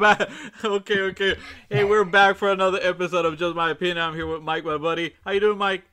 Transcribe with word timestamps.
back. 0.00 0.28
Okay, 0.64 1.00
okay. 1.00 1.36
Hey, 1.68 1.84
we're 1.84 2.04
back 2.04 2.36
for 2.36 2.50
another 2.50 2.78
episode 2.82 3.24
of 3.24 3.38
Just 3.38 3.54
My 3.54 3.70
Opinion. 3.70 3.98
I'm 3.98 4.14
here 4.14 4.26
with 4.26 4.42
Mike, 4.42 4.64
my 4.64 4.76
buddy. 4.78 5.14
How 5.24 5.30
you 5.32 5.40
doing, 5.40 5.58
Mike? 5.58 5.84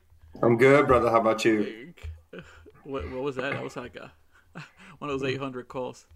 I'm 0.42 0.56
good, 0.56 0.86
brother. 0.86 1.10
How 1.10 1.20
about 1.20 1.44
you? 1.44 1.92
What, 2.84 3.10
what 3.10 3.22
was 3.22 3.36
that? 3.36 3.52
That 3.52 3.62
was 3.62 3.76
like 3.76 3.96
a, 3.96 4.10
one 4.98 5.10
of 5.10 5.20
those 5.20 5.28
800 5.30 5.68
calls. 5.68 6.06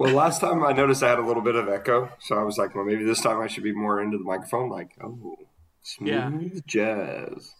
Well, 0.00 0.12
last 0.12 0.40
time 0.40 0.64
I 0.64 0.72
noticed 0.72 1.00
I 1.04 1.08
had 1.10 1.20
a 1.20 1.24
little 1.24 1.42
bit 1.42 1.54
of 1.54 1.68
echo, 1.68 2.10
so 2.18 2.36
I 2.36 2.42
was 2.42 2.58
like, 2.58 2.74
well, 2.74 2.84
maybe 2.84 3.04
this 3.04 3.20
time 3.20 3.40
I 3.40 3.46
should 3.46 3.62
be 3.62 3.70
more 3.72 4.02
into 4.02 4.18
the 4.18 4.24
microphone. 4.24 4.68
Like, 4.68 4.96
oh, 5.00 5.36
smooth 5.82 6.08
Yeah. 6.08 6.60
jazz. 6.66 7.52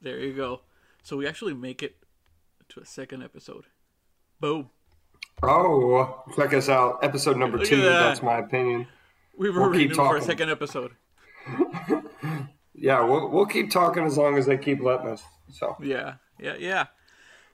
There 0.00 0.20
you 0.20 0.34
go. 0.34 0.60
So 1.02 1.16
we 1.16 1.26
actually 1.26 1.54
make 1.54 1.82
it 1.82 1.96
to 2.68 2.80
a 2.80 2.86
second 2.86 3.24
episode. 3.24 3.64
Boom. 4.38 4.70
Oh, 5.42 6.22
check 6.36 6.54
us 6.54 6.68
out. 6.68 7.00
Episode 7.02 7.38
number 7.38 7.58
Look 7.58 7.66
two. 7.66 7.82
that. 7.82 7.88
That's 7.98 8.22
my 8.22 8.38
opinion. 8.38 8.86
We 9.40 9.48
were 9.48 9.60
We'll 9.62 9.70
renewed 9.70 9.96
for 9.96 10.18
a 10.18 10.22
second 10.22 10.50
episode. 10.50 10.92
Yeah, 12.74 13.04
we'll, 13.04 13.28
we'll 13.28 13.44
keep 13.44 13.70
talking 13.70 14.04
as 14.04 14.16
long 14.16 14.38
as 14.38 14.46
they 14.46 14.56
keep 14.56 14.80
letting 14.80 15.08
us. 15.08 15.22
So, 15.50 15.76
Yeah, 15.82 16.14
yeah, 16.38 16.54
yeah. 16.58 16.86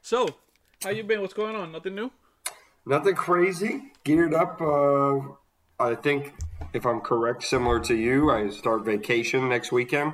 So, 0.00 0.36
how 0.84 0.91
you 0.91 1.02
been? 1.02 1.20
What's 1.20 1.34
going 1.34 1.56
on? 1.56 1.72
Nothing 1.72 1.96
new? 1.96 2.12
nothing 2.84 3.16
crazy. 3.16 3.91
Geared 4.04 4.34
up. 4.34 4.60
Uh, 4.60 5.18
I 5.80 5.96
think, 5.96 6.32
if 6.72 6.86
I'm 6.86 7.00
correct, 7.00 7.42
similar 7.42 7.80
to 7.80 7.96
you, 7.96 8.30
I 8.30 8.50
start 8.50 8.84
vacation 8.84 9.48
next 9.48 9.72
weekend. 9.72 10.12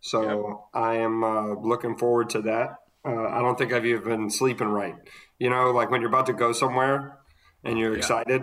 So 0.00 0.64
I 0.74 0.96
am 0.96 1.22
uh, 1.22 1.54
looking 1.54 1.96
forward 1.96 2.30
to 2.30 2.42
that. 2.42 2.78
Uh, 3.04 3.28
I 3.28 3.40
don't 3.42 3.56
think 3.56 3.72
I've 3.72 3.86
even 3.86 4.02
been 4.02 4.30
sleeping 4.30 4.68
right. 4.68 4.96
You 5.38 5.50
know, 5.50 5.70
like 5.70 5.90
when 5.92 6.00
you're 6.00 6.10
about 6.10 6.26
to 6.26 6.32
go 6.32 6.50
somewhere 6.52 7.18
and 7.62 7.78
you're 7.78 7.96
excited. 7.96 8.42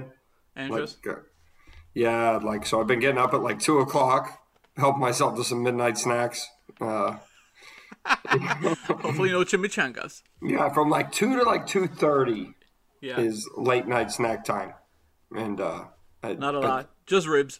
Like, 0.55 0.71
Andrews? 0.71 0.97
uh, 1.05 1.15
yeah, 1.93 2.37
like 2.37 2.65
so. 2.65 2.79
I've 2.81 2.87
been 2.87 2.99
getting 2.99 3.17
up 3.17 3.33
at 3.33 3.41
like 3.41 3.59
two 3.59 3.79
o'clock, 3.79 4.39
help 4.77 4.97
myself 4.97 5.35
to 5.37 5.43
some 5.43 5.63
midnight 5.63 5.97
snacks. 5.97 6.47
Uh, 6.81 7.17
Hopefully 8.05 9.31
no 9.31 9.43
chimichangas. 9.43 10.23
yeah, 10.41 10.69
from 10.69 10.89
like 10.89 11.11
two 11.11 11.37
to 11.37 11.43
like 11.43 11.67
two 11.67 11.87
thirty 11.87 12.53
Yeah, 13.01 13.19
is 13.19 13.49
late 13.55 13.87
night 13.87 14.11
snack 14.11 14.43
time, 14.43 14.73
and 15.35 15.59
uh, 15.61 15.85
I- 16.21 16.33
not 16.33 16.55
a 16.55 16.59
but 16.61 16.67
lot. 16.69 16.89
Just 17.05 17.27
ribs. 17.27 17.59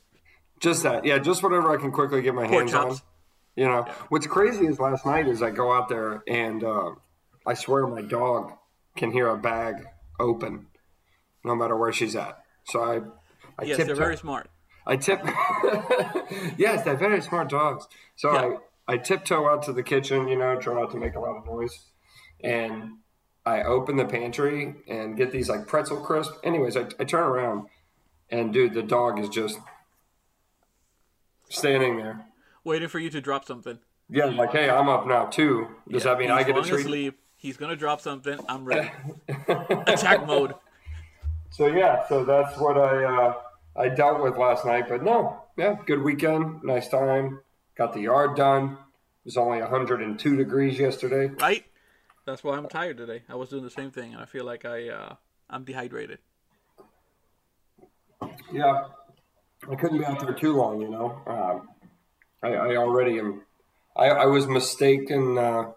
Just 0.59 0.83
that, 0.83 1.05
yeah, 1.05 1.17
just 1.17 1.43
whatever 1.43 1.71
I 1.77 1.81
can 1.81 1.91
quickly 1.91 2.21
get 2.21 2.33
my 2.33 2.47
Pork 2.47 2.69
hands 2.69 2.73
on. 2.73 2.97
You 3.55 3.65
know, 3.65 3.85
what's 4.09 4.25
crazy 4.27 4.65
is 4.65 4.79
last 4.79 5.05
night 5.05 5.27
is 5.27 5.41
I 5.43 5.51
go 5.51 5.73
out 5.73 5.89
there 5.89 6.23
and 6.27 6.63
uh, 6.63 6.91
I 7.45 7.53
swear 7.53 7.85
my 7.85 8.01
dog 8.01 8.53
can 8.95 9.11
hear 9.11 9.27
a 9.27 9.37
bag 9.37 9.75
open, 10.19 10.67
no 11.43 11.53
matter 11.55 11.75
where 11.75 11.91
she's 11.91 12.15
at. 12.15 12.39
So 12.65 12.81
I, 12.81 13.01
I 13.63 13.65
Yes, 13.65 13.77
they're 13.85 13.95
very 13.95 14.17
smart. 14.17 14.49
I 14.85 14.97
tip. 14.97 15.21
yes, 16.57 16.83
they're 16.83 16.97
very 16.97 17.21
smart 17.21 17.49
dogs. 17.49 17.87
So 18.15 18.33
Yeah. 18.33 18.57
I, 18.87 18.93
I 18.93 18.97
tiptoe 18.97 19.47
out 19.47 19.63
to 19.63 19.73
the 19.73 19.83
kitchen, 19.83 20.27
you 20.27 20.37
know, 20.37 20.59
try 20.59 20.73
not 20.79 20.91
to 20.91 20.97
make 20.97 21.15
a 21.15 21.19
lot 21.19 21.37
of 21.37 21.45
noise, 21.45 21.85
and 22.43 22.97
I 23.45 23.63
open 23.63 23.95
the 23.95 24.05
pantry 24.05 24.75
and 24.87 25.15
get 25.15 25.31
these 25.31 25.49
like 25.49 25.67
pretzel 25.67 26.01
crisp. 26.01 26.33
Anyways, 26.43 26.75
I, 26.75 26.87
I 26.99 27.05
turn 27.05 27.23
around, 27.23 27.67
and 28.29 28.51
dude, 28.53 28.73
the 28.73 28.83
dog 28.83 29.19
is 29.19 29.29
just 29.29 29.57
standing 31.49 31.97
there. 31.97 32.25
Waiting 32.65 32.89
for 32.89 32.99
you 32.99 33.09
to 33.09 33.21
drop 33.21 33.45
something. 33.45 33.79
Yeah, 34.09 34.25
like, 34.25 34.51
hey, 34.51 34.69
I'm 34.69 34.89
up 34.89 35.07
now 35.07 35.25
too. 35.25 35.67
Does 35.89 36.03
that 36.03 36.17
mean 36.17 36.29
I 36.29 36.43
get 36.43 36.57
a 36.57 36.61
treat? 36.61 36.81
asleep. 36.81 37.19
He's 37.37 37.57
gonna 37.57 37.75
drop 37.75 38.01
something. 38.01 38.39
I'm 38.49 38.65
ready. 38.65 38.91
Attack 39.47 40.27
mode. 40.27 40.55
So 41.51 41.67
yeah, 41.67 42.07
so 42.07 42.25
that's 42.25 42.57
what 42.57 42.77
I 42.77 43.03
uh, 43.03 43.33
I 43.75 43.89
dealt 43.89 44.21
with 44.21 44.37
last 44.37 44.65
night. 44.65 44.85
But 44.87 45.03
no, 45.03 45.41
yeah, 45.57 45.75
good 45.85 46.01
weekend, 46.01 46.63
nice 46.63 46.87
time. 46.87 47.41
Got 47.75 47.93
the 47.93 48.01
yard 48.01 48.35
done. 48.35 48.73
It 48.73 49.25
was 49.25 49.37
only 49.37 49.61
102 49.61 50.35
degrees 50.35 50.79
yesterday. 50.79 51.33
Right? 51.39 51.65
That's 52.25 52.43
why 52.43 52.57
I'm 52.57 52.67
tired 52.67 52.97
today. 52.97 53.23
I 53.27 53.35
was 53.35 53.49
doing 53.49 53.63
the 53.63 53.69
same 53.69 53.91
thing, 53.91 54.13
and 54.13 54.21
I 54.21 54.25
feel 54.25 54.45
like 54.45 54.65
I 54.65 54.89
uh, 54.89 55.15
I'm 55.49 55.63
dehydrated. 55.63 56.19
Yeah, 58.51 58.85
I 59.69 59.75
couldn't 59.75 59.97
be 59.97 60.05
out 60.05 60.19
there 60.19 60.33
too 60.33 60.55
long, 60.55 60.81
you 60.81 60.89
know. 60.89 61.21
Um, 61.27 61.69
I, 62.41 62.53
I 62.53 62.75
already 62.77 63.19
am. 63.19 63.41
I, 63.95 64.07
I 64.07 64.25
was 64.25 64.47
mistaken 64.47 65.37
uh, 65.37 65.71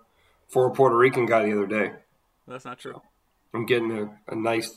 for 0.49 0.67
a 0.67 0.71
Puerto 0.71 0.97
Rican 0.97 1.27
guy 1.27 1.45
the 1.47 1.53
other 1.53 1.67
day. 1.67 1.93
That's 2.47 2.65
not 2.65 2.78
true. 2.78 3.01
I'm 3.55 3.67
getting 3.67 3.91
a, 3.93 4.33
a 4.33 4.37
nice, 4.37 4.75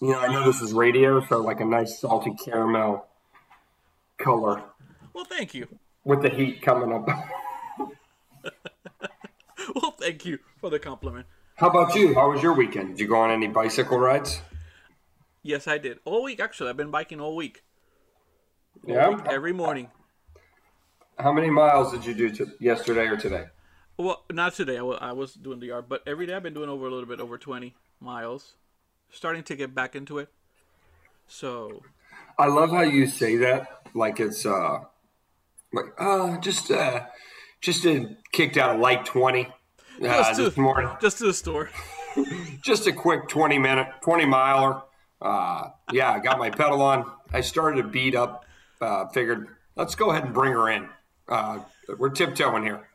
you 0.00 0.08
know, 0.12 0.18
I 0.18 0.32
know 0.32 0.44
this 0.44 0.60
is 0.60 0.72
radio, 0.72 1.24
so 1.26 1.38
like 1.40 1.60
a 1.60 1.64
nice 1.64 1.98
salty 2.00 2.34
caramel 2.44 3.06
color 4.18 4.62
Well, 5.14 5.24
thank 5.24 5.54
you. 5.54 5.66
with 6.04 6.22
the 6.22 6.30
heat 6.30 6.62
coming 6.62 6.92
up. 6.92 7.08
Well, 9.74 9.92
thank 9.92 10.24
you 10.24 10.38
for 10.58 10.68
the 10.70 10.78
compliment. 10.78 11.26
How 11.56 11.68
about 11.68 11.94
you? 11.94 12.14
How 12.14 12.30
was 12.32 12.42
your 12.42 12.54
weekend? 12.54 12.88
Did 12.96 13.00
you 13.00 13.08
go 13.08 13.20
on 13.20 13.30
any 13.30 13.46
bicycle 13.46 13.98
rides? 13.98 14.40
Yes, 15.42 15.68
I 15.68 15.78
did. 15.78 15.98
All 16.04 16.24
week, 16.24 16.40
actually. 16.40 16.70
I've 16.70 16.76
been 16.76 16.90
biking 16.90 17.20
all 17.20 17.36
week. 17.36 17.62
Yeah. 18.84 19.20
Every 19.30 19.52
morning. 19.52 19.90
How 21.18 21.32
many 21.32 21.50
miles 21.50 21.92
did 21.92 22.04
you 22.04 22.14
do 22.14 22.30
to, 22.30 22.52
yesterday 22.58 23.06
or 23.06 23.16
today? 23.16 23.44
Well, 23.96 24.24
not 24.32 24.54
today. 24.54 24.78
I 24.78 25.12
was 25.12 25.34
doing 25.34 25.60
the 25.60 25.66
yard, 25.66 25.84
but 25.88 26.02
every 26.06 26.26
day 26.26 26.34
I've 26.34 26.42
been 26.42 26.54
doing 26.54 26.70
over 26.70 26.86
a 26.86 26.90
little 26.90 27.06
bit 27.06 27.20
over 27.20 27.36
20 27.38 27.74
miles. 28.00 28.54
Starting 29.12 29.42
to 29.44 29.56
get 29.56 29.74
back 29.74 29.96
into 29.96 30.18
it. 30.18 30.28
So, 31.26 31.82
I 32.38 32.46
love 32.46 32.70
how 32.70 32.82
you 32.82 33.06
say 33.06 33.36
that, 33.36 33.82
like 33.94 34.20
it's 34.20 34.46
uh, 34.46 34.80
like 35.72 35.86
uh, 35.98 36.38
just 36.38 36.70
uh, 36.70 37.06
just 37.60 37.86
uh, 37.86 38.04
kicked 38.32 38.56
out 38.56 38.76
a 38.76 38.78
light 38.78 39.04
twenty 39.04 39.46
uh, 40.00 40.04
just, 40.04 40.36
this 40.36 40.54
to, 40.54 40.60
morning. 40.60 40.90
just 41.00 41.18
to 41.18 41.24
the 41.24 41.34
store. 41.34 41.70
Just 42.62 42.88
a 42.88 42.92
quick 42.92 43.28
twenty 43.28 43.56
minute, 43.56 43.86
twenty 44.02 44.26
miler. 44.26 44.82
Uh, 45.22 45.68
yeah, 45.92 46.10
I 46.10 46.18
got 46.18 46.40
my 46.40 46.50
pedal 46.50 46.82
on. 46.82 47.08
I 47.32 47.40
started 47.40 47.82
to 47.82 47.88
beat 47.88 48.16
up. 48.16 48.44
Uh, 48.80 49.06
figured 49.08 49.46
let's 49.76 49.94
go 49.94 50.10
ahead 50.10 50.24
and 50.24 50.34
bring 50.34 50.52
her 50.52 50.68
in. 50.70 50.88
Uh, 51.28 51.60
we're 51.98 52.10
tiptoeing 52.10 52.64
here, 52.64 52.88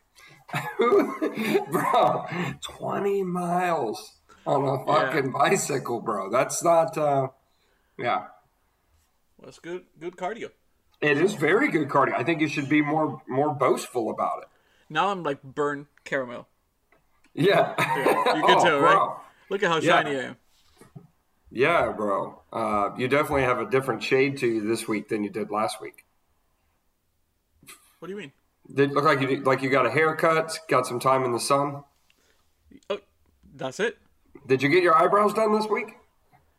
bro. 1.71 2.25
Twenty 2.61 3.23
miles 3.23 4.15
on 4.45 4.65
a 4.65 4.85
fucking 4.85 5.31
bicycle, 5.31 6.01
bro. 6.01 6.29
That's 6.29 6.63
not. 6.63 6.97
Uh, 6.97 7.29
yeah. 7.97 8.25
Well, 9.37 9.49
it's 9.49 9.59
good, 9.59 9.83
good 9.99 10.15
cardio. 10.15 10.49
It 11.01 11.17
is 11.17 11.33
very 11.33 11.69
good 11.69 11.89
cardio. 11.89 12.13
I 12.15 12.23
think 12.23 12.41
you 12.41 12.47
should 12.47 12.69
be 12.69 12.81
more 12.81 13.21
more 13.27 13.53
boastful 13.53 14.09
about 14.09 14.43
it. 14.43 14.47
Now 14.89 15.09
I'm 15.09 15.23
like 15.23 15.41
burnt 15.43 15.87
caramel. 16.03 16.47
Yeah, 17.33 17.73
You 17.77 18.03
can 18.23 18.43
Oh, 18.45 18.63
tell, 18.63 18.79
bro. 18.79 18.81
right? 18.81 19.17
Look 19.49 19.61
at 19.63 19.69
how 19.69 19.77
Yeah. 19.79 20.03
shiny 20.03 20.15
I 20.17 20.23
am. 20.23 20.37
Yeah, 21.51 21.91
bro. 21.91 22.41
Uh, 22.51 22.91
you 22.97 23.07
definitely 23.07 23.43
have 23.43 23.59
a 23.59 23.69
different 23.69 24.03
shade 24.03 24.37
to 24.39 24.47
you 24.47 24.61
this 24.67 24.87
week 24.87 25.09
than 25.09 25.23
you 25.23 25.29
did 25.29 25.51
last 25.51 25.81
week. 25.81 26.05
What 27.99 28.07
do 28.07 28.13
you 28.13 28.17
mean? 28.19 28.31
Did 28.73 28.91
look 28.93 29.03
like 29.03 29.21
you 29.21 29.41
like 29.43 29.61
you 29.61 29.69
got 29.69 29.85
a 29.85 29.91
haircut, 29.91 30.59
got 30.69 30.87
some 30.87 30.99
time 30.99 31.23
in 31.23 31.31
the 31.33 31.39
sun. 31.39 31.83
Oh, 32.89 32.99
that's 33.53 33.79
it? 33.79 33.97
Did 34.47 34.61
you 34.61 34.69
get 34.69 34.83
your 34.83 34.95
eyebrows 34.95 35.33
done 35.33 35.53
this 35.53 35.67
week? 35.67 35.97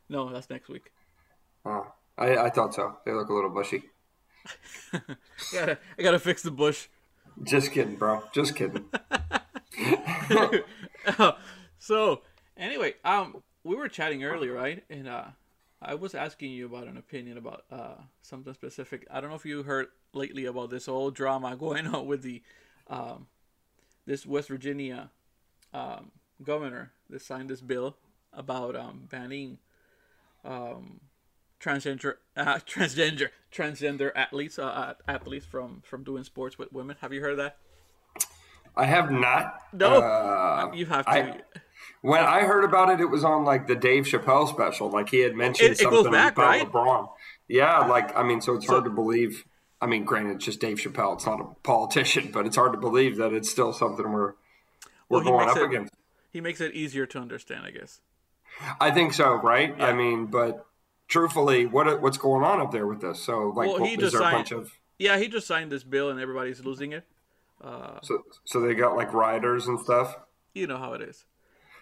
No, 0.08 0.32
that's 0.32 0.50
next 0.50 0.68
week. 0.68 0.92
Oh, 1.64 1.86
I, 2.16 2.36
I 2.36 2.50
thought 2.50 2.74
so. 2.74 2.96
They 3.04 3.12
look 3.12 3.28
a 3.28 3.34
little 3.34 3.50
bushy. 3.50 3.82
gotta, 5.52 5.78
I 5.98 6.02
gotta 6.02 6.18
fix 6.18 6.42
the 6.42 6.50
bush. 6.50 6.88
Just 7.42 7.72
kidding, 7.72 7.96
bro. 7.96 8.22
Just 8.32 8.54
kidding. 8.56 8.84
So, 11.78 12.22
anyway, 12.56 12.94
um, 13.04 13.44
we 13.62 13.76
were 13.76 13.88
chatting 13.88 14.24
earlier, 14.24 14.52
right? 14.52 14.82
And 14.90 15.06
uh, 15.06 15.26
I 15.80 15.94
was 15.94 16.16
asking 16.16 16.50
you 16.50 16.66
about 16.66 16.88
an 16.88 16.96
opinion 16.96 17.38
about 17.38 17.64
uh 17.70 17.96
something 18.22 18.52
specific. 18.54 19.06
I 19.10 19.20
don't 19.20 19.30
know 19.30 19.36
if 19.36 19.44
you 19.44 19.62
heard 19.62 19.86
lately 20.12 20.46
about 20.46 20.70
this 20.70 20.86
whole 20.86 21.10
drama 21.10 21.54
going 21.56 21.86
on 21.86 22.06
with 22.06 22.22
the 22.22 22.42
um 22.88 23.28
this 24.06 24.26
West 24.26 24.48
Virginia 24.48 25.10
um 25.72 26.10
governor 26.42 26.92
that 27.10 27.22
signed 27.22 27.48
this 27.50 27.60
bill 27.60 27.96
about 28.32 28.76
um 28.76 29.06
banning 29.10 29.58
um 30.44 31.00
transgender 31.60 32.14
uh, 32.36 32.54
transgender 32.66 33.28
transgender 33.52 34.10
athletes 34.14 34.58
uh, 34.58 34.94
athletes 35.08 35.46
from 35.46 35.82
from 35.84 36.04
doing 36.04 36.24
sports 36.24 36.58
with 36.58 36.72
women. 36.72 36.96
Have 37.00 37.12
you 37.12 37.20
heard 37.20 37.32
of 37.32 37.38
that? 37.38 37.56
I 38.78 38.84
have 38.84 39.10
not. 39.10 39.54
No, 39.72 39.88
Uh, 40.02 40.70
you 40.74 40.84
have 40.86 41.06
to. 41.06 41.10
I- 41.10 41.40
when 42.02 42.20
I 42.22 42.40
heard 42.42 42.64
about 42.64 42.90
it, 42.90 43.00
it 43.00 43.06
was 43.06 43.24
on 43.24 43.44
like 43.44 43.66
the 43.66 43.74
Dave 43.74 44.04
Chappelle 44.04 44.48
special. 44.48 44.90
Like 44.90 45.08
he 45.08 45.20
had 45.20 45.34
mentioned 45.34 45.70
It- 45.70 45.80
it 45.80 45.82
something 45.82 46.12
back, 46.12 46.34
about 46.34 46.46
right? 46.46 46.70
LeBron. 46.70 47.08
Yeah, 47.48 47.80
like 47.86 48.14
I 48.16 48.22
mean, 48.22 48.40
so 48.40 48.54
it's 48.54 48.66
hard 48.66 48.84
to 48.84 48.90
believe. 48.90 49.44
I 49.80 49.86
mean, 49.86 50.04
granted, 50.04 50.36
it's 50.36 50.44
just 50.44 50.60
Dave 50.60 50.78
Chappelle. 50.78 51.14
It's 51.14 51.26
not 51.26 51.40
a 51.40 51.44
politician, 51.62 52.30
but 52.34 52.44
it's 52.46 52.56
hard 52.56 52.72
to 52.72 52.78
believe 52.78 53.16
that 53.16 53.32
it's 53.32 53.50
still 53.50 53.72
something 53.72 54.10
we're 54.12 54.32
we're 55.08 55.22
Well, 55.22 55.24
going 55.24 55.48
up 55.48 55.56
it- 55.56 55.62
against. 55.64 55.94
He 56.36 56.42
makes 56.42 56.60
it 56.60 56.74
easier 56.74 57.06
to 57.06 57.18
understand, 57.18 57.64
I 57.64 57.70
guess. 57.70 58.02
I 58.78 58.90
think 58.90 59.14
so, 59.14 59.36
right? 59.36 59.74
I 59.80 59.94
mean, 59.94 60.26
but 60.26 60.66
truthfully, 61.08 61.64
what 61.64 62.02
what's 62.02 62.18
going 62.18 62.44
on 62.44 62.60
up 62.60 62.72
there 62.72 62.86
with 62.86 63.00
this? 63.00 63.20
So, 63.24 63.48
like, 63.56 63.68
Well, 63.70 63.80
what- 63.80 63.88
he 63.88 63.94
is 63.94 64.00
just 64.00 64.16
signed- 64.18 64.36
bunch 64.36 64.52
of 64.52 64.70
Yeah, 64.98 65.16
he 65.16 65.28
just 65.28 65.46
signed 65.46 65.72
this 65.72 65.82
bill 65.82 66.10
and 66.10 66.20
everybody's 66.20 66.62
losing 66.62 66.92
it. 66.92 67.04
so 68.02 68.22
so 68.44 68.60
they 68.60 68.74
got 68.74 68.96
like 68.96 69.14
rioters 69.14 69.66
and 69.66 69.80
stuff? 69.80 70.14
You 70.52 70.66
know 70.66 70.76
how 70.76 70.92
it 70.92 71.00
is. 71.00 71.24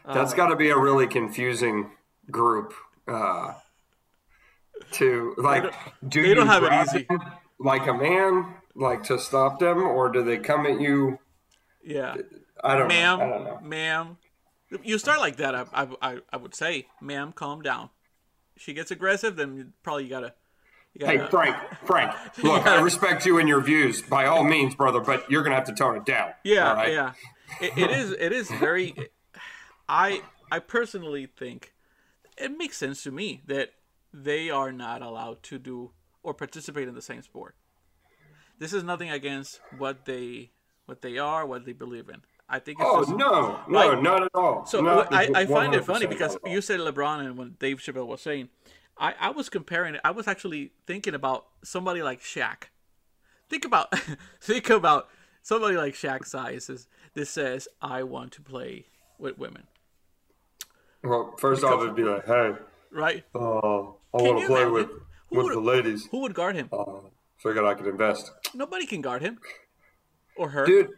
That's 0.07 0.33
Uh, 0.33 0.37
got 0.37 0.49
to 0.49 0.57
be 0.57 0.71
a 0.71 0.79
really 0.79 1.09
confusing 1.09 1.91
group 2.31 2.75
uh, 3.09 3.55
to 4.93 5.35
like. 5.37 5.75
do 6.07 6.23
they 6.23 6.29
you 6.29 6.35
don't 6.37 6.47
have 6.47 6.63
it 6.63 6.73
easy. 6.73 7.09
like 7.59 7.87
a 7.89 7.95
man, 7.95 8.55
like 8.77 9.03
to 9.05 9.19
stop 9.19 9.59
them, 9.59 9.83
or 9.83 10.09
do 10.11 10.23
they 10.23 10.39
come 10.39 10.65
at 10.67 10.81
you? 10.81 11.19
Yeah. 11.83 12.15
I 12.63 12.77
don't 12.79 12.89
ma'am, 12.89 13.19
know. 13.19 13.25
I 13.25 13.29
don't 13.29 13.45
know. 13.45 13.61
ma'am. 13.63 14.17
You 14.83 14.99
start 14.99 15.21
like 15.21 15.37
that, 15.37 15.55
I, 15.55 15.65
I, 15.73 15.89
I, 16.03 16.19
I 16.33 16.37
would 16.37 16.55
say, 16.55 16.87
ma'am, 17.01 17.33
calm 17.33 17.63
down. 17.63 17.91
She 18.57 18.73
gets 18.73 18.91
aggressive, 18.91 19.37
then 19.37 19.57
you 19.57 19.67
probably 19.83 20.05
you 20.05 20.11
gotta, 20.11 20.35
you 20.95 21.07
Hey, 21.07 21.17
gotta. 21.19 21.31
Frank, 21.31 21.57
Frank, 21.85 22.15
look, 22.43 22.67
I 22.67 22.81
respect 22.81 23.27
you 23.27 23.39
and 23.39 23.49
your 23.49 23.61
views 23.61 24.03
by 24.03 24.27
all 24.27 24.43
means, 24.45 24.75
brother, 24.75 25.01
but 25.01 25.31
you're 25.31 25.43
gonna 25.43 25.55
have 25.57 25.67
to 25.67 25.75
tone 25.75 25.97
it 25.97 26.05
down. 26.05 26.31
yeah, 26.45 26.73
right? 26.73 26.93
yeah. 26.93 27.13
It, 27.61 27.77
it 27.79 27.91
is, 27.91 28.11
it 28.13 28.33
is 28.33 28.51
very. 28.51 28.95
I, 29.89 30.23
I 30.51 30.61
personally 30.61 31.27
think 31.27 31.75
it 32.39 32.57
makes 32.57 32.77
sense 32.79 33.03
to 33.05 33.11
me 33.11 33.43
that 33.47 33.71
they 34.13 34.51
are 34.51 34.73
not 34.73 35.03
allowed 35.03 35.43
to 35.45 35.59
do 35.59 35.93
or 36.23 36.33
participate 36.35 36.89
in 36.89 36.95
the 36.95 37.03
same 37.03 37.23
sport. 37.23 37.55
This 38.59 38.73
is 38.73 38.83
nothing 38.83 39.11
against 39.11 39.61
what 39.77 40.05
they, 40.07 40.53
what 40.87 41.03
they 41.03 41.19
are, 41.19 41.45
what 41.45 41.67
they 41.67 41.73
believe 41.73 42.09
in. 42.09 42.23
I 42.55 42.59
think 42.61 42.79
it's 42.81 42.89
Oh 42.89 43.01
just, 43.05 43.11
no, 43.17 43.59
no, 43.69 44.01
not 44.01 44.23
at 44.23 44.31
all. 44.35 44.65
So 44.65 44.81
Not 44.81 45.13
I, 45.13 45.29
I 45.35 45.47
find 45.47 45.75
it 45.75 45.85
funny 45.85 46.07
because 46.07 46.37
you 46.47 46.61
said 46.61 46.79
LeBron 46.81 47.21
and 47.27 47.37
when 47.37 47.57
Dave 47.59 47.79
Chappelle 47.79 48.07
was 48.07 48.21
saying, 48.21 48.49
I, 48.97 49.15
I 49.19 49.31
was 49.31 49.49
comparing 49.49 49.97
it. 49.97 50.01
I 50.05 50.13
was 50.13 50.29
actually 50.29 50.71
thinking 50.87 51.15
about 51.15 51.47
somebody 51.65 52.03
like 52.03 52.21
Shaq. 52.21 52.65
Think 53.51 53.65
about 53.65 53.93
think 54.41 54.71
about 54.71 55.09
somebody 55.43 55.77
like 55.77 55.95
Shaq 55.95 56.25
sizes. 56.27 56.87
This 57.15 57.29
says 57.31 57.67
I 57.83 58.05
want 58.05 58.31
to 58.33 58.41
play 58.43 58.87
with 59.19 59.37
women, 59.39 59.65
Well, 61.03 61.35
first 61.39 61.63
off, 61.65 61.83
it'd 61.83 61.95
be 61.97 62.03
like, 62.05 62.25
hey, 62.27 62.53
right? 62.91 63.25
uh, 63.35 63.39
I 63.39 63.83
want 64.13 64.41
to 64.41 64.47
play 64.47 64.67
with 64.67 64.89
Who 65.31 65.37
with 65.37 65.45
would- 65.47 65.55
the 65.55 65.61
ladies. 65.61 66.07
Who 66.11 66.21
would 66.21 66.35
guard 66.35 66.57
him? 66.57 66.69
Uh, 66.73 66.85
figured 67.37 67.65
I 67.65 67.75
could 67.75 67.87
invest, 67.87 68.31
Nobody 68.55 68.87
can 68.87 69.01
guard 69.03 69.23
him 69.23 69.39
or 70.37 70.49
her. 70.51 70.65
dude. 70.67 70.91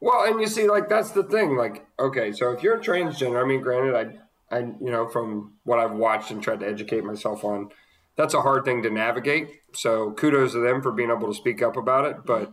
Well, 0.00 0.24
and 0.24 0.40
you 0.40 0.46
see, 0.46 0.68
like 0.68 0.88
that's 0.88 1.10
the 1.10 1.24
thing. 1.24 1.56
Like, 1.56 1.86
okay, 1.98 2.32
so 2.32 2.50
if 2.52 2.62
you're 2.62 2.78
transgender, 2.78 3.42
I 3.42 3.46
mean, 3.46 3.60
granted, 3.60 3.94
I, 3.94 4.56
I, 4.56 4.60
you 4.60 4.90
know, 4.90 5.08
from 5.08 5.54
what 5.64 5.78
I've 5.78 5.92
watched 5.92 6.30
and 6.30 6.42
tried 6.42 6.60
to 6.60 6.68
educate 6.68 7.04
myself 7.04 7.44
on, 7.44 7.70
that's 8.16 8.34
a 8.34 8.42
hard 8.42 8.64
thing 8.64 8.82
to 8.82 8.90
navigate. 8.90 9.48
So 9.72 10.12
kudos 10.12 10.52
to 10.52 10.60
them 10.60 10.82
for 10.82 10.92
being 10.92 11.10
able 11.10 11.28
to 11.28 11.34
speak 11.34 11.62
up 11.62 11.76
about 11.76 12.04
it. 12.04 12.24
But 12.24 12.52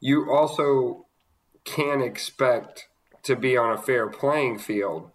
you 0.00 0.30
also 0.30 1.06
can 1.64 2.00
expect 2.00 2.88
to 3.22 3.36
be 3.36 3.56
on 3.56 3.72
a 3.72 3.80
fair 3.80 4.08
playing 4.08 4.58
field. 4.58 5.10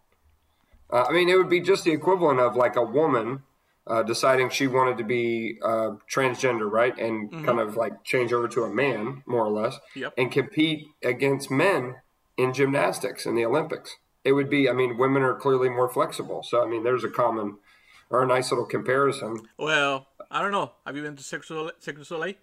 Uh, 0.89 1.05
I 1.09 1.13
mean, 1.13 1.29
it 1.29 1.37
would 1.37 1.49
be 1.49 1.61
just 1.61 1.83
the 1.83 1.91
equivalent 1.91 2.39
of 2.39 2.55
like 2.55 2.75
a 2.75 2.83
woman 2.83 3.43
uh, 3.87 4.01
deciding 4.03 4.49
she 4.49 4.67
wanted 4.67 4.97
to 4.97 5.03
be 5.03 5.57
uh, 5.63 5.91
transgender, 6.11 6.69
right? 6.69 6.97
And 6.97 7.31
kind 7.45 7.59
of 7.59 7.75
like 7.77 8.03
change 8.03 8.33
over 8.33 8.47
to 8.49 8.63
a 8.63 8.69
man, 8.69 9.23
more 9.25 9.45
or 9.45 9.51
less, 9.51 9.77
Yep. 9.95 10.13
and 10.17 10.31
compete 10.31 10.87
against 11.03 11.51
men 11.51 11.95
in 12.37 12.53
gymnastics 12.53 13.25
in 13.25 13.35
the 13.35 13.45
Olympics. 13.45 13.95
It 14.23 14.31
would 14.31 14.49
be, 14.49 14.67
I 14.69 14.73
mean, 14.73 14.97
women 14.97 15.21
are 15.21 15.35
clearly 15.35 15.69
more 15.69 15.87
flexible. 15.87 16.41
So, 16.43 16.63
I 16.63 16.67
mean, 16.67 16.83
there's 16.83 17.03
a 17.03 17.09
common 17.09 17.57
or 18.09 18.23
a 18.23 18.27
nice 18.27 18.51
little 18.51 18.65
comparison. 18.65 19.37
Well, 19.57 20.07
I 20.31 20.41
don't 20.41 20.51
know. 20.51 20.71
Have 20.85 20.95
you 20.95 21.03
been 21.03 21.15
to 21.15 21.23
Cirque 21.23 21.43
du 21.43 21.47
Soleil? 21.53 21.71
Cirque 21.79 21.97
du 21.97 22.03
Soleil? 22.03 22.33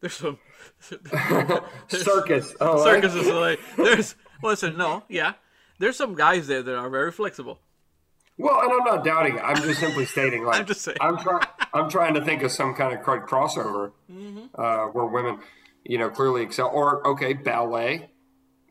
There's 0.00 0.12
some 0.14 0.38
Circus. 1.88 2.54
Oh, 2.60 2.84
Circus 2.84 3.14
du 3.14 3.24
Soleil. 3.24 3.56
There's 3.76 4.14
listen, 4.42 4.76
no, 4.76 5.02
yeah. 5.08 5.32
There's 5.78 5.96
some 5.96 6.14
guys 6.14 6.46
there 6.46 6.62
that 6.62 6.76
are 6.76 6.90
very 6.90 7.10
flexible. 7.10 7.58
Well, 8.36 8.60
and 8.62 8.72
I'm 8.72 8.84
not 8.84 9.04
doubting 9.04 9.36
it. 9.36 9.40
I'm 9.44 9.56
just 9.62 9.78
simply 9.80 10.06
stating, 10.06 10.44
like, 10.46 10.60
I'm 10.60 10.66
just 10.66 10.82
saying. 10.82 10.98
I'm 11.00 11.18
trying. 11.18 11.46
I'm 11.74 11.88
trying 11.90 12.14
to 12.14 12.24
think 12.24 12.42
of 12.42 12.52
some 12.52 12.74
kind 12.74 12.92
of 12.96 13.04
crossover 13.04 13.92
Mm-hmm. 14.10 14.46
uh, 14.60 14.86
where 14.88 15.06
women, 15.06 15.40
you 15.84 15.98
know, 15.98 16.08
clearly 16.10 16.42
excel. 16.42 16.68
Or 16.72 17.06
okay, 17.06 17.32
ballet, 17.32 18.10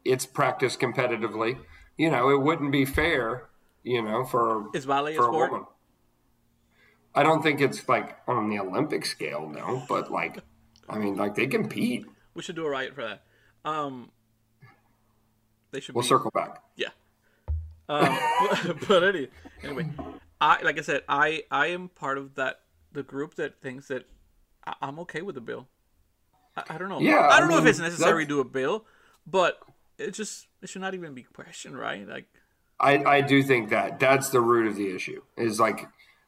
it's 0.05 0.25
practiced 0.25 0.79
competitively. 0.79 1.57
You 1.97 2.09
know, 2.11 2.29
it 2.29 2.41
wouldn't 2.41 2.71
be 2.71 2.85
fair, 2.85 3.49
you 3.83 4.01
know, 4.01 4.23
for 4.25 4.67
Is 4.73 4.85
ballet 4.85 5.13
a 5.13 5.17
for 5.17 5.23
a 5.23 5.27
sport? 5.27 5.51
woman. 5.51 5.67
I 7.15 7.21
don't 7.23 7.43
think 7.43 7.61
it's 7.61 7.87
like 7.87 8.17
on 8.27 8.49
the 8.49 8.57
Olympic 8.59 9.05
scale, 9.05 9.47
no. 9.47 9.83
But 9.87 10.11
like, 10.11 10.39
I 10.89 10.97
mean, 10.97 11.15
like 11.15 11.35
they 11.35 11.45
compete. 11.47 12.05
We 12.33 12.41
should 12.41 12.55
do 12.55 12.65
a 12.65 12.69
riot 12.69 12.95
for 12.95 13.03
that. 13.03 13.23
Um, 13.69 14.09
they 15.71 15.79
should 15.79 15.93
We'll 15.95 16.01
be 16.03 16.07
circle 16.07 16.31
back. 16.31 16.63
yeah. 16.75 16.89
Um, 17.89 18.17
but, 18.49 18.87
but 18.87 19.03
any, 19.03 19.27
anyway, 19.63 19.89
I 20.39 20.61
like 20.61 20.77
I 20.77 20.81
said, 20.81 21.03
I 21.07 21.43
I 21.51 21.67
am 21.67 21.89
part 21.89 22.17
of 22.17 22.35
that 22.35 22.61
the 22.91 23.03
group 23.03 23.35
that 23.35 23.61
thinks 23.61 23.87
that 23.87 24.05
I, 24.65 24.75
I'm 24.81 24.99
okay 24.99 25.21
with 25.21 25.35
the 25.35 25.41
bill. 25.41 25.67
I, 26.55 26.63
I 26.71 26.77
don't 26.77 26.89
know. 26.89 26.99
Yeah, 26.99 27.27
I 27.29 27.39
don't 27.39 27.49
I 27.49 27.53
know 27.53 27.59
if 27.59 27.65
it's 27.65 27.79
necessary 27.79 28.23
that's- 28.23 28.27
to 28.27 28.33
do 28.35 28.39
a 28.39 28.45
bill, 28.45 28.85
but 29.27 29.59
it 29.97 30.11
just 30.11 30.47
it 30.61 30.69
should 30.69 30.81
not 30.81 30.93
even 30.93 31.13
be 31.13 31.23
questioned, 31.23 31.77
right? 31.77 32.07
Like 32.07 32.27
I, 32.79 33.03
I 33.03 33.21
do 33.21 33.41
think 33.43 33.69
that 33.69 33.99
that's 33.99 34.29
the 34.29 34.41
root 34.41 34.67
of 34.67 34.75
the 34.75 34.93
issue 34.93 35.21
is 35.37 35.59
like 35.59 35.87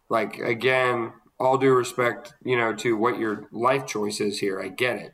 like 0.10 0.38
again 0.40 1.12
all 1.40 1.58
due 1.58 1.74
respect 1.74 2.34
you 2.44 2.56
know 2.56 2.74
to 2.74 2.96
what 2.96 3.19
your 3.19 3.48
life 3.51 3.86
choice 3.86 4.22
is 4.22 4.40
here 4.40 4.62
i 4.62 4.68
get 4.69 4.96
it 4.98 5.13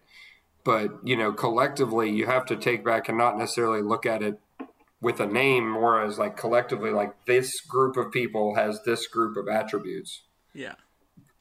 but 0.63 0.89
you 1.03 1.15
know 1.15 1.31
collectively 1.31 2.11
you 2.11 2.27
have 2.27 2.45
to 2.45 2.55
take 2.55 2.83
back 2.85 3.09
and 3.09 3.17
not 3.17 3.37
necessarily 3.37 3.81
look 3.81 4.05
at 4.05 4.21
it 4.21 4.39
with 5.01 5.19
a 5.19 5.25
name 5.25 5.69
more 5.69 6.01
as 6.01 6.19
like 6.19 6.37
collectively 6.37 6.91
like 6.91 7.25
this 7.25 7.59
group 7.61 7.97
of 7.97 8.11
people 8.11 8.55
has 8.55 8.81
this 8.83 9.07
group 9.07 9.35
of 9.35 9.47
attributes. 9.47 10.23
Yeah, 10.53 10.75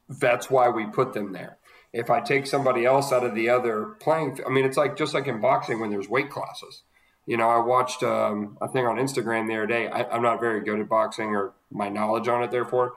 that's 0.09 0.51
why 0.51 0.69
we 0.69 0.87
put 0.87 1.13
them 1.13 1.33
there. 1.33 1.59
If 1.93 2.09
i 2.09 2.21
take 2.21 2.47
somebody 2.47 2.85
else 2.85 3.13
out 3.13 3.25
of 3.25 3.35
the 3.35 3.49
other 3.49 3.97
playing 4.01 4.39
i 4.47 4.49
mean 4.49 4.65
it's 4.65 4.77
like 4.77 4.97
just 4.97 5.13
like 5.13 5.27
in 5.27 5.41
boxing 5.41 5.81
when 5.81 5.91
there's 5.91 6.09
weight 6.09 6.31
classes. 6.31 6.83
You 7.27 7.37
know 7.37 7.49
i 7.49 7.59
watched 7.59 8.03
um, 8.03 8.57
a 8.61 8.69
thing 8.69 8.87
on 8.87 8.97
instagram 8.97 9.47
the 9.49 9.55
other 9.55 9.67
day 9.67 9.89
I, 9.89 10.05
i'm 10.05 10.23
not 10.23 10.41
very 10.41 10.63
good 10.63 10.81
at 10.81 10.89
boxing 10.89 11.31
or 11.31 11.53
my 11.71 11.89
knowledge 11.89 12.29
on 12.29 12.43
it 12.43 12.51
therefore 12.51 12.95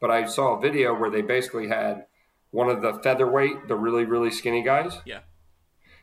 but 0.00 0.10
i 0.10 0.26
saw 0.26 0.56
a 0.56 0.60
video 0.60 0.94
where 0.94 1.10
they 1.10 1.22
basically 1.22 1.68
had 1.68 2.06
one 2.50 2.68
of 2.68 2.82
the 2.82 2.94
featherweight 3.02 3.68
the 3.68 3.76
really 3.76 4.04
really 4.04 4.30
skinny 4.30 4.62
guys 4.62 4.98
yeah, 5.04 5.20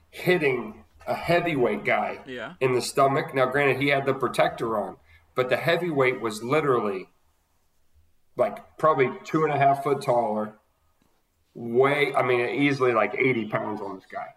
hitting 0.10 0.81
a 1.08 1.16
heavyweight 1.16 1.84
guy 1.84 2.20
yeah. 2.26 2.54
in 2.60 2.74
the 2.74 2.82
stomach. 2.82 3.34
Now, 3.34 3.48
granted, 3.48 3.82
he 3.82 3.90
had 3.90 4.06
the 4.06 4.14
protector 4.14 4.78
on, 4.78 4.98
but 5.36 5.50
the 5.50 5.58
heavyweight 5.58 6.22
was 6.22 6.44
literally 6.44 7.08
like 8.38 8.78
probably 8.78 9.10
two 9.24 9.44
and 9.44 9.54
a 9.54 9.58
half 9.58 9.84
foot 9.84 10.02
taller, 10.02 10.56
way, 11.54 12.14
I 12.16 12.24
mean, 12.24 12.42
easily 12.50 12.94
like 12.94 13.16
80 13.16 13.46
pounds 13.46 13.82
on 13.82 13.96
this 13.96 14.06
guy. 14.12 14.28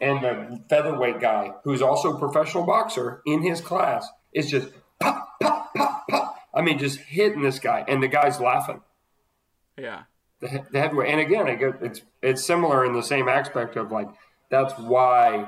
And 0.00 0.22
the 0.22 0.60
featherweight 0.68 1.20
guy, 1.20 1.52
who's 1.64 1.82
also 1.82 2.14
a 2.14 2.18
professional 2.18 2.64
boxer 2.64 3.20
in 3.26 3.42
his 3.42 3.60
class, 3.60 4.08
is 4.32 4.48
just 4.48 4.68
pop, 5.00 5.28
pop, 5.42 5.74
pop, 5.74 6.04
pop. 6.08 6.36
I 6.54 6.62
mean, 6.62 6.78
just 6.78 6.98
hitting 6.98 7.42
this 7.42 7.58
guy, 7.58 7.84
and 7.88 8.02
the 8.02 8.08
guy's 8.08 8.40
laughing. 8.40 8.80
Yeah. 9.76 10.02
The, 10.40 10.48
he- 10.48 10.58
the 10.70 10.80
heavyweight, 10.80 11.10
and 11.10 11.20
again, 11.20 11.76
it's 11.82 12.02
it's 12.22 12.44
similar 12.44 12.84
in 12.84 12.92
the 12.92 13.02
same 13.02 13.28
aspect 13.28 13.76
of 13.76 13.90
like 13.90 14.08
that's 14.50 14.72
why 14.78 15.46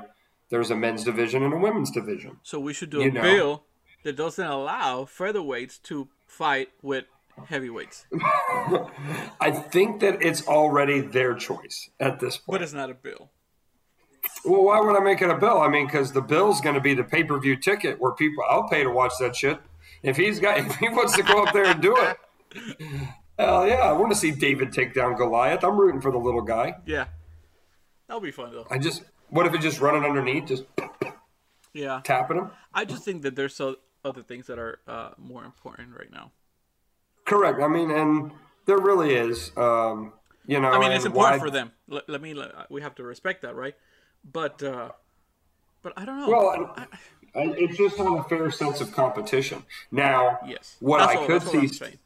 there's 0.50 0.70
a 0.70 0.76
men's 0.76 1.04
division 1.04 1.42
and 1.42 1.54
a 1.54 1.56
women's 1.56 1.90
division. 1.90 2.38
So 2.42 2.60
we 2.60 2.72
should 2.72 2.90
do 2.90 3.00
a 3.02 3.10
know. 3.10 3.22
bill 3.22 3.64
that 4.04 4.16
doesn't 4.16 4.44
allow 4.46 5.04
featherweights 5.04 5.80
to 5.84 6.08
fight 6.26 6.68
with 6.82 7.04
heavyweights. 7.48 8.06
I 9.40 9.50
think 9.50 10.00
that 10.00 10.22
it's 10.22 10.46
already 10.46 11.00
their 11.00 11.34
choice 11.34 11.90
at 11.98 12.20
this 12.20 12.36
point. 12.36 12.58
But 12.58 12.62
it's 12.62 12.72
not 12.72 12.90
a 12.90 12.94
bill. 12.94 13.30
Well, 14.44 14.64
why 14.64 14.80
would 14.80 14.96
I 14.96 15.00
make 15.00 15.22
it 15.22 15.30
a 15.30 15.36
bill? 15.36 15.60
I 15.60 15.68
mean, 15.68 15.86
because 15.86 16.12
the 16.12 16.20
bill's 16.20 16.60
going 16.60 16.74
to 16.74 16.80
be 16.80 16.94
the 16.94 17.04
pay 17.04 17.24
per 17.24 17.38
view 17.38 17.56
ticket 17.56 18.00
where 18.00 18.12
people 18.12 18.44
I'll 18.48 18.68
pay 18.68 18.82
to 18.82 18.90
watch 18.90 19.12
that 19.20 19.34
shit. 19.34 19.58
If 20.02 20.16
he's 20.16 20.40
got, 20.40 20.58
if 20.66 20.74
he 20.76 20.88
wants 20.88 21.16
to 21.16 21.22
go 21.22 21.42
up 21.44 21.52
there 21.52 21.64
and 21.64 21.80
do 21.80 21.96
it, 21.96 22.16
hell 23.38 23.66
yeah, 23.66 23.76
I 23.76 23.92
want 23.92 24.12
to 24.12 24.18
see 24.18 24.30
David 24.30 24.72
take 24.72 24.94
down 24.94 25.16
Goliath. 25.16 25.64
I'm 25.64 25.78
rooting 25.78 26.00
for 26.00 26.10
the 26.10 26.18
little 26.18 26.42
guy. 26.42 26.76
Yeah. 26.86 27.06
That'll 28.08 28.20
be 28.20 28.32
fun 28.32 28.52
though. 28.52 28.66
I 28.70 28.78
just, 28.78 29.04
what 29.30 29.46
if 29.46 29.54
it 29.54 29.60
just 29.60 29.80
running 29.80 30.04
underneath, 30.04 30.46
just 30.46 30.64
Yeah. 31.72 32.00
tapping 32.04 32.36
them? 32.36 32.50
I 32.74 32.84
just 32.84 33.04
think 33.04 33.22
that 33.22 33.36
there's 33.36 33.54
so 33.54 33.76
other 34.04 34.22
things 34.22 34.46
that 34.46 34.58
are 34.58 34.80
uh, 34.86 35.10
more 35.18 35.44
important 35.44 35.96
right 35.96 36.10
now. 36.12 36.32
Correct. 37.24 37.60
I 37.60 37.68
mean, 37.68 37.90
and 37.90 38.32
there 38.66 38.78
really 38.78 39.14
is. 39.14 39.52
Um, 39.56 40.12
you 40.46 40.58
know, 40.60 40.70
I 40.70 40.78
mean, 40.78 40.92
it's 40.92 41.04
important 41.04 41.40
why- 41.40 41.46
for 41.46 41.50
them. 41.50 41.72
Let, 41.88 42.08
let 42.08 42.20
me. 42.20 42.34
Let, 42.34 42.70
we 42.70 42.82
have 42.82 42.94
to 42.96 43.02
respect 43.04 43.42
that, 43.42 43.54
right? 43.54 43.74
But, 44.30 44.62
uh, 44.62 44.90
but 45.82 45.92
I 45.96 46.04
don't 46.04 46.20
know. 46.20 46.28
Well, 46.28 46.74
and- 46.76 46.88
and 47.32 47.54
it's 47.56 47.76
just 47.76 48.00
on 48.00 48.18
a 48.18 48.24
fair 48.24 48.50
sense 48.50 48.80
of 48.80 48.90
competition. 48.92 49.62
Now, 49.92 50.40
yes. 50.44 50.76
what 50.80 50.98
That's 50.98 51.12
I 51.12 51.14
all- 51.16 51.26
could 51.28 51.42
that's 51.42 51.54
all 51.54 51.60
I'm 51.60 51.68
see, 51.68 51.74
saying. 51.76 51.98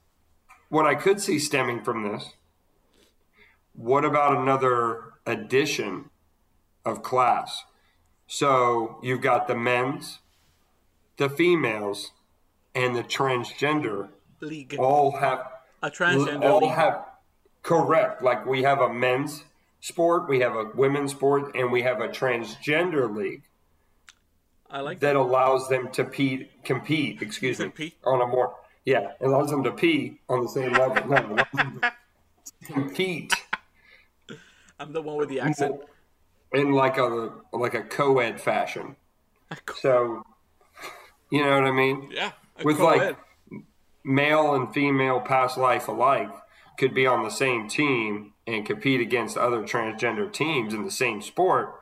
what 0.68 0.84
I 0.86 0.94
could 0.94 1.20
see 1.20 1.38
stemming 1.38 1.82
from 1.82 2.02
this 2.02 2.34
what 3.76 4.04
about 4.04 4.36
another 4.36 5.14
edition 5.26 6.08
of 6.84 7.02
class? 7.02 7.64
So 8.26 8.98
you've 9.02 9.20
got 9.20 9.48
the 9.48 9.54
men's, 9.54 10.18
the 11.16 11.28
females, 11.28 12.12
and 12.74 12.96
the 12.96 13.04
transgender 13.04 14.08
League. 14.40 14.74
all 14.78 15.12
have 15.18 15.40
A 15.82 15.90
transgender 15.90 16.42
all 16.44 16.60
league. 16.60 16.70
have 16.72 17.04
correct. 17.62 18.22
Like 18.22 18.44
we 18.46 18.62
have 18.62 18.80
a 18.80 18.92
men's 18.92 19.44
sport, 19.80 20.28
we 20.28 20.40
have 20.40 20.54
a 20.56 20.70
women's 20.74 21.12
sport, 21.12 21.54
and 21.54 21.70
we 21.70 21.82
have 21.82 22.00
a 22.00 22.08
transgender 22.08 23.14
league 23.14 23.42
I 24.70 24.80
like 24.80 25.00
that. 25.00 25.08
that 25.12 25.16
allows 25.16 25.68
them 25.68 25.90
to 25.92 26.04
pee, 26.04 26.48
compete. 26.64 27.22
Excuse 27.22 27.58
me, 27.60 27.68
pee? 27.68 27.94
on 28.04 28.20
a 28.20 28.26
more 28.26 28.54
yeah, 28.84 29.12
it 29.20 29.26
allows 29.26 29.50
them 29.50 29.62
to 29.64 29.70
pee 29.72 30.18
on 30.28 30.42
the 30.42 30.48
same 30.48 30.72
level. 30.72 31.06
No, 31.08 31.16
it 31.16 31.24
allows 31.24 31.46
them 31.54 31.80
to 31.80 32.72
compete 32.72 33.32
I'm 34.80 34.92
the 34.92 35.00
one 35.00 35.16
with 35.16 35.28
the 35.28 35.40
accent. 35.40 35.76
In 36.54 36.72
like 36.72 36.96
a 36.98 37.32
like 37.52 37.74
a 37.74 37.82
co-ed 37.82 38.40
fashion. 38.40 38.96
So, 39.80 40.22
you 41.30 41.42
know 41.44 41.54
what 41.60 41.64
I 41.64 41.70
mean? 41.72 42.08
Yeah. 42.12 42.32
a 42.58 42.64
With, 42.64 42.78
co-ed. 42.78 42.96
like, 43.06 43.16
Male 44.06 44.54
and 44.54 44.72
female 44.74 45.20
past 45.20 45.56
life 45.56 45.88
alike 45.88 46.30
could 46.78 46.92
be 46.94 47.06
on 47.06 47.22
the 47.22 47.30
same 47.30 47.68
team 47.68 48.32
and 48.46 48.66
compete 48.66 49.00
against 49.00 49.36
other 49.38 49.62
transgender 49.62 50.30
teams 50.30 50.74
in 50.74 50.84
the 50.84 50.90
same 50.90 51.22
sport, 51.22 51.72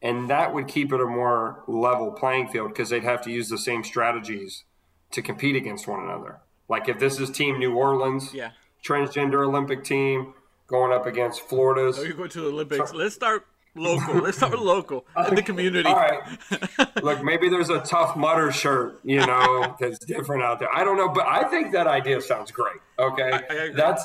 and 0.00 0.30
that 0.30 0.54
would 0.54 0.68
keep 0.68 0.92
it 0.92 1.00
a 1.00 1.06
more 1.06 1.64
level 1.66 2.12
playing 2.12 2.46
field 2.48 2.68
because 2.68 2.90
they'd 2.90 3.02
have 3.02 3.20
to 3.22 3.30
use 3.32 3.48
the 3.48 3.58
same 3.58 3.82
strategies 3.82 4.62
to 5.10 5.20
compete 5.22 5.56
against 5.56 5.88
one 5.88 6.04
another. 6.04 6.38
Like 6.68 6.88
if 6.88 7.00
this 7.00 7.18
is 7.18 7.30
Team 7.30 7.58
New 7.58 7.74
Orleans, 7.74 8.32
Yeah. 8.32 8.50
transgender 8.84 9.44
Olympic 9.44 9.82
team 9.82 10.34
going 10.68 10.92
up 10.92 11.04
against 11.06 11.40
Florida's. 11.40 11.98
Oh, 11.98 12.02
you're 12.02 12.14
going 12.14 12.30
to 12.30 12.40
the 12.42 12.48
Olympics. 12.48 12.92
Let's 12.94 13.14
start 13.16 13.44
local. 13.74 14.14
Let's 14.16 14.36
start 14.36 14.58
local 14.58 15.06
in 15.28 15.34
the 15.34 15.42
community. 15.42 15.88
All 15.88 15.96
right. 15.96 16.22
Look, 17.02 17.22
maybe 17.22 17.48
there's 17.48 17.70
a 17.70 17.80
tough 17.80 18.16
mutter 18.16 18.52
shirt, 18.52 19.00
you 19.04 19.24
know, 19.24 19.76
that's 19.80 19.98
different 19.98 20.42
out 20.42 20.58
there. 20.58 20.74
I 20.74 20.84
don't 20.84 20.96
know, 20.96 21.08
but 21.08 21.26
I 21.26 21.44
think 21.44 21.72
that 21.72 21.86
idea 21.86 22.20
sounds 22.20 22.50
great. 22.50 22.76
Okay, 22.98 23.30
I 23.32 23.36
agree. 23.38 23.74
that's 23.74 24.04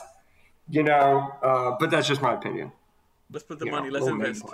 you 0.70 0.84
know, 0.84 1.32
uh, 1.42 1.76
but 1.80 1.90
that's 1.92 2.08
just 2.08 2.22
my 2.22 2.34
opinion. 2.34 2.72
Let's 3.32 3.46
put 3.46 3.60
the 3.60 3.66
you 3.66 3.72
money. 3.72 3.90
know, 3.90 4.00
Let's 4.00 4.08
invest. 4.08 4.46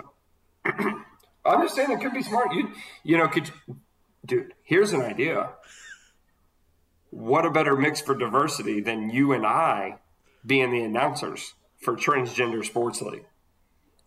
I'm 1.44 1.62
just 1.62 1.74
saying 1.74 1.90
it 1.90 2.00
could 2.00 2.12
be 2.14 2.22
smart. 2.22 2.54
You, 2.54 2.72
you 3.02 3.18
know, 3.18 3.28
could 3.28 3.50
dude? 4.24 4.54
Here's 4.62 4.92
an 4.92 5.02
idea. 5.02 5.50
What 7.10 7.46
a 7.46 7.50
better 7.50 7.76
mix 7.76 8.00
for 8.00 8.14
diversity 8.14 8.80
than 8.80 9.10
you 9.10 9.32
and 9.32 9.46
I 9.46 9.98
being 10.44 10.72
the 10.72 10.82
announcers 10.82 11.54
for 11.80 11.94
transgender 11.94 12.64
sports 12.64 13.00
league? 13.02 13.26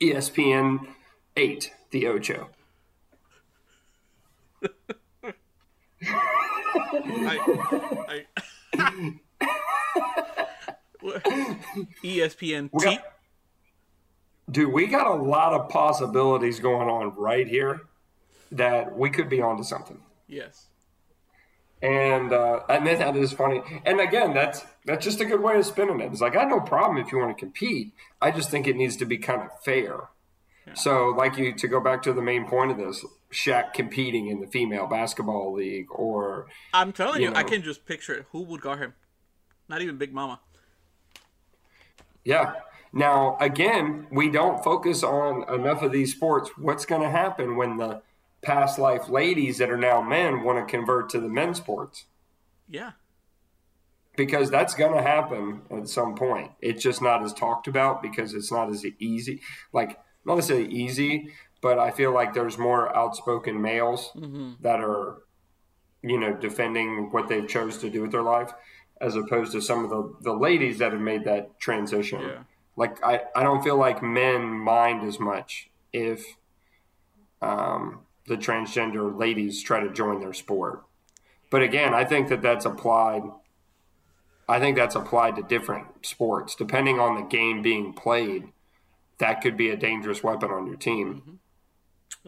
ESPN 0.01 0.87
eight, 1.37 1.71
the 1.91 2.07
Ocho. 2.07 2.49
I, 6.03 7.37
I, 8.09 8.25
ESPN 12.03 12.69
We 12.73 12.83
got- 12.83 13.03
Dude, 14.49 14.71
we 14.71 14.87
got 14.87 15.07
a 15.07 15.13
lot 15.13 15.53
of 15.53 15.67
possibilities 15.69 16.59
going 16.61 16.87
on 16.87 17.13
right 17.17 17.45
here 17.47 17.81
that 18.53 18.97
we 18.97 19.09
could 19.09 19.27
be 19.27 19.41
onto 19.41 19.63
something. 19.63 19.99
Yes. 20.27 20.67
And 21.81 22.31
uh, 22.31 22.61
and 22.69 22.87
then 22.87 22.99
that 22.99 23.15
is 23.17 23.33
funny. 23.33 23.61
And 23.85 23.99
again, 23.99 24.33
that's 24.33 24.63
that's 24.85 25.03
just 25.03 25.19
a 25.19 25.25
good 25.25 25.41
way 25.41 25.57
of 25.57 25.65
spinning 25.65 25.99
it. 25.99 26.11
It's 26.13 26.21
like 26.21 26.35
I 26.35 26.39
have 26.41 26.49
no 26.49 26.61
problem 26.61 26.97
if 26.97 27.11
you 27.11 27.17
want 27.19 27.37
to 27.37 27.39
compete. 27.39 27.91
I 28.21 28.31
just 28.31 28.49
think 28.49 28.67
it 28.67 28.77
needs 28.77 28.95
to 28.97 29.05
be 29.05 29.17
kind 29.17 29.41
of 29.41 29.49
fair. 29.63 30.09
So, 30.73 31.09
like 31.09 31.37
you 31.37 31.53
to 31.53 31.67
go 31.67 31.79
back 31.79 32.01
to 32.03 32.13
the 32.13 32.21
main 32.21 32.45
point 32.47 32.71
of 32.71 32.77
this, 32.77 33.03
Shaq 33.31 33.73
competing 33.73 34.27
in 34.27 34.39
the 34.41 34.47
female 34.47 34.87
basketball 34.87 35.53
league, 35.53 35.87
or 35.91 36.47
I'm 36.73 36.91
telling 36.93 37.21
you, 37.21 37.29
You 37.29 37.35
I 37.35 37.43
can 37.43 37.61
just 37.63 37.85
picture 37.85 38.13
it. 38.13 38.25
Who 38.31 38.43
would 38.43 38.61
guard 38.61 38.79
him? 38.79 38.93
Not 39.69 39.81
even 39.81 39.97
Big 39.97 40.13
Mama. 40.13 40.39
yeah. 42.23 42.53
Now, 42.93 43.37
again, 43.41 44.07
we 44.11 44.29
don't 44.29 44.63
focus 44.63 45.03
on 45.03 45.43
enough 45.53 45.81
of 45.81 45.91
these 45.91 46.13
sports. 46.13 46.49
What's 46.57 46.85
going 46.85 47.01
to 47.01 47.09
happen 47.09 47.57
when 47.57 47.77
the 47.77 48.01
past 48.41 48.79
life 48.79 49.09
ladies 49.09 49.57
that 49.57 49.69
are 49.69 49.77
now 49.77 50.01
men 50.01 50.41
want 50.41 50.57
to 50.65 50.71
convert 50.71 51.09
to 51.09 51.19
the 51.19 51.27
men's 51.27 51.57
sports? 51.57 52.05
Yeah. 52.67 52.91
because 54.15 54.49
that's 54.49 54.73
going 54.73 54.95
to 54.95 55.01
happen 55.03 55.61
at 55.69 55.87
some 55.89 56.15
point. 56.15 56.51
It's 56.61 56.81
just 56.81 57.01
not 57.01 57.23
as 57.23 57.33
talked 57.33 57.67
about 57.67 58.01
because 58.01 58.33
it's 58.33 58.51
not 58.51 58.69
as 58.69 58.85
easy. 58.99 59.41
Like 59.73 59.99
not 60.27 60.35
necessarily 60.35 60.71
easy, 60.71 61.29
but 61.61 61.79
I 61.79 61.89
feel 61.91 62.13
like 62.13 62.33
there's 62.33 62.57
more 62.57 62.95
outspoken 62.95 63.61
males 63.61 64.11
that 64.61 64.79
are, 64.79 65.23
you 66.03 66.19
know, 66.19 66.33
defending 66.33 67.09
what 67.11 67.27
they've 67.27 67.47
chose 67.47 67.79
to 67.79 67.89
do 67.89 68.01
with 68.01 68.11
their 68.11 68.21
life, 68.21 68.51
as 69.01 69.15
opposed 69.15 69.53
to 69.53 69.61
some 69.61 69.83
of 69.83 69.89
the 69.89 70.13
the 70.21 70.33
ladies 70.33 70.77
that 70.79 70.91
have 70.91 71.01
made 71.01 71.23
that 71.23 71.59
transition. 71.59 72.21
Yeah. 72.21 72.43
Like 72.75 73.03
I, 73.03 73.21
I 73.35 73.41
don't 73.41 73.63
feel 73.63 73.77
like 73.77 74.03
men 74.03 74.43
mind 74.43 75.07
as 75.07 75.19
much 75.19 75.69
if 75.91 76.37
um, 77.41 78.01
the 78.27 78.35
transgender 78.35 79.17
ladies 79.17 79.63
try 79.63 79.79
to 79.79 79.89
join 79.91 80.19
their 80.19 80.33
sport. 80.33 80.83
But 81.49 81.63
again, 81.63 81.93
I 81.93 82.03
think 82.03 82.29
that 82.29 82.41
that's 82.41 82.65
applied. 82.65 83.23
I 84.49 84.59
think 84.59 84.77
that's 84.77 84.95
applied 84.95 85.35
to 85.37 85.41
different 85.41 86.05
sports, 86.05 86.55
depending 86.55 86.99
on 86.99 87.15
the 87.15 87.27
game 87.27 87.61
being 87.61 87.93
played. 87.93 88.49
That 89.19 89.41
could 89.41 89.57
be 89.57 89.69
a 89.69 89.77
dangerous 89.77 90.23
weapon 90.23 90.51
on 90.51 90.67
your 90.67 90.75
team. 90.75 91.39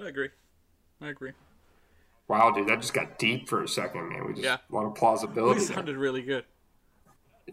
I 0.01 0.07
agree. 0.07 0.29
I 1.01 1.07
agree. 1.09 1.31
Wow, 2.27 2.51
dude, 2.51 2.67
that 2.67 2.81
just 2.81 2.93
got 2.93 3.17
deep 3.19 3.47
for 3.49 3.63
a 3.63 3.67
second, 3.67 4.09
man. 4.09 4.25
We 4.27 4.33
just 4.33 4.43
Yeah. 4.43 4.57
a 4.69 4.75
lot 4.75 4.85
of 4.85 4.95
plausibility. 4.95 5.59
there. 5.65 5.75
sounded 5.75 5.97
really 5.97 6.21
good. 6.21 6.45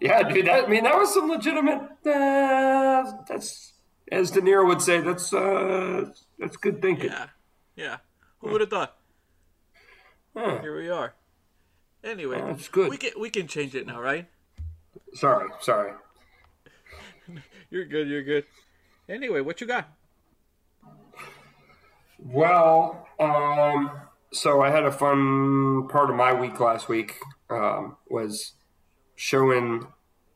Yeah, 0.00 0.23
dude. 0.28 0.47
That, 0.47 0.64
I 0.64 0.66
mean, 0.69 0.85
that 0.85 0.95
was 0.97 1.12
some 1.14 1.28
legitimate. 1.28 1.81
Uh, 2.05 3.12
that's 3.26 3.73
as 4.12 4.31
De 4.31 4.40
Niro 4.43 4.66
would 4.66 4.83
say. 4.83 5.00
That's 5.00 5.33
uh, 5.33 6.11
that's 6.38 6.57
good 6.59 6.83
thinking. 6.83 7.11
Yeah. 7.11 7.26
Yeah. 7.76 7.97
Who 8.40 8.50
would 8.50 8.61
have 8.61 8.69
thought? 8.71 8.97
Huh. 10.37 10.61
Here 10.61 10.76
we 10.76 10.90
are. 10.90 11.14
Anyway, 12.05 12.38
That's 12.40 12.69
good. 12.69 12.90
we 12.90 12.99
can 12.99 13.12
we 13.19 13.31
can 13.31 13.49
change 13.49 13.75
it 13.75 13.87
now, 13.87 13.99
right? 14.00 14.28
Sorry, 15.14 15.49
sorry. 15.61 15.93
You're 17.71 17.87
good. 17.87 18.07
You're 18.09 18.23
good. 18.23 18.45
Anyway, 19.08 19.40
what 19.40 19.60
you 19.60 19.66
got? 19.66 19.88
Well, 22.18 23.06
um, 23.20 23.90
so 24.32 24.60
I 24.60 24.70
had 24.70 24.84
a 24.84 24.92
fun 24.92 25.88
part 25.88 26.10
of 26.10 26.16
my 26.16 26.32
week 26.32 26.58
last 26.60 26.88
week. 26.88 27.18
Um, 27.48 27.96
was 28.08 28.52
showing 29.14 29.86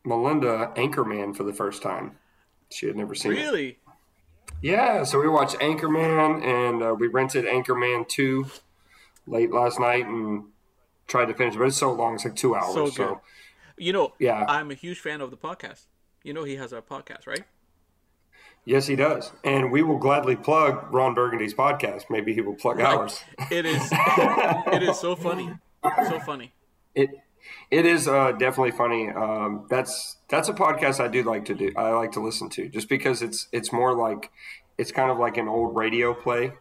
Melinda 0.05 0.73
Anchorman 0.77 1.35
for 1.37 1.43
the 1.43 1.53
first 1.53 1.83
time. 1.83 2.19
She 2.71 2.87
had 2.87 2.97
never 2.97 3.15
seen 3.15 3.33
it. 3.33 3.37
Really? 3.37 3.79
Yeah, 4.63 5.05
so 5.05 5.21
we 5.21 5.29
watched 5.29 5.57
Anchorman 5.57 6.45
and 6.45 6.83
uh, 6.83 6.95
we 6.95 7.09
rented 7.09 7.47
Anchorman 7.47 8.07
2 8.09 8.47
late 9.27 9.51
last 9.51 9.81
night 9.81 10.07
and 10.07 10.45
tried 11.07 11.27
to 11.27 11.35
finish 11.35 11.55
it, 11.55 11.59
but 11.59 11.67
it's 11.69 11.77
so 11.77 11.93
long, 11.93 12.15
it's 12.15 12.25
like 12.25 12.37
two 12.37 12.55
hours. 12.55 12.75
So 12.75 12.87
So. 12.91 13.21
You 13.77 13.95
know, 13.95 14.13
Yeah. 14.19 14.45
I'm 14.47 14.71
a 14.71 14.75
huge 14.75 15.01
fan 15.01 15.23
of 15.23 15.31
the 15.31 15.37
podcast. 15.39 15.87
You 16.23 16.35
know, 16.35 16.45
he 16.45 16.57
has 16.57 16.73
a 16.73 16.83
podcast, 16.83 17.27
right? 17.27 17.45
Yes, 18.65 18.87
he 18.87 18.97
does. 18.97 19.33
And 19.45 19.71
we 19.73 19.83
will 19.83 19.99
gladly 19.99 20.37
plug 20.37 20.93
Ron 20.93 21.15
Burgundy's 21.15 21.55
podcast. 21.55 22.05
Maybe 22.11 22.33
he 22.35 22.41
will 22.41 22.55
plug 22.55 22.81
ours. 22.81 23.21
It 23.51 23.67
is. 23.67 23.89
it 23.93 24.83
is 24.83 24.99
so 24.99 25.17
funny. 25.17 25.53
So 26.09 26.19
funny. 26.21 26.53
It 26.95 27.11
it 27.71 27.87
is 27.87 28.07
uh, 28.07 28.33
definitely 28.33 28.73
funny. 28.73 29.09
Um, 29.11 29.67
that's 29.71 30.19
that's 30.29 30.49
a 30.49 30.53
podcast 30.53 31.01
I 31.01 31.09
do 31.09 31.23
like 31.23 31.47
to 31.47 31.55
do. 31.55 31.73
I 31.77 31.91
like 31.91 32.13
to 32.13 32.21
listen 32.21 32.49
to 32.51 32.69
just 32.69 32.89
because 32.89 33.23
it's 33.23 33.49
it's 33.53 33.73
more 33.73 33.95
like 33.95 34.31
it's 34.79 34.93
kind 34.93 35.11
of 35.11 35.19
like 35.19 35.37
an 35.37 35.49
old 35.49 35.77
radio 35.77 36.15
play 36.15 36.53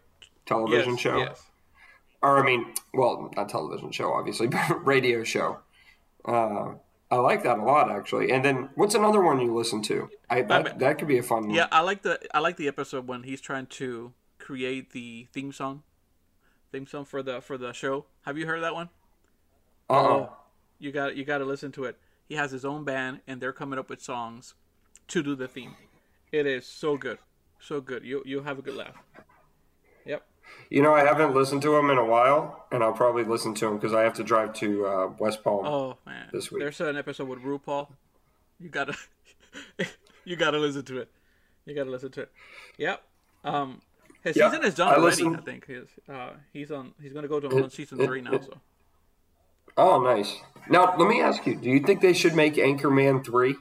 television 0.46 0.92
Yes. 0.92 1.00
show. 1.00 1.18
Yes. 1.18 1.42
or 2.22 2.38
I 2.42 2.44
mean, 2.46 2.72
well, 2.94 3.30
not 3.36 3.48
television 3.48 3.92
show, 3.92 4.12
obviously, 4.12 4.46
but 4.48 4.86
radio 4.86 5.22
show. 5.24 5.58
Uh, 6.24 6.74
I 7.10 7.16
like 7.16 7.42
that 7.42 7.58
a 7.58 7.62
lot, 7.62 7.90
actually. 7.90 8.30
And 8.30 8.44
then, 8.44 8.70
what's 8.76 8.94
another 8.94 9.20
one 9.20 9.40
you 9.40 9.54
listen 9.54 9.82
to? 9.82 10.08
I 10.28 10.42
that, 10.42 10.78
that 10.78 10.98
could 10.98 11.08
be 11.08 11.18
a 11.18 11.22
fun 11.22 11.46
one. 11.46 11.54
Yeah, 11.54 11.66
I 11.72 11.80
like 11.80 12.02
the 12.02 12.20
I 12.32 12.38
like 12.38 12.56
the 12.56 12.68
episode 12.68 13.08
when 13.08 13.24
he's 13.24 13.40
trying 13.40 13.66
to 13.66 14.12
create 14.38 14.92
the 14.92 15.26
theme 15.32 15.52
song, 15.52 15.82
theme 16.70 16.86
song 16.86 17.04
for 17.04 17.22
the 17.22 17.40
for 17.40 17.58
the 17.58 17.72
show. 17.72 18.06
Have 18.22 18.38
you 18.38 18.46
heard 18.46 18.62
that 18.62 18.74
one? 18.74 18.90
Uh-uh. 19.88 20.28
You 20.78 20.92
got 20.92 21.16
you 21.16 21.24
got 21.24 21.38
to 21.38 21.44
listen 21.44 21.72
to 21.72 21.84
it. 21.84 21.98
He 22.28 22.36
has 22.36 22.52
his 22.52 22.64
own 22.64 22.84
band, 22.84 23.20
and 23.26 23.40
they're 23.40 23.52
coming 23.52 23.78
up 23.78 23.90
with 23.90 24.00
songs 24.00 24.54
to 25.08 25.22
do 25.22 25.34
the 25.34 25.48
theme. 25.48 25.74
It 26.30 26.46
is 26.46 26.64
so 26.64 26.96
good, 26.96 27.18
so 27.58 27.80
good. 27.80 28.04
You 28.04 28.22
you 28.24 28.42
have 28.42 28.58
a 28.58 28.62
good 28.62 28.76
laugh. 28.76 28.94
You 30.70 30.82
know, 30.82 30.94
I 30.94 31.04
haven't 31.04 31.34
listened 31.34 31.62
to 31.62 31.76
him 31.76 31.90
in 31.90 31.98
a 31.98 32.04
while, 32.04 32.66
and 32.70 32.82
I'll 32.84 32.92
probably 32.92 33.24
listen 33.24 33.54
to 33.54 33.66
him 33.66 33.74
because 33.76 33.92
I 33.92 34.02
have 34.02 34.14
to 34.14 34.22
drive 34.24 34.52
to 34.54 34.86
uh, 34.86 35.06
West 35.18 35.42
Palm. 35.42 35.66
Oh 35.66 35.96
man, 36.06 36.28
This 36.32 36.50
week. 36.52 36.60
there's 36.60 36.80
an 36.80 36.96
episode 36.96 37.28
with 37.28 37.40
RuPaul. 37.40 37.88
You 38.60 38.68
gotta 38.68 38.94
you 40.24 40.36
gotta 40.36 40.58
listen 40.58 40.84
to 40.84 40.98
it. 40.98 41.08
You 41.66 41.74
gotta 41.74 41.90
listen 41.90 42.10
to 42.12 42.22
it. 42.22 42.32
Yep. 42.78 43.02
Um, 43.44 43.80
his 44.22 44.36
Yeah, 44.36 44.50
season 44.50 44.64
is 44.64 44.74
done 44.74 44.88
I 44.88 44.90
already. 44.96 45.06
listened- 45.06 45.36
I 45.36 45.40
think 45.40 45.66
he's 45.66 45.88
uh, 46.08 46.30
he's 46.52 46.70
on. 46.70 46.94
He's 47.02 47.12
gonna 47.12 47.26
go 47.28 47.40
to 47.40 47.48
on 47.64 47.70
season 47.70 48.00
it- 48.00 48.06
three 48.06 48.20
now. 48.20 48.32
it- 48.34 48.44
So 48.44 48.58
Oh, 49.76 50.00
nice. 50.02 50.36
Now, 50.68 50.94
let 50.98 51.08
me 51.08 51.20
ask 51.20 51.46
you: 51.46 51.54
Do 51.56 51.68
you 51.70 51.80
think 51.80 52.00
they 52.00 52.12
should 52.12 52.34
make 52.34 52.54
Anchorman 52.54 53.24
three? 53.24 53.56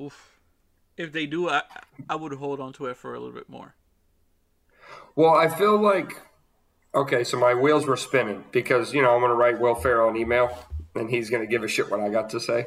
oof. 0.00 0.32
If 0.96 1.12
they 1.12 1.26
do, 1.26 1.48
I 1.48 1.62
I 2.08 2.16
would 2.16 2.32
hold 2.34 2.60
on 2.60 2.72
to 2.74 2.86
it 2.86 2.96
for 2.96 3.14
a 3.14 3.18
little 3.20 3.34
bit 3.34 3.48
more. 3.48 3.74
Well, 5.16 5.34
I 5.34 5.48
feel 5.48 5.80
like 5.80 6.20
okay, 6.94 7.24
so 7.24 7.38
my 7.38 7.52
wheels 7.54 7.86
were 7.86 7.96
spinning 7.96 8.44
because 8.52 8.94
you 8.94 9.02
know 9.02 9.10
I'm 9.14 9.20
going 9.20 9.30
to 9.30 9.34
write 9.36 9.60
Will 9.60 9.74
Ferrell 9.74 10.08
an 10.08 10.16
email, 10.16 10.56
and 10.94 11.10
he's 11.10 11.28
going 11.30 11.42
to 11.42 11.46
give 11.46 11.62
a 11.62 11.68
shit 11.68 11.90
what 11.90 12.00
I 12.00 12.08
got 12.08 12.30
to 12.30 12.40
say. 12.40 12.66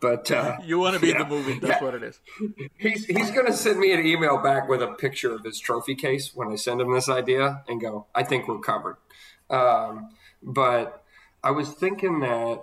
But 0.00 0.30
uh, 0.30 0.56
You 0.64 0.78
want 0.78 0.94
to 0.94 1.00
be 1.00 1.10
in 1.10 1.18
the 1.18 1.26
movie? 1.26 1.58
That's 1.58 1.80
Yeah. 1.80 1.84
what 1.84 1.94
it 1.94 2.02
is. 2.02 2.20
he's 2.78 3.04
he's 3.06 3.30
going 3.30 3.46
to 3.46 3.52
send 3.52 3.78
me 3.78 3.92
an 3.92 4.04
email 4.06 4.38
back 4.38 4.68
with 4.68 4.82
a 4.82 4.88
picture 4.94 5.34
of 5.34 5.44
his 5.44 5.58
trophy 5.60 5.94
case 5.94 6.32
when 6.34 6.48
I 6.48 6.56
send 6.56 6.80
him 6.80 6.92
this 6.92 7.08
idea, 7.08 7.62
and 7.68 7.80
go, 7.80 8.06
I 8.14 8.22
think 8.24 8.48
we're 8.48 8.60
covered. 8.60 8.96
Um, 9.50 10.10
but 10.42 11.02
I 11.42 11.50
was 11.50 11.68
thinking 11.70 12.20
that 12.20 12.62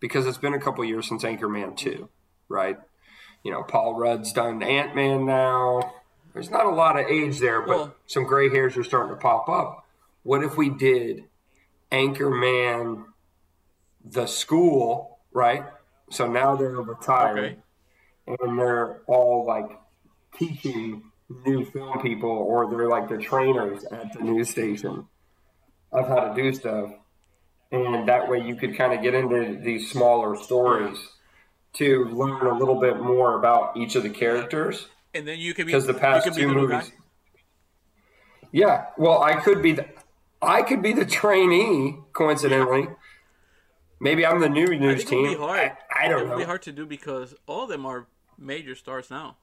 because 0.00 0.26
it's 0.26 0.38
been 0.38 0.54
a 0.54 0.60
couple 0.60 0.84
years 0.84 1.08
since 1.08 1.22
Anchorman 1.24 1.76
two, 1.76 2.08
right? 2.48 2.78
You 3.42 3.50
know, 3.52 3.62
Paul 3.62 3.94
Rudd's 3.98 4.32
done 4.32 4.62
Ant 4.62 4.94
Man 4.96 5.24
now. 5.26 5.92
There's 6.34 6.50
not 6.50 6.66
a 6.66 6.70
lot 6.70 6.98
of 6.98 7.06
age 7.06 7.38
there, 7.38 7.60
but 7.62 7.68
Well- 7.76 7.94
some 8.06 8.24
gray 8.24 8.50
hairs 8.50 8.76
are 8.76 8.82
starting 8.84 9.10
to 9.14 9.20
pop 9.20 9.48
up. 9.48 9.86
What 10.24 10.42
if 10.42 10.56
we 10.56 10.68
did 10.68 11.24
Anchorman 11.92 13.04
the 14.04 14.26
school, 14.26 15.20
right? 15.32 15.64
So 16.10 16.26
now 16.26 16.56
they're 16.56 16.70
retired 16.80 17.38
Okay. 17.38 17.56
and 18.42 18.58
they're 18.58 19.00
all 19.06 19.44
like 19.46 19.78
teaching 20.36 21.10
new 21.46 21.64
film 21.64 22.00
people 22.00 22.30
or 22.30 22.68
they're 22.68 22.88
like 22.88 23.08
the 23.08 23.16
trainers 23.18 23.84
at 23.84 24.12
the 24.12 24.20
news 24.20 24.50
station 24.50 25.06
of 25.92 26.08
how 26.08 26.20
to 26.28 26.34
do 26.34 26.52
stuff. 26.52 26.90
And 27.70 28.08
that 28.08 28.28
way 28.28 28.40
you 28.40 28.56
could 28.56 28.76
kind 28.76 28.92
of 28.92 29.02
get 29.02 29.14
into 29.14 29.56
these 29.60 29.90
smaller 29.90 30.36
stories 30.36 30.98
to 31.74 32.04
learn 32.06 32.46
a 32.46 32.58
little 32.58 32.78
bit 32.80 33.00
more 33.00 33.38
about 33.38 33.76
each 33.76 33.94
of 33.96 34.02
the 34.02 34.10
characters. 34.10 34.88
And 35.14 35.26
then 35.26 35.38
you 35.38 35.54
can 35.54 35.66
be 35.66 35.72
Because 35.72 35.86
the 35.86 35.94
past 35.94 36.26
you 36.26 36.32
can 36.32 36.36
be 36.36 36.42
two 36.42 36.48
the 36.48 36.54
movies. 36.54 36.88
guy. 36.88 36.94
Yeah, 38.52 38.86
well, 38.96 39.22
I 39.22 39.34
could 39.40 39.62
be 39.62 39.72
the, 39.72 39.86
I 40.40 40.62
could 40.62 40.82
be 40.82 40.92
the 40.92 41.04
trainee. 41.04 41.98
Coincidentally, 42.12 42.88
maybe 44.00 44.24
I'm 44.24 44.40
the 44.40 44.48
new 44.48 44.66
news 44.66 45.04
think 45.04 45.12
it 45.12 45.16
would 45.16 45.28
team. 45.28 45.38
be 45.38 45.44
hard. 45.44 45.72
I, 45.90 46.04
I 46.04 46.08
don't 46.08 46.26
know. 46.26 46.32
it 46.32 46.36
would 46.36 46.38
be 46.38 46.44
hard 46.44 46.62
to 46.62 46.72
do 46.72 46.86
because 46.86 47.34
all 47.46 47.64
of 47.64 47.68
them 47.68 47.84
are 47.86 48.06
major 48.38 48.74
stars 48.74 49.10
now. 49.10 49.36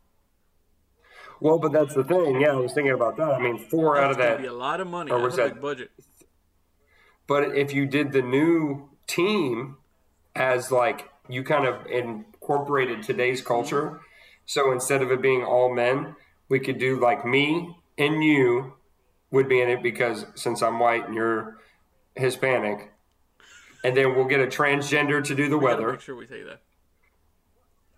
Well, 1.42 1.58
but 1.58 1.72
that's 1.72 1.96
the 1.96 2.04
thing. 2.04 2.40
Yeah, 2.40 2.52
I 2.52 2.56
was 2.56 2.72
thinking 2.74 2.94
about 2.94 3.18
that. 3.18 3.32
I 3.32 3.40
mean, 3.40 3.58
four 3.58 4.00
out 4.00 4.12
of 4.12 4.18
that 4.18 4.40
be 4.40 4.46
a 4.46 4.54
lot 4.54 4.80
of 4.80 4.88
money. 4.88 5.12
or 5.12 5.20
was 5.20 5.36
a 5.36 5.44
that- 5.50 5.62
budget. 5.62 5.92
But 7.28 7.56
if 7.56 7.74
you 7.74 7.86
did 7.86 8.12
the 8.12 8.22
new 8.22 8.90
team 9.08 9.78
as 10.36 10.72
like 10.72 11.10
you 11.30 11.44
kind 11.44 11.66
of 11.66 11.86
incorporated 11.88 13.04
today's 13.04 13.40
mm-hmm. 13.40 13.48
culture, 13.48 14.02
so 14.52 14.74
instead 14.74 15.02
of 15.02 15.14
it 15.14 15.22
being 15.22 15.46
all 15.46 15.74
men, 15.74 16.14
we 16.50 16.60
could 16.60 16.78
do 16.78 17.00
like 17.00 17.26
me 17.26 17.74
and 17.98 18.22
you 18.22 18.74
would 19.32 19.48
be 19.48 19.62
in 19.62 19.70
it 19.70 19.82
because 19.82 20.26
since 20.36 20.62
I'm 20.62 20.78
white 20.78 21.06
and 21.06 21.16
you're 21.16 21.56
Hispanic, 22.18 22.92
and 23.86 23.96
then 23.96 24.14
we'll 24.14 24.26
get 24.26 24.42
a 24.42 24.48
transgender 24.48 25.24
to 25.24 25.36
do 25.36 25.48
the 25.48 25.58
We 25.58 25.64
weather. 25.64 25.94
Make 25.94 26.02
sure 26.02 26.18
we 26.18 26.28
say 26.28 26.44
that. 26.44 26.60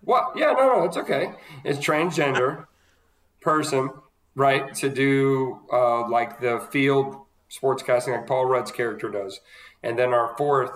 What? 0.02 0.34
Yeah, 0.36 0.54
no, 0.54 0.78
no, 0.78 0.84
it's 0.84 0.96
okay. 0.96 1.34
It's 1.64 1.80
transgender 1.80 2.68
person, 3.42 3.90
right, 4.36 4.76
to 4.76 4.90
do 4.90 5.60
uh, 5.74 6.08
like 6.08 6.40
the 6.40 6.60
field 6.70 7.16
sportscasting, 7.50 8.16
like 8.16 8.28
Paul 8.28 8.46
Rudd's 8.46 8.72
character 8.72 9.10
does, 9.10 9.42
and 9.82 9.98
then 9.98 10.14
our 10.14 10.36
fourth 10.38 10.70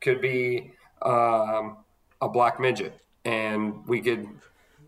could 0.00 0.20
be 0.20 0.70
um, 1.02 1.78
a 2.22 2.28
black 2.28 2.60
midget, 2.60 3.00
and 3.24 3.84
we 3.88 4.00
could 4.00 4.28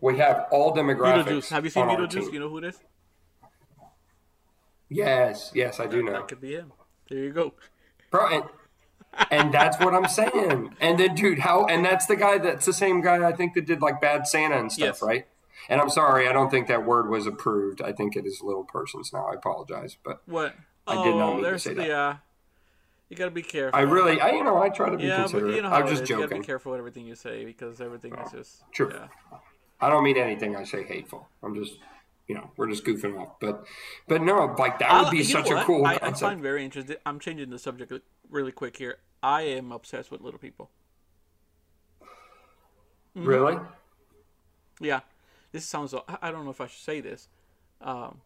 we 0.01 0.17
have 0.17 0.45
all 0.51 0.73
demographics. 0.75 1.25
Beetlejuice. 1.25 1.49
Have 1.49 1.63
you 1.63 1.69
seen 1.69 1.85
Beetlejuice? 1.85 2.31
You 2.33 2.39
know 2.39 2.49
who 2.49 2.57
it 2.59 2.63
is? 2.65 2.79
Yes, 4.89 5.51
yes, 5.53 5.79
I 5.79 5.87
do 5.87 6.01
know. 6.01 6.13
That 6.13 6.27
could 6.27 6.41
be 6.41 6.53
him. 6.53 6.71
There 7.09 7.19
you 7.19 7.31
go. 7.31 7.53
Bro, 8.09 8.27
and, 8.29 8.43
and 9.31 9.53
that's 9.53 9.77
what 9.79 9.93
I'm 9.93 10.07
saying. 10.07 10.75
And 10.79 10.97
then, 10.97 11.15
dude, 11.15 11.39
how? 11.39 11.65
And 11.65 11.83
that's 11.83 12.05
the 12.05 12.15
guy. 12.15 12.37
That's 12.37 12.65
the 12.65 12.73
same 12.73 13.01
guy 13.01 13.27
I 13.27 13.33
think 13.33 13.53
that 13.55 13.65
did 13.65 13.81
like 13.81 13.99
Bad 13.99 14.27
Santa 14.27 14.57
and 14.57 14.71
stuff, 14.71 14.85
Yes. 14.85 15.01
right? 15.01 15.27
And 15.69 15.81
I'm 15.81 15.89
sorry, 15.89 16.27
I 16.29 16.31
don't 16.33 16.49
think 16.49 16.67
that 16.67 16.85
word 16.85 17.09
was 17.09 17.27
approved. 17.27 17.81
I 17.81 17.91
think 17.91 18.15
it 18.15 18.25
is 18.25 18.41
little 18.41 18.63
persons 18.63 19.11
now. 19.11 19.27
I 19.27 19.33
apologize, 19.33 19.97
but 20.03 20.21
What? 20.25 20.55
I 20.85 20.95
oh, 20.95 21.03
did 21.03 21.15
not 21.15 21.27
mean 21.33 21.37
to 21.37 21.43
there's 21.43 21.63
say 21.63 21.73
the. 21.73 21.81
that. 21.81 21.91
Uh, 21.91 22.15
you 23.09 23.17
gotta 23.17 23.31
be 23.31 23.41
careful. 23.41 23.77
I 23.77 23.81
really, 23.83 24.19
I 24.21 24.31
you 24.31 24.43
know, 24.43 24.61
I 24.61 24.69
try 24.69 24.89
to 24.89 24.97
be 24.97 25.03
Yeah, 25.03 25.17
but 25.17 25.21
considerate. 25.31 25.55
you 25.55 25.61
know 25.61 25.69
how 25.69 25.77
I'm 25.77 25.87
it 25.87 25.89
just 25.89 26.03
is. 26.03 26.09
You 26.09 26.15
gotta 26.17 26.27
joking. 26.27 26.41
be 26.41 26.45
careful 26.45 26.71
with 26.73 26.79
everything 26.79 27.05
you 27.05 27.15
say 27.15 27.43
because 27.43 27.81
everything 27.81 28.13
is 28.15 28.31
just. 28.31 28.63
True. 28.71 28.91
Yeah. 28.93 29.07
I 29.79 29.89
don't 29.89 30.03
mean 30.03 30.17
anything 30.17 30.55
I 30.55 30.63
say 30.63 30.83
hateful. 30.83 31.27
I'm 31.43 31.55
just, 31.55 31.77
you 32.27 32.35
know, 32.35 32.51
we're 32.57 32.67
just 32.67 32.83
goofing 32.83 33.19
off. 33.19 33.39
But, 33.39 33.65
but 34.07 34.21
no, 34.21 34.55
like 34.57 34.79
that 34.79 35.03
would 35.03 35.11
be 35.11 35.17
you 35.19 35.23
such 35.23 35.49
a 35.49 35.63
cool 35.63 35.85
I, 35.85 35.99
I 36.01 36.11
find 36.13 36.41
very 36.41 36.65
interesting. 36.65 36.97
I'm 37.05 37.19
changing 37.19 37.49
the 37.49 37.59
subject 37.59 37.93
really 38.29 38.51
quick 38.51 38.77
here. 38.77 38.97
I 39.21 39.41
am 39.41 39.71
obsessed 39.71 40.11
with 40.11 40.21
little 40.21 40.39
people. 40.39 40.71
Mm-hmm. 43.15 43.25
Really? 43.25 43.57
Yeah, 44.79 45.01
this 45.51 45.65
sounds. 45.65 45.93
I 46.21 46.31
don't 46.31 46.45
know 46.45 46.51
if 46.51 46.61
I 46.61 46.67
should 46.67 46.83
say 46.83 47.01
this. 47.01 47.29
Um, 47.81 48.21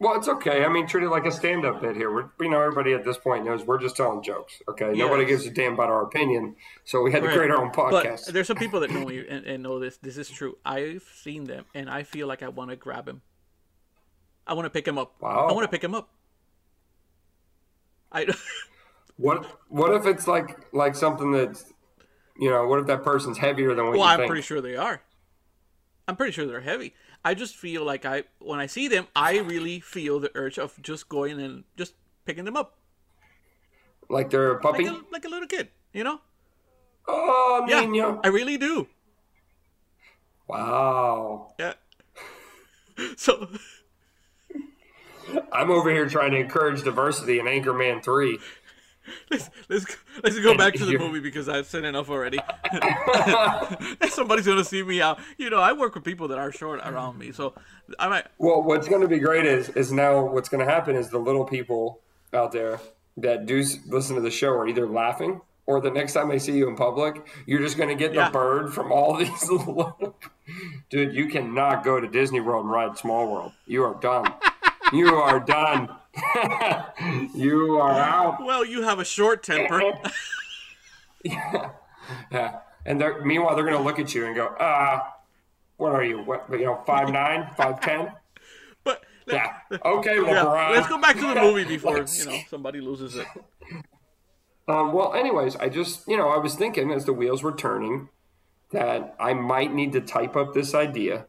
Well, 0.00 0.16
it's 0.16 0.28
okay. 0.28 0.64
I 0.64 0.68
mean, 0.68 0.86
treat 0.86 1.04
it 1.04 1.08
like 1.08 1.24
a 1.24 1.30
stand-up 1.30 1.80
bit 1.80 1.96
here. 1.96 2.12
We're, 2.12 2.28
you 2.40 2.50
know, 2.50 2.60
everybody 2.60 2.92
at 2.92 3.04
this 3.04 3.16
point 3.16 3.44
knows 3.44 3.64
we're 3.64 3.78
just 3.78 3.96
telling 3.96 4.22
jokes. 4.22 4.60
Okay, 4.68 4.92
nobody 4.92 5.24
gives 5.24 5.46
a 5.46 5.50
damn 5.50 5.74
about 5.74 5.88
our 5.88 6.02
opinion, 6.02 6.56
so 6.84 7.00
we 7.00 7.12
had 7.12 7.22
to 7.22 7.28
create 7.30 7.50
our 7.50 7.58
own 7.62 7.70
but 7.74 8.04
podcast. 8.04 8.26
there's 8.32 8.46
some 8.48 8.56
people 8.56 8.80
that 8.80 8.90
know 8.90 9.04
me 9.06 9.24
and, 9.28 9.46
and 9.46 9.62
know 9.62 9.78
this. 9.78 9.96
This 9.98 10.16
is 10.18 10.28
true. 10.28 10.58
I've 10.64 11.04
seen 11.22 11.44
them, 11.44 11.64
and 11.74 11.88
I 11.88 12.02
feel 12.02 12.26
like 12.26 12.42
I 12.42 12.48
want 12.48 12.70
to 12.70 12.76
grab 12.76 13.08
him. 13.08 13.22
I 14.46 14.54
want 14.54 14.66
to 14.66 14.70
pick 14.70 14.86
him 14.86 14.98
up. 14.98 15.14
Wow. 15.20 15.46
I 15.48 15.52
want 15.52 15.64
to 15.64 15.68
pick 15.70 15.82
him 15.82 15.94
up. 15.94 16.10
I. 18.12 18.26
What 19.16 19.46
What 19.68 19.94
if 19.94 20.06
it's 20.06 20.26
like 20.26 20.58
like 20.72 20.96
something 20.96 21.30
that's, 21.30 21.72
you 22.36 22.50
know, 22.50 22.66
what 22.66 22.80
if 22.80 22.86
that 22.88 23.04
person's 23.04 23.38
heavier 23.38 23.72
than 23.72 23.84
what 23.86 23.92
Well, 23.96 24.00
you 24.00 24.12
I'm 24.12 24.18
think? 24.18 24.28
pretty 24.28 24.42
sure 24.42 24.60
they 24.60 24.74
are. 24.74 25.02
I'm 26.08 26.16
pretty 26.16 26.32
sure 26.32 26.46
they're 26.46 26.60
heavy. 26.62 26.94
I 27.24 27.34
just 27.34 27.56
feel 27.56 27.84
like 27.84 28.04
I, 28.04 28.24
when 28.38 28.58
I 28.60 28.66
see 28.66 28.86
them, 28.88 29.06
I 29.16 29.38
really 29.38 29.80
feel 29.80 30.20
the 30.20 30.30
urge 30.34 30.58
of 30.58 30.80
just 30.82 31.08
going 31.08 31.40
and 31.40 31.64
just 31.76 31.94
picking 32.26 32.44
them 32.44 32.56
up, 32.56 32.76
Like 34.10 34.30
they're 34.30 34.52
a 34.52 34.60
puppy. 34.60 34.84
like 34.88 34.92
a, 35.00 35.12
like 35.12 35.24
a 35.24 35.28
little 35.28 35.48
kid, 35.48 35.68
you 35.92 36.04
know? 36.04 36.20
oh, 37.08 37.64
Yeah. 37.68 38.18
I 38.22 38.28
really 38.28 38.56
do. 38.58 38.88
Wow. 40.48 41.54
Yeah. 41.58 41.74
So, 43.16 43.48
I'm 45.52 45.70
over 45.72 45.90
here 45.90 46.08
trying 46.08 46.30
to 46.30 46.36
encourage 46.38 46.84
diversity 46.84 47.40
in 47.40 47.46
Anchorman 47.46 48.04
Three. 48.04 48.38
let's 49.30 49.50
let's 49.68 49.84
go- 49.84 49.94
let's 50.22 50.38
go 50.40 50.56
back 50.56 50.74
to 50.74 50.84
the 50.84 50.98
movie 50.98 51.20
because 51.20 51.48
I've 51.48 51.66
said 51.66 51.84
enough 51.84 52.08
already. 52.10 52.38
Somebody's 54.08 54.46
gonna 54.46 54.64
see 54.64 54.82
me 54.82 55.00
out. 55.00 55.18
You 55.38 55.50
know, 55.50 55.58
I 55.60 55.72
work 55.72 55.94
with 55.94 56.04
people 56.04 56.28
that 56.28 56.38
are 56.38 56.52
short 56.52 56.80
around 56.84 57.18
me, 57.18 57.32
so 57.32 57.54
I 57.98 58.08
might. 58.08 58.26
Well, 58.38 58.62
what's 58.62 58.88
going 58.88 59.02
to 59.02 59.08
be 59.08 59.18
great 59.18 59.44
is 59.46 59.68
is 59.70 59.92
now 59.92 60.24
what's 60.26 60.48
going 60.48 60.64
to 60.64 60.70
happen 60.70 60.96
is 60.96 61.10
the 61.10 61.18
little 61.18 61.44
people 61.44 62.00
out 62.32 62.52
there 62.52 62.80
that 63.16 63.46
do 63.46 63.62
listen 63.86 64.16
to 64.16 64.22
the 64.22 64.30
show 64.30 64.48
are 64.50 64.66
either 64.68 64.86
laughing 64.86 65.40
or 65.66 65.80
the 65.80 65.90
next 65.90 66.12
time 66.12 66.28
they 66.28 66.38
see 66.38 66.52
you 66.52 66.68
in 66.68 66.76
public, 66.76 67.26
you're 67.46 67.60
just 67.60 67.78
going 67.78 67.88
to 67.88 67.94
get 67.94 68.12
Yeah. 68.12 68.26
the 68.26 68.32
bird 68.32 68.74
from 68.74 68.92
all 68.92 69.16
these 69.18 69.50
little. 69.50 70.16
Dude, 70.90 71.14
you 71.14 71.26
cannot 71.28 71.84
go 71.84 71.98
to 72.00 72.06
Disney 72.08 72.40
World 72.40 72.64
and 72.64 72.72
ride 72.72 72.98
Small 72.98 73.30
World. 73.32 73.52
You 73.66 73.82
are 73.84 73.94
done. 74.00 74.30
you 74.92 75.14
are 75.14 75.40
done. 75.40 75.88
you 77.34 77.76
are 77.78 77.92
out. 77.92 78.44
Well, 78.44 78.64
you 78.64 78.82
have 78.82 78.98
a 78.98 79.04
short 79.04 79.42
temper. 79.42 79.92
Yeah. 81.26 81.70
yeah. 82.30 82.58
And 82.84 83.00
they're, 83.00 83.24
meanwhile, 83.24 83.54
they're 83.56 83.64
going 83.64 83.78
to 83.78 83.82
look 83.82 83.98
at 83.98 84.14
you 84.14 84.26
and 84.26 84.36
go, 84.36 84.54
"Ah, 84.60 85.14
what 85.78 85.92
are 85.92 86.04
you? 86.04 86.18
What 86.18 86.50
you 86.50 86.66
know, 86.66 86.82
five 86.86 87.08
nine, 87.10 87.48
five 87.56 87.80
ten? 87.80 88.12
But 88.84 89.02
Yeah. 89.26 89.56
Okay, 89.70 90.16
yeah, 90.16 90.44
LeBron. 90.44 90.70
let's 90.72 90.86
go 90.88 91.00
back 91.00 91.16
to 91.16 91.22
the 91.22 91.40
movie 91.40 91.64
before 91.64 91.96
you 91.96 92.24
know 92.26 92.38
somebody 92.50 92.82
loses 92.82 93.16
it. 93.16 93.26
Um, 94.68 94.92
well, 94.92 95.14
anyways, 95.14 95.56
I 95.56 95.70
just, 95.70 96.06
you 96.06 96.18
know, 96.18 96.28
I 96.28 96.36
was 96.36 96.54
thinking 96.54 96.90
as 96.92 97.06
the 97.06 97.14
wheels 97.14 97.42
were 97.42 97.54
turning 97.56 98.10
that 98.72 99.14
I 99.18 99.32
might 99.32 99.72
need 99.72 99.92
to 99.92 100.02
type 100.02 100.36
up 100.36 100.52
this 100.52 100.74
idea. 100.74 101.26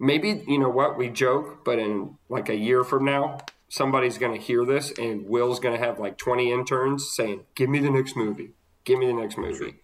Maybe, 0.00 0.42
you 0.48 0.58
know 0.58 0.68
what, 0.70 0.98
we 0.98 1.08
joke, 1.08 1.64
but 1.64 1.78
in 1.78 2.16
like 2.28 2.48
a 2.48 2.56
year 2.56 2.82
from 2.82 3.04
now, 3.04 3.38
somebody's 3.68 4.18
going 4.18 4.38
to 4.38 4.44
hear 4.44 4.64
this 4.64 4.92
and 4.98 5.28
Will's 5.28 5.60
going 5.60 5.78
to 5.78 5.84
have 5.84 5.98
like 5.98 6.18
20 6.18 6.52
interns 6.52 7.08
saying, 7.10 7.44
Give 7.54 7.68
me 7.68 7.78
the 7.78 7.90
next 7.90 8.16
movie. 8.16 8.52
Give 8.84 8.98
me 8.98 9.06
the 9.06 9.12
next 9.12 9.36
movie. 9.36 9.76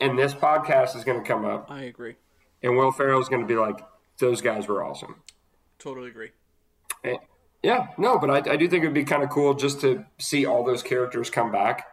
And 0.00 0.18
this 0.18 0.34
podcast 0.34 0.96
is 0.96 1.04
going 1.04 1.22
to 1.22 1.26
come 1.26 1.44
up, 1.44 1.70
I 1.70 1.82
agree. 1.82 2.16
and 2.62 2.76
Will 2.76 2.92
Ferrell's 2.92 3.28
going 3.28 3.40
to 3.42 3.46
be 3.46 3.54
like, 3.56 3.80
those 4.18 4.40
guys 4.40 4.68
were 4.68 4.84
awesome. 4.84 5.22
Totally 5.78 6.08
agree. 6.10 6.30
And, 7.02 7.18
yeah, 7.62 7.88
no, 7.96 8.18
but 8.18 8.30
I, 8.30 8.52
I 8.52 8.56
do 8.56 8.68
think 8.68 8.82
it'd 8.82 8.92
be 8.94 9.04
kind 9.04 9.22
of 9.22 9.30
cool 9.30 9.54
just 9.54 9.80
to 9.80 10.04
see 10.18 10.44
all 10.44 10.64
those 10.64 10.82
characters 10.82 11.30
come 11.30 11.50
back. 11.50 11.86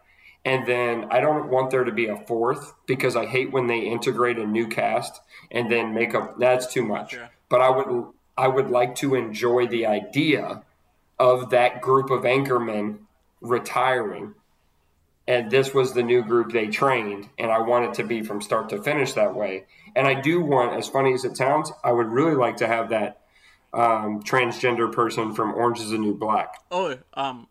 And 0.43 0.67
then 0.67 1.05
I 1.11 1.19
don't 1.21 1.49
want 1.49 1.69
there 1.69 1.83
to 1.83 1.91
be 1.91 2.07
a 2.07 2.17
fourth 2.17 2.73
because 2.87 3.15
I 3.15 3.25
hate 3.27 3.51
when 3.51 3.67
they 3.67 3.79
integrate 3.79 4.39
a 4.39 4.45
new 4.45 4.67
cast 4.67 5.21
and 5.51 5.71
then 5.71 5.93
make 5.93 6.15
up. 6.15 6.39
That's 6.39 6.65
too 6.73 6.83
much. 6.83 7.13
Yeah. 7.13 7.27
But 7.47 7.61
I 7.61 7.69
would 7.69 8.07
I 8.37 8.47
would 8.47 8.69
like 8.69 8.95
to 8.95 9.15
enjoy 9.15 9.67
the 9.67 9.85
idea 9.85 10.63
of 11.19 11.51
that 11.51 11.81
group 11.81 12.09
of 12.09 12.23
anchormen 12.23 12.99
retiring. 13.41 14.33
And 15.27 15.51
this 15.51 15.73
was 15.73 15.93
the 15.93 16.03
new 16.03 16.23
group 16.23 16.51
they 16.51 16.67
trained 16.67 17.29
and 17.37 17.51
i 17.51 17.59
want 17.59 17.85
it 17.85 17.93
to 17.95 18.03
be 18.03 18.23
from 18.23 18.41
start 18.41 18.69
to 18.69 18.81
finish 18.81 19.13
that 19.13 19.35
way. 19.35 19.65
And 19.95 20.07
i 20.07 20.19
do 20.19 20.41
want 20.41 20.73
as 20.73 20.87
funny 20.87 21.13
as 21.13 21.25
it 21.25 21.37
sounds 21.37 21.71
i 21.83 21.91
would 21.91 22.07
really 22.07 22.35
like 22.35 22.57
to 22.57 22.67
have 22.67 22.89
that 22.89 23.19
um, 23.73 24.21
transgender 24.23 24.91
person 24.91 25.33
from 25.33 25.53
orange 25.53 25.79
is 25.79 25.91
the 25.91 25.97
new 25.97 26.13
black. 26.13 26.55
Oh, 26.71 26.97
um, 27.13 27.47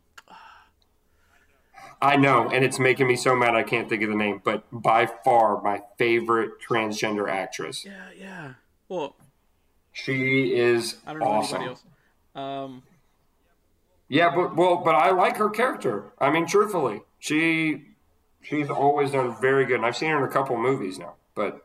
i 2.02 2.16
know 2.16 2.48
and 2.48 2.64
it's 2.64 2.78
making 2.78 3.06
me 3.06 3.14
so 3.14 3.36
mad 3.36 3.54
i 3.54 3.62
can't 3.62 3.88
think 3.88 4.02
of 4.02 4.08
the 4.08 4.16
name 4.16 4.40
but 4.42 4.64
by 4.72 5.06
far 5.06 5.62
my 5.62 5.80
favorite 5.96 6.52
transgender 6.66 7.30
actress. 7.30 7.84
Yeah, 7.84 8.08
yeah. 8.18 8.52
Well, 8.88 9.14
she 9.92 10.54
is 10.54 10.96
I 11.06 11.12
don't 11.12 11.20
know 11.20 11.26
awesome 11.26 11.56
anybody 11.62 11.70
else. 11.70 11.84
Um, 12.34 12.82
Yeah, 14.08 14.34
but 14.34 14.56
well, 14.56 14.76
but 14.84 14.94
I 14.94 15.10
like 15.10 15.36
her 15.36 15.50
character. 15.50 16.12
I 16.18 16.30
mean, 16.30 16.46
truthfully, 16.46 17.02
she 17.18 17.84
she's 18.42 18.70
always 18.70 19.12
done 19.12 19.36
very 19.40 19.64
good. 19.66 19.76
And 19.76 19.86
I've 19.86 19.96
seen 19.96 20.10
her 20.10 20.18
in 20.18 20.24
a 20.24 20.32
couple 20.32 20.56
movies 20.56 20.98
now. 20.98 21.14
But 21.34 21.64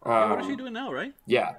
what 0.00 0.40
is 0.40 0.46
she 0.46 0.52
um, 0.52 0.58
doing 0.58 0.72
now, 0.72 0.92
right? 0.92 1.12
yeah. 1.26 1.54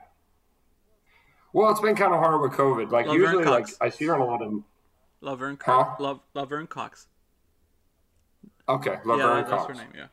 Well, 1.53 1.71
it's 1.71 1.79
been 1.79 1.95
kind 1.95 2.13
of 2.13 2.19
hard 2.19 2.41
with 2.41 2.51
COVID. 2.51 2.91
Like 2.91 3.07
Laverne 3.07 3.21
usually, 3.21 3.45
like 3.45 3.67
I 3.81 3.89
see 3.89 4.05
her 4.05 4.15
in 4.15 4.21
a 4.21 4.25
lot 4.25 4.41
of 4.43 4.53
Laverne 5.21 5.57
Huh? 5.63 5.83
Cox. 5.83 5.99
La- 6.01 6.19
Laverne 6.33 6.67
Cox. 6.67 7.07
okay, 8.69 8.91
yeah, 8.91 8.99
Laverne 9.05 9.37
that's 9.37 9.49
Cox. 9.49 9.67
her 9.67 9.73
name. 9.73 9.93
Yeah. 9.95 10.07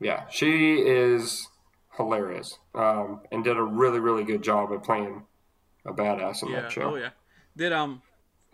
Yeah, 0.00 0.28
she 0.28 0.80
is 0.82 1.48
hilarious, 1.96 2.58
um, 2.74 3.20
and 3.30 3.44
did 3.44 3.56
a 3.56 3.62
really 3.62 4.00
really 4.00 4.24
good 4.24 4.42
job 4.42 4.72
at 4.72 4.82
playing 4.82 5.24
a 5.86 5.92
badass 5.92 6.42
in 6.42 6.48
Yeah. 6.50 6.62
that 6.62 6.72
show. 6.72 6.92
Oh 6.92 6.96
yeah. 6.96 7.10
Did 7.56 7.72
um 7.72 8.02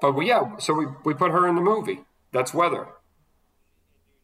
But 0.00 0.12
we, 0.12 0.29
yeah, 0.29 0.57
so 0.59 0.74
we, 0.74 0.87
we 1.05 1.14
put 1.14 1.31
her 1.33 1.46
in 1.48 1.55
the 1.55 1.61
movie. 1.61 2.05
That's 2.33 2.53
Weather. 2.55 2.88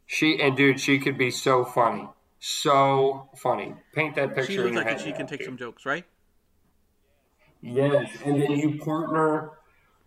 She 0.06 0.40
and 0.40 0.56
dude, 0.56 0.80
she 0.80 0.98
could 0.98 1.18
be 1.18 1.30
so 1.30 1.64
funny, 1.64 2.08
so 2.38 3.28
funny. 3.36 3.74
Paint 3.94 4.14
that 4.16 4.34
picture. 4.34 4.52
she 4.52 4.58
in 4.58 4.62
looks 4.64 4.74
your 4.74 4.84
like 4.84 4.92
head 4.92 5.00
she 5.00 5.12
can 5.12 5.26
take 5.26 5.40
dude. 5.40 5.46
some 5.46 5.56
jokes, 5.56 5.84
right? 5.86 6.04
Yes, 7.60 8.10
and 8.24 8.40
then 8.40 8.52
you 8.52 8.78
partner 8.78 9.50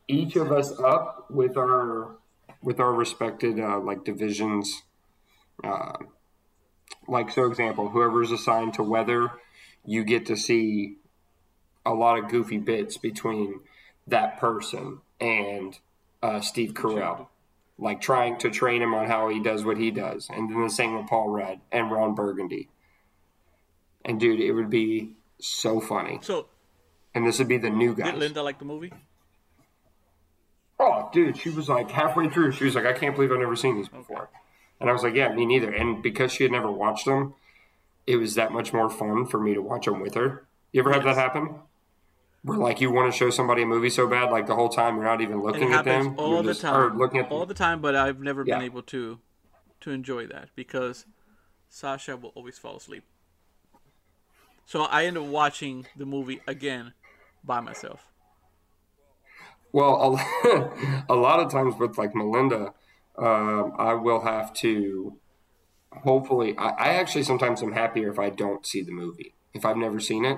each 0.07 0.35
of 0.35 0.51
us 0.51 0.71
up 0.79 1.25
with 1.29 1.57
our 1.57 2.17
with 2.61 2.79
our 2.79 2.93
respected 2.93 3.59
uh, 3.59 3.79
like 3.79 4.03
divisions. 4.05 4.83
Uh, 5.63 5.93
like 7.07 7.31
so, 7.31 7.45
example, 7.45 7.89
whoever's 7.89 8.31
assigned 8.31 8.73
to 8.75 8.83
weather, 8.83 9.31
you 9.85 10.03
get 10.03 10.25
to 10.27 10.35
see 10.35 10.95
a 11.85 11.93
lot 11.93 12.19
of 12.19 12.29
goofy 12.29 12.57
bits 12.57 12.97
between 12.97 13.61
that 14.07 14.39
person 14.39 14.99
and 15.19 15.77
uh, 16.21 16.41
Steve 16.41 16.73
Carell, 16.73 17.27
like 17.77 18.01
trying 18.01 18.37
to 18.39 18.49
train 18.49 18.81
him 18.81 18.93
on 18.93 19.07
how 19.07 19.29
he 19.29 19.41
does 19.41 19.63
what 19.63 19.77
he 19.77 19.91
does, 19.91 20.29
and 20.29 20.49
then 20.49 20.61
the 20.61 20.69
same 20.69 20.97
with 20.97 21.07
Paul 21.07 21.29
Rudd 21.29 21.59
and 21.71 21.91
Ron 21.91 22.15
Burgundy. 22.15 22.69
And 24.05 24.19
dude, 24.19 24.39
it 24.39 24.51
would 24.51 24.69
be 24.69 25.13
so 25.39 25.79
funny, 25.79 26.19
So 26.21 26.47
and 27.15 27.25
this 27.25 27.39
would 27.39 27.47
be 27.47 27.57
the 27.57 27.69
new 27.69 27.95
guy. 27.95 28.11
did 28.11 28.19
Linda 28.19 28.43
like 28.43 28.59
the 28.59 28.65
movie? 28.65 28.91
Oh, 30.79 31.09
dude, 31.11 31.37
she 31.37 31.49
was 31.49 31.67
like 31.67 31.91
halfway 31.91 32.29
through. 32.29 32.53
She 32.53 32.63
was 32.65 32.75
like, 32.75 32.85
I 32.85 32.93
can't 32.93 33.13
believe 33.15 33.31
I've 33.31 33.39
never 33.39 33.55
seen 33.55 33.75
these 33.75 33.89
before. 33.89 34.29
And 34.79 34.89
I 34.89 34.93
was 34.93 35.03
like, 35.03 35.15
yeah, 35.15 35.33
me 35.33 35.45
neither. 35.45 35.71
And 35.71 36.01
because 36.01 36.31
she 36.31 36.43
had 36.43 36.51
never 36.51 36.71
watched 36.71 37.05
them, 37.05 37.33
it 38.07 38.15
was 38.15 38.35
that 38.35 38.51
much 38.51 38.71
more 38.73 38.89
fun 38.89 39.25
for 39.25 39.39
me 39.39 39.53
to 39.53 39.61
watch 39.61 39.85
them 39.85 39.99
with 39.99 40.15
her. 40.15 40.47
You 40.71 40.81
ever 40.81 40.93
have 40.93 41.03
that 41.03 41.15
happen? 41.15 41.55
Where 42.43 42.57
like 42.57 42.79
you 42.79 42.89
want 42.91 43.11
to 43.11 43.17
show 43.17 43.29
somebody 43.29 43.63
a 43.63 43.65
movie 43.65 43.89
so 43.89 44.07
bad, 44.07 44.31
like 44.31 44.47
the 44.47 44.55
whole 44.55 44.69
time 44.69 44.95
you're 44.95 45.03
not 45.03 45.19
even 45.19 45.41
looking 45.43 45.73
at 45.73 45.83
them, 45.83 46.15
all 46.17 46.35
you're 46.35 46.43
the 46.43 46.49
just- 46.51 46.61
time. 46.61 46.97
looking 46.97 47.19
at 47.19 47.29
all 47.29 47.39
them. 47.39 47.47
the 47.49 47.53
time, 47.53 47.81
but 47.81 47.95
I've 47.95 48.21
never 48.21 48.43
been 48.45 48.61
able 48.61 48.81
to 48.83 49.19
to 49.81 49.91
enjoy 49.91 50.27
that 50.27 50.49
because 50.55 51.05
Sasha 51.69 52.15
will 52.15 52.31
always 52.35 52.57
fall 52.57 52.77
asleep. 52.77 53.03
So 54.65 54.83
I 54.83 55.05
end 55.05 55.17
up 55.17 55.25
watching 55.25 55.85
the 55.97 56.05
movie 56.05 56.39
again 56.47 56.93
by 57.43 57.59
myself. 57.59 58.07
Well, 59.71 60.19
a 61.09 61.13
lot 61.15 61.39
of 61.41 61.51
times 61.51 61.75
with 61.77 61.97
like 61.97 62.15
Melinda, 62.15 62.73
um, 63.19 63.73
I 63.77 63.93
will 63.93 64.21
have 64.21 64.53
to. 64.55 65.17
Hopefully, 66.03 66.55
I, 66.57 66.69
I 66.69 66.87
actually 66.95 67.23
sometimes 67.23 67.63
am 67.63 67.73
happier 67.73 68.09
if 68.09 68.19
I 68.19 68.29
don't 68.29 68.65
see 68.65 68.81
the 68.81 68.91
movie 68.91 69.33
if 69.53 69.65
I've 69.65 69.77
never 69.77 69.99
seen 69.99 70.25
it, 70.25 70.37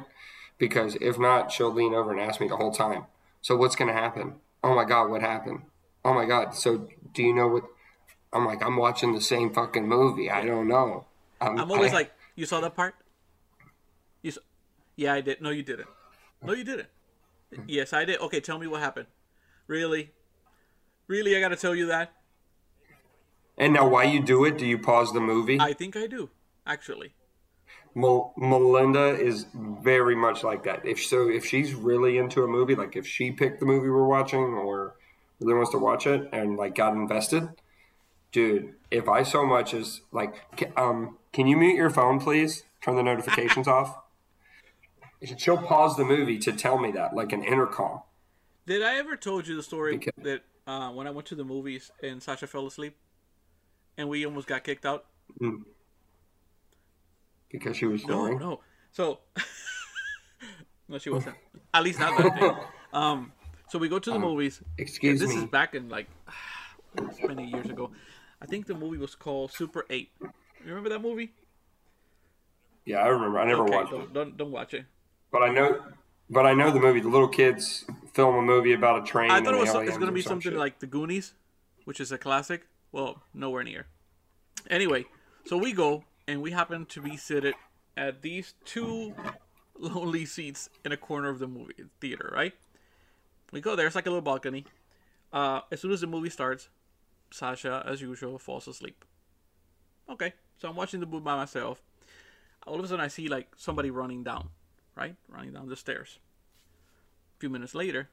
because 0.57 0.95
if 1.01 1.19
not, 1.19 1.51
she'll 1.51 1.73
lean 1.73 1.93
over 1.93 2.11
and 2.11 2.19
ask 2.19 2.39
me 2.39 2.47
the 2.47 2.55
whole 2.55 2.71
time. 2.71 3.05
So 3.41 3.55
what's 3.55 3.75
going 3.75 3.93
to 3.93 3.99
happen? 3.99 4.35
Oh 4.63 4.75
my 4.75 4.85
god, 4.85 5.09
what 5.09 5.21
happened? 5.21 5.63
Oh 6.05 6.13
my 6.13 6.25
god. 6.25 6.55
So 6.55 6.89
do 7.13 7.23
you 7.23 7.33
know 7.33 7.47
what? 7.47 7.63
I'm 8.33 8.45
like, 8.45 8.63
I'm 8.63 8.77
watching 8.77 9.13
the 9.13 9.21
same 9.21 9.53
fucking 9.53 9.87
movie. 9.87 10.29
I 10.29 10.45
don't 10.45 10.67
know. 10.67 11.05
I'm, 11.39 11.59
I'm 11.59 11.71
always 11.71 11.91
I- 11.91 11.95
like, 11.95 12.11
you 12.35 12.45
saw 12.45 12.61
that 12.61 12.75
part? 12.75 12.95
You, 14.21 14.31
saw... 14.31 14.41
yeah, 14.95 15.13
I 15.13 15.21
did. 15.21 15.41
No, 15.41 15.49
you 15.49 15.63
didn't. 15.63 15.89
No, 16.41 16.53
you 16.53 16.63
didn't. 16.63 16.87
Yes, 17.67 17.91
I 17.91 18.05
did. 18.05 18.19
Okay, 18.21 18.39
tell 18.39 18.57
me 18.57 18.67
what 18.67 18.79
happened. 18.79 19.07
Really, 19.67 20.11
really, 21.07 21.35
I 21.35 21.39
gotta 21.41 21.57
tell 21.57 21.75
you 21.75 21.87
that. 21.87 22.13
And 23.61 23.73
now, 23.73 23.87
why 23.87 24.03
you 24.03 24.21
do 24.21 24.43
it? 24.43 24.57
Do 24.57 24.65
you 24.65 24.77
pause 24.79 25.13
the 25.13 25.21
movie? 25.21 25.59
I 25.59 25.73
think 25.73 25.95
I 25.95 26.07
do, 26.07 26.29
actually. 26.65 27.13
Mel- 27.93 28.33
Melinda 28.37 29.09
is 29.19 29.45
very 29.53 30.15
much 30.15 30.43
like 30.43 30.63
that. 30.63 30.85
If 30.85 31.01
so, 31.03 31.29
if 31.29 31.45
she's 31.45 31.73
really 31.73 32.17
into 32.17 32.43
a 32.43 32.47
movie, 32.47 32.73
like 32.75 32.95
if 32.95 33.05
she 33.05 33.31
picked 33.31 33.59
the 33.59 33.65
movie 33.65 33.89
we're 33.89 34.07
watching 34.07 34.39
or 34.39 34.95
really 35.39 35.53
wants 35.53 35.71
to 35.71 35.77
watch 35.77 36.07
it 36.07 36.27
and 36.33 36.57
like 36.57 36.73
got 36.75 36.93
invested, 36.93 37.49
dude. 38.31 38.73
If 38.89 39.07
I 39.07 39.23
so 39.23 39.45
much 39.45 39.73
as 39.73 40.01
like, 40.11 40.33
um, 40.77 41.17
can 41.31 41.47
you 41.47 41.55
mute 41.57 41.75
your 41.75 41.89
phone, 41.89 42.19
please? 42.19 42.63
Turn 42.81 42.95
the 42.95 43.03
notifications 43.03 43.67
off. 43.77 43.95
She'll 45.37 45.57
pause 45.57 45.97
the 45.97 46.03
movie 46.05 46.39
to 46.39 46.51
tell 46.51 46.79
me 46.79 46.91
that, 46.93 47.13
like 47.13 47.31
an 47.31 47.43
intercom. 47.43 48.01
Did 48.65 48.81
I 48.81 48.95
ever 48.97 49.15
told 49.15 49.47
you 49.47 49.55
the 49.55 49.63
story 49.63 49.97
Because- 49.97 50.23
that 50.23 50.41
uh, 50.65 50.89
when 50.91 51.05
I 51.07 51.11
went 51.11 51.27
to 51.27 51.35
the 51.35 51.43
movies 51.43 51.91
and 52.01 52.21
Sasha 52.23 52.47
fell 52.47 52.65
asleep, 52.65 52.95
and 54.01 54.09
we 54.09 54.25
almost 54.25 54.47
got 54.47 54.63
kicked 54.63 54.85
out? 54.85 55.05
because 57.49 57.77
she 57.77 57.85
was 57.85 58.01
No, 58.05 58.13
snoring. 58.25 58.39
no. 58.39 58.59
So, 58.91 59.19
no, 60.89 60.97
she 60.97 61.09
wasn't. 61.15 61.35
At 61.73 61.83
least 61.83 61.99
not 61.99 62.17
that 62.17 62.39
day. 62.39 62.51
Um, 62.93 63.31
so 63.69 63.79
we 63.79 63.87
go 63.87 63.99
to 63.99 64.11
the 64.11 64.19
movies. 64.19 64.61
excuse 64.77 65.19
this 65.19 65.29
me. 65.29 65.35
This 65.35 65.43
is 65.45 65.49
back 65.49 65.75
in 65.75 65.87
like 65.89 66.07
many 67.27 67.45
years 67.47 67.69
ago. 67.69 67.91
I 68.41 68.45
think 68.47 68.65
the 68.67 68.73
movie 68.73 68.97
was 68.97 69.15
called 69.15 69.53
Super 69.53 69.85
Eight. 69.89 70.09
You 70.21 70.29
remember 70.65 70.89
that 70.89 71.01
movie? 71.01 71.31
Yeah, 72.85 72.97
I 72.97 73.07
remember. 73.07 73.39
I 73.39 73.45
never 73.45 73.63
Okay, 73.63 73.75
watched 73.75 73.93
it, 73.93 73.97
don't, 73.97 74.13
don't 74.13 74.37
don't 74.37 74.51
watch 74.51 74.73
it. 74.73 74.85
but 75.31 75.43
I 75.43 75.53
know. 75.53 75.83
But 76.29 76.45
I 76.45 76.53
know 76.53 76.71
the 76.71 76.79
movie. 76.79 77.01
The 77.01 77.09
little 77.09 77.27
kids 77.27 77.85
film 78.13 78.35
a 78.35 78.41
movie 78.41 78.73
about 78.73 79.03
a 79.03 79.05
train. 79.05 79.29
I 79.31 79.41
thought 79.41 79.53
it 79.53 79.59
was 79.59 79.75
it's 79.87 79.97
gonna 79.97 80.11
be 80.11 80.21
some 80.21 80.31
something 80.41 80.51
shit. 80.53 80.59
like 80.59 80.79
The 80.79 80.87
Goonies, 80.87 81.33
which 81.85 81.99
is 81.99 82.11
a 82.11 82.17
classic. 82.17 82.67
Well, 82.91 83.23
nowhere 83.33 83.63
near. 83.63 83.87
Anyway, 84.69 85.05
so 85.45 85.57
we 85.57 85.71
go 85.71 86.03
and 86.27 86.41
we 86.41 86.51
happen 86.51 86.85
to 86.87 87.01
be 87.01 87.17
seated 87.17 87.55
at 87.97 88.21
these 88.21 88.53
two 88.65 89.13
lonely 89.77 90.25
seats 90.25 90.69
in 90.85 90.91
a 90.91 90.97
corner 90.97 91.29
of 91.29 91.39
the 91.39 91.47
movie 91.47 91.73
theater, 91.99 92.31
right? 92.33 92.53
We 93.51 93.61
go 93.61 93.75
there. 93.75 93.87
It's 93.87 93.95
like 93.95 94.05
a 94.05 94.09
little 94.09 94.21
balcony. 94.21 94.65
Uh, 95.33 95.61
as 95.71 95.81
soon 95.81 95.91
as 95.91 96.01
the 96.01 96.07
movie 96.07 96.29
starts, 96.29 96.69
Sasha, 97.31 97.83
as 97.85 98.01
usual, 98.01 98.37
falls 98.37 98.67
asleep. 98.67 99.05
Okay, 100.09 100.33
so 100.57 100.69
I'm 100.69 100.75
watching 100.75 100.99
the 100.99 101.05
movie 101.05 101.23
by 101.23 101.35
myself. 101.35 101.81
All 102.67 102.77
of 102.77 102.85
a 102.85 102.87
sudden, 102.87 103.03
I 103.03 103.07
see 103.07 103.27
like 103.27 103.47
somebody 103.57 103.89
running 103.89 104.23
down, 104.23 104.49
right, 104.95 105.15
running 105.27 105.53
down 105.53 105.69
the 105.69 105.75
stairs. 105.75 106.19
A 107.37 107.39
few 107.39 107.49
minutes 107.49 107.73
later, 107.73 108.09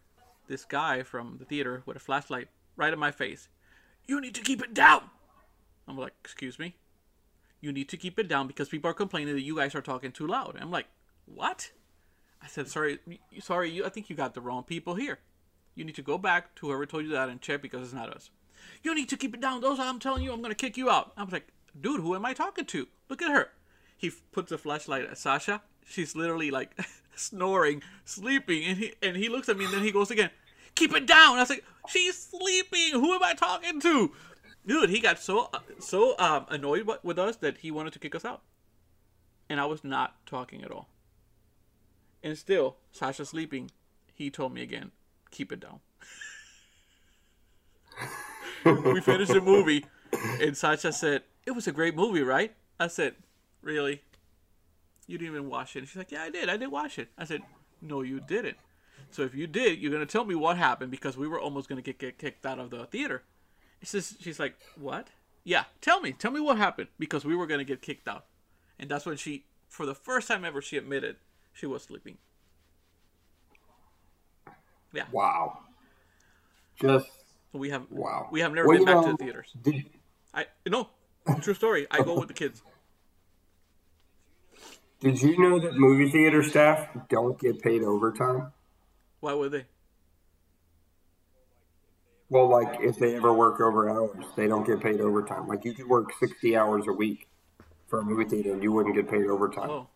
this 0.47 0.65
guy 0.65 1.03
from 1.03 1.37
the 1.39 1.45
theater 1.45 1.83
with 1.85 1.97
a 1.97 2.01
flashlight 2.01 2.49
right 2.77 2.93
in 2.93 2.99
my 2.99 3.11
face. 3.11 3.49
You 4.09 4.21
need 4.21 4.35
to 4.35 4.41
keep 4.41 4.63
it 4.63 4.75
down. 4.75 5.03
I'm 5.87 5.99
like, 5.99 6.15
excuse 6.25 6.59
me. 6.59 6.75
You 7.61 7.73
need 7.73 7.89
to 7.91 7.97
keep 7.97 8.19
it 8.19 8.27
down 8.27 8.47
because 8.47 8.69
people 8.69 8.91
are 8.91 8.95
complaining 8.95 9.35
that 9.35 9.43
you 9.43 9.57
guys 9.57 9.75
are 9.75 9.83
talking 9.83 10.13
too 10.13 10.27
loud. 10.27 10.57
I'm 10.59 10.71
like, 10.71 10.87
what? 11.27 11.71
I 12.43 12.47
said, 12.47 12.69
sorry, 12.69 12.99
sorry. 13.41 13.71
You, 13.71 13.85
I 13.85 13.91
think 13.91 14.09
you 14.09 14.17
got 14.17 14.35
the 14.35 14.41
wrong 14.41 14.63
people 14.63 14.95
here. 14.95 15.19
You 15.75 15.85
need 15.85 15.97
to 15.97 16.03
go 16.03 16.19
back 16.19 16.55
to 16.57 16.67
whoever 16.67 16.87
told 16.87 17.05
you 17.05 17.11
that 17.11 17.29
and 17.29 17.41
check 17.41 17.61
because 17.63 17.83
it's 17.83 17.93
not 17.93 18.09
us. 18.09 18.31
You 18.83 18.95
need 18.95 19.09
to 19.11 19.17
keep 19.17 19.35
it 19.35 19.41
down. 19.41 19.61
Those 19.61 19.79
I'm 19.79 19.99
telling 19.99 20.23
you, 20.23 20.33
I'm 20.33 20.43
gonna 20.43 20.55
kick 20.55 20.77
you 20.77 20.89
out. 20.89 21.13
I 21.17 21.23
was 21.23 21.33
like, 21.33 21.49
dude, 21.79 22.01
who 22.01 22.15
am 22.15 22.25
I 22.25 22.33
talking 22.33 22.65
to? 22.67 22.89
Look 23.09 23.23
at 23.23 23.31
her. 23.31 23.51
He 23.97 24.11
puts 24.33 24.51
a 24.53 24.59
flashlight 24.59 25.05
at 25.05 25.19
Sasha. 25.19 25.63
She's 25.87 26.17
literally 26.17 26.51
like 26.51 26.79
snoring, 27.15 27.83
sleeping, 28.05 28.65
and 28.65 28.79
he 28.79 28.95
and 29.03 29.17
he 29.17 29.29
looks 29.29 29.49
at 29.49 29.59
me 29.59 29.67
and 29.67 29.75
then 29.75 29.83
he 29.83 29.93
goes 29.93 30.11
again, 30.11 30.31
keep 30.79 30.95
it 30.95 31.07
down. 31.07 31.37
I 31.37 31.41
was 31.41 31.51
like, 31.51 31.65
she's 31.89 32.17
sleeping. 32.17 32.93
Who 32.93 33.13
am 33.13 33.23
I 33.23 33.35
talking 33.35 33.81
to? 33.81 34.13
Dude, 34.67 34.91
he 34.91 35.01
got 35.01 35.19
so 35.19 35.51
so 35.79 36.15
um, 36.19 36.47
annoyed 36.49 36.89
with 37.03 37.19
us 37.19 37.37
that 37.37 37.59
he 37.59 37.71
wanted 37.71 37.93
to 37.95 37.99
kick 37.99 38.15
us 38.15 38.25
out, 38.25 38.43
and 39.49 39.61
I 39.61 39.67
was 39.67 39.83
not 39.83 40.27
talking 40.27 40.63
at 40.63 40.71
all. 40.71 40.89
And 42.23 42.37
still, 42.37 42.77
Sasha 42.93 43.25
sleeping, 43.25 43.71
he 44.13 44.31
told 44.31 44.53
me 44.53 44.63
again, 44.63 44.91
keep 45.31 45.53
it 45.53 45.61
down. 45.61 45.81
we 48.85 49.01
finished 49.01 49.33
the 49.33 49.41
movie, 49.41 49.87
and 50.41 50.57
Sasha 50.57 50.93
said, 50.93 51.23
"It 51.47 51.53
was 51.53 51.67
a 51.67 51.73
great 51.73 51.97
movie, 51.97 52.23
right?" 52.23 52.55
I 52.79 52.89
said, 52.89 53.15
"Really? 53.63 54.03
You 55.07 55.17
didn't 55.17 55.35
even 55.35 55.49
watch 55.49 55.77
it?" 55.77 55.81
And 55.81 55.89
she's 55.89 55.97
like, 55.97 56.13
"Yeah, 56.13 56.25
I 56.25 56.31
did. 56.31 56.51
I 56.51 56.59
did 56.59 56.71
watch 56.71 56.99
it." 56.99 57.09
I 57.17 57.25
said, 57.25 57.41
"No, 57.81 58.03
you 58.03 58.21
didn't. 58.21 58.59
So 59.11 59.23
if 59.23 59.35
you 59.35 59.47
did, 59.47 59.79
you're 59.79 59.93
gonna 59.93 60.07
tell 60.07 60.25
me 60.25 60.35
what 60.35 60.57
happened 60.57 60.91
because 60.91 61.17
we 61.17 61.27
were 61.29 61.41
almost 61.41 61.69
gonna 61.69 61.83
get, 61.83 61.99
get 61.99 62.19
kicked 62.19 62.45
out 62.47 62.59
of 62.59 62.71
the 62.71 62.85
theater." 62.87 63.23
says, 63.83 64.17
she's 64.21 64.41
like, 64.41 64.57
"What? 64.77 65.09
Yeah, 65.45 65.65
tell 65.81 66.01
me. 66.01 66.13
Tell 66.13 66.31
me 66.31 66.41
what 66.41 66.59
happened 66.59 66.89
because 66.99 67.25
we 67.25 67.35
were 67.37 67.47
gonna 67.47 67.65
get 67.65 67.81
kicked 67.81 68.09
out." 68.09 68.27
And 68.79 68.91
that's 68.91 69.07
when 69.07 69.17
she, 69.17 69.45
for 69.69 69.87
the 69.87 69.95
first 69.95 70.29
time 70.29 70.45
ever, 70.45 70.61
she 70.61 70.77
admitted 70.77 71.17
she 71.53 71.67
was 71.67 71.83
sleeping. 71.83 72.19
Yeah. 74.93 75.05
Wow. 75.13 75.59
Just. 76.81 77.09
We 77.53 77.71
have. 77.71 77.87
Wow. 77.91 78.29
We 78.31 78.41
have 78.41 78.53
never 78.53 78.69
well, 78.69 78.79
been 78.79 78.87
back 78.87 78.97
know, 78.97 79.05
to 79.05 79.11
the 79.13 79.17
theaters. 79.17 79.53
Did, 79.63 79.85
I 80.35 80.47
no. 80.67 80.91
True 81.43 81.55
story. 81.55 81.87
I 81.91 82.03
go 82.03 82.19
with 82.19 82.29
the 82.29 82.35
kids. 82.35 82.63
Did 85.01 85.23
you 85.23 85.39
know 85.39 85.61
that 85.61 85.75
movie 85.75 86.11
theater 86.11 86.43
staff 86.43 86.89
don't 87.09 87.39
get 87.39 87.61
paid 87.61 87.83
overtime? 87.83 88.53
Why 89.21 89.35
would 89.35 89.53
they? 89.53 89.67
Well, 92.31 92.49
like 92.49 92.81
if 92.81 92.99
they 92.99 93.17
ever 93.17 93.33
work 93.33 93.61
over 93.61 93.89
hours, 93.89 94.25
they 94.37 94.47
don't 94.47 94.67
get 94.67 94.81
paid 94.81 95.01
overtime. 95.01 95.49
Like 95.49 95.65
you 95.65 95.73
could 95.73 95.89
work 95.89 96.13
sixty 96.21 96.57
hours 96.57 96.85
a 96.87 96.93
week 96.93 97.29
for 97.87 98.01
a 98.01 98.05
movie 98.05 98.29
theater, 98.29 98.53
and 98.53 98.63
you 98.63 98.71
wouldn't 98.73 98.95
get 98.95 99.11
paid 99.11 99.27
overtime. 99.27 99.71
Oh. 99.71 99.89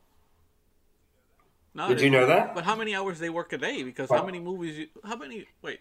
Not 1.75 1.89
Did 1.89 2.01
you 2.03 2.11
know 2.11 2.27
that? 2.27 2.55
But 2.55 2.65
how 2.65 2.77
many 2.77 2.95
hours 2.95 3.19
they 3.19 3.31
work 3.31 3.53
a 3.53 3.59
day? 3.59 3.83
Because 3.83 4.11
how 4.11 4.25
many 4.25 4.41
movies? 4.41 4.79
You, 4.79 4.87
how 5.05 5.17
many? 5.17 5.47
Wait. 5.63 5.81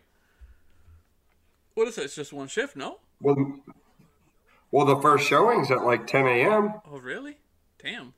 What 1.74 1.88
is 1.88 1.98
it? 1.98 2.06
It's 2.06 2.16
just 2.16 2.34
one 2.34 2.48
shift, 2.48 2.76
no? 2.76 3.00
Well, 3.22 3.60
well, 4.72 4.86
the 4.86 5.02
first 5.02 5.28
showing's 5.28 5.70
at 5.70 5.84
like 5.84 6.08
10 6.08 6.28
a.m. 6.28 6.74
Oh, 6.90 7.00
really? 7.00 7.38
Damn. 7.84 8.14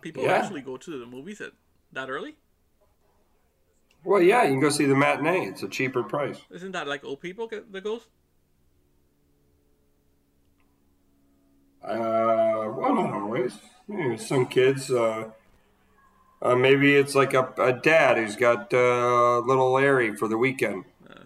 People 0.00 0.24
yeah. 0.24 0.32
actually 0.32 0.60
go 0.62 0.76
to 0.76 0.98
the 0.98 1.06
movies 1.06 1.40
at 1.40 1.52
that 1.92 2.10
early? 2.10 2.36
Well, 4.04 4.22
yeah, 4.22 4.44
you 4.44 4.50
can 4.50 4.60
go 4.60 4.70
see 4.70 4.86
the 4.86 4.94
matinee. 4.94 5.46
It's 5.46 5.62
a 5.62 5.68
cheaper 5.68 6.02
price. 6.02 6.38
Isn't 6.50 6.72
that 6.72 6.88
like 6.88 7.04
old 7.04 7.20
people 7.20 7.46
get, 7.46 7.70
the 7.70 7.80
goes? 7.80 8.06
Uh, 11.82 12.70
well, 12.76 12.94
not 12.94 13.12
always. 13.12 13.58
some 14.16 14.46
kids. 14.46 14.90
Uh, 14.90 15.30
uh, 16.42 16.54
maybe 16.54 16.94
it's 16.96 17.14
like 17.14 17.34
a, 17.34 17.52
a 17.58 17.72
dad 17.72 18.16
who's 18.16 18.36
got 18.36 18.72
uh, 18.72 19.40
little 19.40 19.72
Larry 19.72 20.14
for 20.16 20.28
the 20.28 20.38
weekend, 20.38 20.84
uh, 21.08 21.24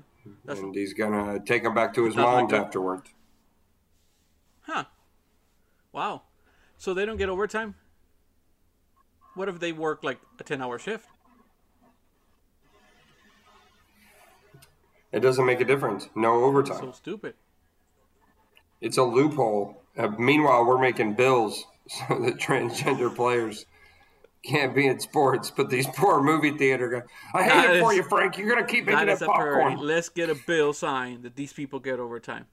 and 0.48 0.74
he's 0.74 0.92
gonna 0.92 1.38
take 1.40 1.62
him 1.62 1.74
back 1.74 1.94
to 1.94 2.04
his 2.04 2.16
mom's 2.16 2.50
like 2.50 2.60
afterwards. 2.60 3.10
Huh. 4.62 4.84
Wow. 5.92 6.22
So 6.76 6.94
they 6.94 7.06
don't 7.06 7.16
get 7.16 7.28
overtime? 7.28 7.76
What 9.34 9.48
if 9.48 9.60
they 9.60 9.72
work 9.72 10.02
like 10.02 10.20
a 10.38 10.44
10 10.44 10.60
hour 10.62 10.78
shift? 10.78 11.08
It 15.14 15.20
doesn't 15.20 15.46
make 15.46 15.60
a 15.60 15.64
difference. 15.64 16.08
No 16.16 16.42
overtime. 16.42 16.78
So 16.80 16.92
stupid. 16.92 17.34
It's 18.80 18.98
a 18.98 19.04
loophole. 19.04 19.80
Uh, 19.96 20.08
meanwhile, 20.08 20.66
we're 20.66 20.80
making 20.80 21.14
bills 21.14 21.64
so 21.86 22.18
that 22.24 22.38
transgender 22.38 23.14
players 23.14 23.66
can't 24.44 24.74
be 24.74 24.88
in 24.88 24.98
sports, 24.98 25.50
but 25.50 25.70
these 25.70 25.86
poor 25.86 26.20
movie 26.20 26.50
theater 26.50 26.88
guys. 26.88 27.02
I 27.32 27.42
hate 27.44 27.48
that 27.48 27.70
it 27.70 27.76
is, 27.76 27.82
for 27.82 27.94
you, 27.94 28.02
Frank. 28.02 28.36
You're 28.36 28.48
gonna 28.48 28.66
keep 28.66 28.86
making 28.86 29.06
that, 29.06 29.20
that 29.20 29.26
popcorn. 29.26 29.54
Priority. 29.54 29.82
Let's 29.82 30.08
get 30.08 30.30
a 30.30 30.34
bill 30.34 30.72
signed 30.72 31.22
that 31.22 31.36
these 31.36 31.52
people 31.52 31.78
get 31.78 32.00
overtime. 32.00 32.46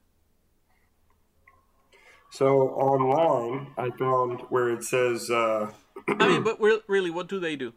So 2.29 2.69
online, 2.69 3.73
I 3.75 3.89
found 3.97 4.41
where 4.49 4.69
it 4.69 4.83
says. 4.83 5.31
Uh, 5.31 5.71
I 6.07 6.27
mean, 6.27 6.43
but 6.43 6.61
really, 6.87 7.09
what 7.09 7.27
do 7.27 7.39
they 7.39 7.55
do? 7.55 7.73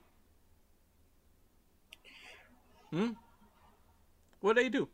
Hmm. 2.92 3.12
What 4.44 4.56
do 4.56 4.62
they 4.62 4.68
do? 4.68 4.90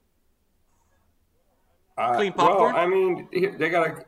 Uh, 1.99 2.15
Clean 2.15 2.33
popcorn. 2.33 2.73
Well, 2.73 2.85
I 2.85 2.87
mean, 2.87 3.29
they 3.33 3.69
got 3.69 3.89
a. 3.89 4.05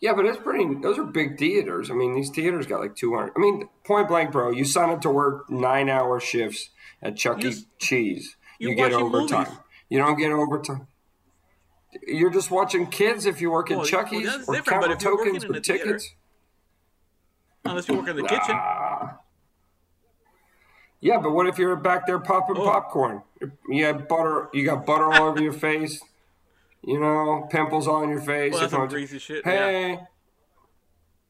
Yeah, 0.00 0.14
but 0.14 0.24
it's 0.24 0.38
pretty. 0.38 0.76
Those 0.80 0.98
are 0.98 1.04
big 1.04 1.38
theaters. 1.38 1.90
I 1.90 1.94
mean, 1.94 2.14
these 2.14 2.30
theaters 2.30 2.66
got 2.66 2.80
like 2.80 2.96
two 2.96 3.14
hundred. 3.14 3.34
I 3.36 3.40
mean, 3.40 3.68
point 3.84 4.08
blank, 4.08 4.32
bro. 4.32 4.50
You 4.50 4.64
sign 4.64 4.88
up 4.88 5.02
to 5.02 5.10
work 5.10 5.50
nine-hour 5.50 6.20
shifts 6.20 6.70
at 7.02 7.16
Chuck 7.16 7.44
E. 7.44 7.54
Cheese. 7.78 8.38
You 8.58 8.74
get 8.74 8.94
overtime. 8.94 9.40
Movies. 9.40 9.58
You 9.90 9.98
don't 9.98 10.16
get 10.16 10.32
overtime. 10.32 10.86
You're 12.06 12.30
just 12.30 12.50
watching 12.50 12.86
kids 12.86 13.26
if 13.26 13.42
you 13.42 13.50
work 13.50 13.70
in 13.70 13.76
well, 13.76 13.86
Chucky's 13.86 14.24
well, 14.48 14.56
or 14.56 14.62
count 14.62 14.98
tokens 14.98 15.46
with 15.46 15.62
tickets. 15.62 16.06
Theater, 16.06 16.16
unless 17.66 17.88
you 17.90 17.96
work 17.96 18.08
in 18.08 18.16
the 18.16 18.22
nah. 18.22 18.28
kitchen. 18.28 18.56
Yeah, 21.02 21.18
but 21.18 21.32
what 21.32 21.48
if 21.48 21.58
you're 21.58 21.74
back 21.74 22.06
there 22.06 22.20
popping 22.20 22.56
oh. 22.56 22.64
popcorn? 22.64 23.22
You 23.68 23.84
have 23.86 24.08
butter. 24.08 24.48
You 24.54 24.64
got 24.64 24.86
butter 24.86 25.12
all 25.12 25.30
over 25.30 25.42
your 25.42 25.52
face. 25.52 26.00
You 26.80 27.00
know, 27.00 27.48
pimples 27.50 27.88
all 27.88 27.96
on 27.96 28.08
your 28.08 28.20
face. 28.20 28.52
Well, 28.52 28.60
that's 28.60 28.72
some 28.72 28.88
greasy 28.88 29.18
shit. 29.18 29.44
Hey, 29.44 29.90
yeah. 29.90 30.00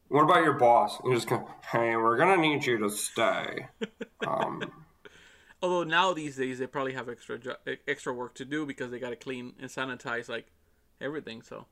what 0.09 0.25
about 0.25 0.45
your 0.45 0.53
boss? 0.55 0.99
You're 1.03 1.15
just 1.15 1.27
go, 1.27 1.49
hey, 1.73 1.97
we're 1.97 2.19
gonna 2.19 2.41
need 2.41 2.65
you 2.65 2.79
to 2.79 2.91
stay. 2.91 3.67
Um, 4.25 4.63
Although 5.61 5.83
now 5.83 6.13
these 6.13 6.37
days 6.37 6.61
they 6.61 6.69
probably 6.69 6.93
have 6.93 7.09
extra 7.09 7.41
extra 7.89 8.13
work 8.13 8.35
to 8.37 8.45
do 8.45 8.65
because 8.65 8.93
they 8.93 9.01
got 9.01 9.11
to 9.11 9.17
clean 9.17 9.55
and 9.59 9.69
sanitize 9.69 10.29
like 10.29 10.47
everything. 11.01 11.43
So 11.43 11.67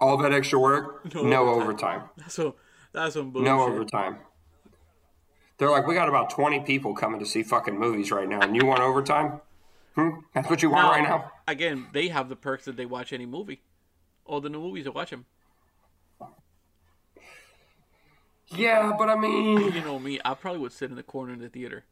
all 0.00 0.16
that 0.18 0.32
extra 0.32 0.60
work, 0.60 1.12
no, 1.14 1.24
no 1.24 1.48
overtime. 1.48 2.02
overtime. 2.02 2.30
So 2.30 2.54
that's 2.92 3.14
some 3.14 3.32
bullshit. 3.32 3.48
No 3.48 3.62
overtime. 3.62 4.18
They're 5.58 5.70
like, 5.70 5.86
we 5.86 5.94
got 5.94 6.08
about 6.08 6.30
twenty 6.30 6.60
people 6.60 6.94
coming 6.94 7.18
to 7.20 7.26
see 7.26 7.42
fucking 7.42 7.76
movies 7.78 8.10
right 8.10 8.28
now, 8.28 8.40
and 8.40 8.54
you 8.54 8.64
want 8.64 8.80
overtime? 8.80 9.40
Hmm? 9.94 10.10
That's 10.32 10.48
what 10.48 10.62
you 10.62 10.70
want 10.70 10.86
now, 10.86 10.90
right 10.92 11.02
now. 11.02 11.32
Again, 11.48 11.88
they 11.92 12.08
have 12.08 12.28
the 12.28 12.36
perks 12.36 12.64
that 12.66 12.76
they 12.76 12.86
watch 12.86 13.12
any 13.12 13.26
movie. 13.26 13.60
All 14.24 14.40
the 14.40 14.48
new 14.48 14.60
movies, 14.60 14.84
they 14.84 14.90
watch 14.90 15.10
them. 15.10 15.26
Yeah, 18.50 18.94
but 18.96 19.08
I 19.10 19.16
mean, 19.16 19.58
you 19.74 19.80
know 19.82 19.98
me, 19.98 20.20
I 20.24 20.34
probably 20.34 20.60
would 20.60 20.72
sit 20.72 20.90
in 20.90 20.96
the 20.96 21.02
corner 21.02 21.32
in 21.32 21.40
the 21.40 21.48
theater 21.48 21.84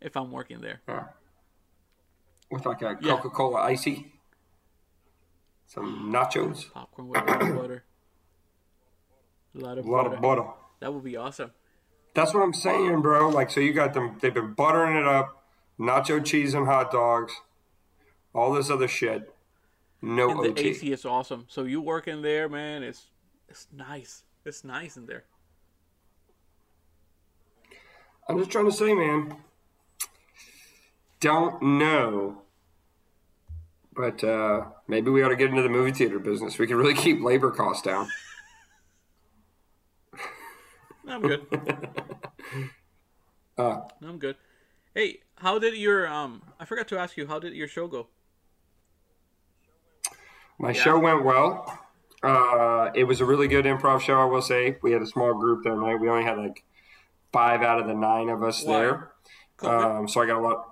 if 0.00 0.16
I'm 0.16 0.30
working 0.30 0.60
there. 0.60 0.80
Yeah. 0.88 1.04
With 2.50 2.64
like 2.64 2.82
a 2.82 2.94
Coca 2.94 3.30
Cola 3.30 3.60
icy, 3.62 4.12
some 5.66 6.12
nachos, 6.12 6.70
popcorn 6.72 7.08
with 7.08 7.26
butter, 7.26 7.84
a 9.54 9.58
lot 9.58 9.78
of 9.78 9.84
butter. 9.84 9.88
a 9.88 9.90
lot 9.90 10.04
butter. 10.04 10.14
of 10.14 10.22
butter. 10.22 10.44
That 10.80 10.94
would 10.94 11.04
be 11.04 11.16
awesome. 11.16 11.50
That's 12.14 12.34
what 12.34 12.42
I'm 12.42 12.52
saying, 12.52 13.02
bro. 13.02 13.28
Like, 13.28 13.50
so 13.50 13.60
you 13.60 13.72
got 13.72 13.94
them. 13.94 14.18
They've 14.20 14.34
been 14.34 14.52
buttering 14.52 14.96
it 14.96 15.06
up, 15.06 15.44
nacho 15.78 16.24
cheese 16.24 16.54
and 16.54 16.66
hot 16.66 16.90
dogs, 16.90 17.32
all 18.34 18.52
this 18.52 18.70
other 18.70 18.88
shit. 18.88 19.34
No 20.00 20.30
and 20.30 20.40
OT. 20.40 20.52
the 20.52 20.68
AC 20.68 20.92
is 20.92 21.04
awesome. 21.04 21.46
So 21.48 21.64
you 21.64 21.80
work 21.80 22.08
in 22.08 22.22
there, 22.22 22.48
man. 22.48 22.82
It's 22.82 23.06
it's 23.48 23.68
nice. 23.72 24.24
It's 24.44 24.64
nice 24.64 24.96
in 24.96 25.06
there. 25.06 25.24
I'm 28.28 28.38
just 28.38 28.50
trying 28.50 28.66
to 28.66 28.72
say, 28.72 28.94
man 28.94 29.36
don't 31.22 31.62
know. 31.62 32.42
But 33.94 34.22
uh, 34.24 34.64
maybe 34.88 35.10
we 35.10 35.22
ought 35.22 35.28
to 35.28 35.36
get 35.36 35.50
into 35.50 35.62
the 35.62 35.68
movie 35.68 35.92
theater 35.92 36.18
business. 36.18 36.58
We 36.58 36.66
can 36.66 36.76
really 36.76 36.94
keep 37.06 37.22
labor 37.22 37.50
costs 37.50 37.82
down. 37.82 38.08
I'm 41.08 41.22
good. 41.22 41.46
uh, 43.58 43.80
I'm 44.02 44.18
good. 44.18 44.36
Hey, 44.94 45.18
how 45.36 45.58
did 45.58 45.76
your 45.76 46.06
um? 46.06 46.42
I 46.60 46.64
forgot 46.64 46.88
to 46.88 46.98
ask 46.98 47.16
you. 47.16 47.26
How 47.26 47.38
did 47.38 47.54
your 47.54 47.68
show 47.68 47.86
go? 47.88 48.08
My 50.58 50.72
yeah. 50.72 50.82
show 50.82 50.98
went 50.98 51.24
well. 51.24 51.80
Uh, 52.22 52.90
it 52.94 53.04
was 53.04 53.20
a 53.20 53.24
really 53.24 53.48
good 53.48 53.64
improv 53.64 54.00
show. 54.00 54.20
I 54.20 54.24
will 54.26 54.42
say 54.42 54.76
we 54.82 54.92
had 54.92 55.02
a 55.02 55.06
small 55.06 55.34
group 55.34 55.64
that 55.64 55.76
night. 55.76 55.96
We 55.96 56.08
only 56.08 56.24
had 56.24 56.38
like 56.38 56.64
five 57.32 57.62
out 57.62 57.80
of 57.80 57.86
the 57.86 57.94
nine 57.94 58.28
of 58.28 58.42
us 58.42 58.62
there. 58.62 59.12
Um, 59.60 60.06
so 60.06 60.22
I 60.22 60.26
got 60.26 60.38
a 60.38 60.40
lot. 60.40 60.68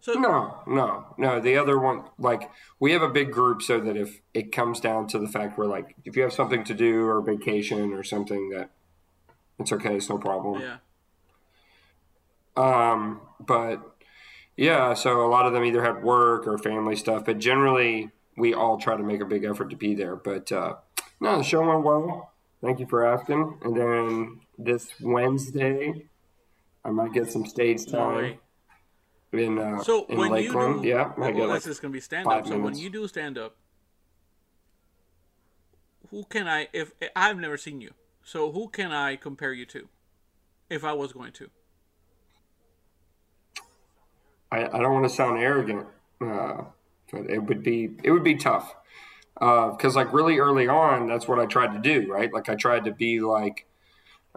So 0.00 0.14
no, 0.14 0.62
no, 0.66 1.14
no. 1.18 1.40
The 1.40 1.58
other 1.58 1.78
one, 1.78 2.04
like 2.18 2.50
we 2.78 2.92
have 2.92 3.02
a 3.02 3.08
big 3.08 3.32
group, 3.32 3.60
so 3.60 3.80
that 3.80 3.96
if 3.96 4.22
it 4.32 4.50
comes 4.50 4.80
down 4.80 5.08
to 5.08 5.18
the 5.18 5.28
fact 5.28 5.58
where, 5.58 5.68
like, 5.68 5.94
if 6.06 6.16
you 6.16 6.22
have 6.22 6.32
something 6.32 6.64
to 6.64 6.74
do 6.74 7.06
or 7.06 7.20
vacation 7.20 7.92
or 7.92 8.02
something, 8.02 8.48
that 8.50 8.70
it's 9.60 9.72
okay, 9.72 9.96
it's 9.96 10.08
no 10.08 10.18
problem. 10.18 10.60
Yeah. 10.60 10.76
Um, 12.56 13.20
but 13.38 13.96
yeah, 14.56 14.94
so 14.94 15.24
a 15.24 15.28
lot 15.28 15.46
of 15.46 15.52
them 15.52 15.64
either 15.64 15.82
had 15.82 16.02
work 16.02 16.46
or 16.46 16.58
family 16.58 16.96
stuff, 16.96 17.24
but 17.24 17.38
generally 17.38 18.10
we 18.36 18.54
all 18.54 18.78
try 18.78 18.96
to 18.96 19.02
make 19.02 19.20
a 19.20 19.24
big 19.24 19.44
effort 19.44 19.70
to 19.70 19.76
be 19.76 19.94
there. 19.94 20.16
But 20.16 20.50
uh, 20.50 20.76
no, 21.20 21.38
the 21.38 21.44
show 21.44 21.66
went 21.66 21.84
well. 21.84 22.32
Thank 22.62 22.80
you 22.80 22.86
for 22.86 23.06
asking. 23.06 23.58
And 23.62 23.76
then 23.76 24.40
this 24.58 24.88
Wednesday, 25.00 26.06
I 26.84 26.90
might 26.90 27.12
get 27.12 27.30
some 27.30 27.46
stage 27.46 27.86
time 27.86 28.38
in 29.32 29.58
uh, 29.58 29.82
so 29.82 30.06
in 30.06 30.18
when 30.18 30.30
Lakeland. 30.30 30.76
you 30.76 30.82
do, 30.82 30.88
yeah, 30.88 31.12
well, 31.16 31.28
I 31.28 31.32
get 31.32 31.38
that's 31.40 31.50
like 31.50 31.62
just 31.64 31.82
gonna 31.82 31.92
be 31.92 32.00
stand 32.00 32.26
up. 32.26 32.46
So 32.46 32.58
when 32.58 32.76
you 32.76 32.90
do 32.90 33.06
stand 33.08 33.38
up, 33.38 33.56
who 36.10 36.24
can 36.24 36.48
I? 36.48 36.68
If 36.72 36.92
I've 37.14 37.38
never 37.38 37.56
seen 37.56 37.80
you, 37.80 37.92
so 38.24 38.52
who 38.52 38.68
can 38.68 38.92
I 38.92 39.16
compare 39.16 39.52
you 39.52 39.66
to? 39.66 39.88
If 40.68 40.84
I 40.84 40.92
was 40.92 41.12
going 41.12 41.32
to, 41.32 41.50
I, 44.52 44.66
I 44.66 44.78
don't 44.80 44.92
want 44.92 45.04
to 45.04 45.14
sound 45.14 45.38
arrogant, 45.38 45.86
uh, 46.20 46.62
but 47.12 47.28
it 47.28 47.42
would 47.42 47.62
be 47.62 47.90
it 48.04 48.10
would 48.12 48.24
be 48.24 48.36
tough 48.36 48.74
because 49.34 49.96
like 49.96 50.12
really 50.12 50.38
early 50.38 50.68
on, 50.68 51.06
that's 51.08 51.26
what 51.26 51.38
I 51.38 51.46
tried 51.46 51.72
to 51.72 51.78
do, 51.80 52.12
right? 52.12 52.32
Like 52.32 52.48
I 52.48 52.54
tried 52.54 52.84
to 52.84 52.92
be 52.92 53.20
like 53.20 53.66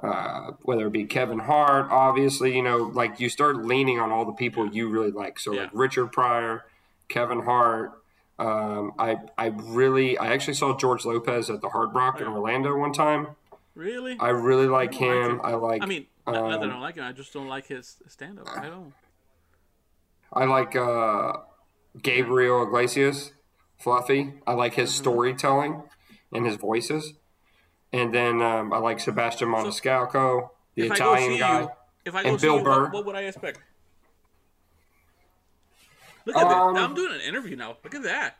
uh, 0.01 0.51
whether 0.63 0.87
it 0.87 0.91
be 0.91 1.05
Kevin 1.05 1.39
Hart, 1.39 1.87
obviously, 1.91 2.55
you 2.55 2.63
know, 2.63 2.77
like 2.93 3.19
you 3.19 3.29
start 3.29 3.63
leaning 3.63 3.99
on 3.99 4.11
all 4.11 4.25
the 4.25 4.31
people 4.33 4.67
you 4.67 4.89
really 4.89 5.11
like. 5.11 5.39
So 5.39 5.53
Yeah. 5.53 5.61
like 5.61 5.69
Richard 5.73 6.11
Pryor, 6.11 6.65
Kevin 7.09 7.41
Hart. 7.41 7.91
Um, 8.39 8.93
I 8.97 9.17
I 9.37 9.47
really 9.47 10.17
I 10.17 10.33
actually 10.33 10.55
saw 10.55 10.75
George 10.75 11.05
Lopez 11.05 11.49
at 11.49 11.61
the 11.61 11.69
Hard 11.69 11.93
Rock 11.93 12.19
in 12.19 12.27
Orlando 12.27 12.75
one 12.75 12.91
time. 12.91 13.27
Really? 13.75 14.17
I 14.19 14.29
really 14.29 14.67
like 14.67 14.91
like 14.91 14.99
him. 14.99 15.31
him. 15.31 15.41
I 15.43 15.53
like 15.53 15.81
I 15.81 15.85
mean, 15.85 16.05
not, 16.25 16.33
not 16.33 16.41
that 16.49 16.59
I 16.59 16.63
um, 16.63 16.69
don't 16.69 16.81
like 16.81 16.95
him. 16.95 17.03
I 17.03 17.11
just 17.11 17.33
don't 17.33 17.47
like 17.47 17.67
his 17.67 17.97
stand 18.07 18.39
up. 18.39 18.47
I 18.55 18.67
don't. 18.67 18.93
I 20.31 20.45
like 20.45 20.75
uh, 20.75 21.33
Gabriel 22.01 22.63
Iglesias, 22.63 23.33
Fluffy. 23.77 24.33
I 24.47 24.53
like 24.53 24.73
his 24.75 24.93
storytelling 24.93 25.83
and 26.31 26.45
his 26.45 26.55
voices. 26.55 27.13
And 27.91 28.13
then 28.13 28.41
um, 28.41 28.73
I 28.73 28.77
like 28.79 28.99
Sebastian 28.99 29.49
Maniscalco, 29.49 30.49
the 30.75 30.85
if 30.85 30.91
I 30.91 30.97
go 30.97 31.13
Italian 31.13 31.33
see 31.33 31.39
guy. 31.39 31.61
you, 31.61 31.69
if 32.05 32.15
I 32.15 32.23
go 32.23 32.29
and 32.29 32.41
see 32.41 32.47
Bill 32.47 32.57
you, 32.57 32.63
Burr. 32.63 32.83
what, 32.85 32.93
what 32.93 33.05
would 33.05 33.15
I 33.15 33.21
expect? 33.21 33.59
Look 36.25 36.35
at 36.35 36.43
Um, 36.43 36.73
that! 36.73 36.83
I'm 36.83 36.95
doing 36.95 37.13
an 37.13 37.21
interview 37.21 37.55
now. 37.55 37.77
Look 37.83 37.93
at 37.93 38.03
that. 38.03 38.37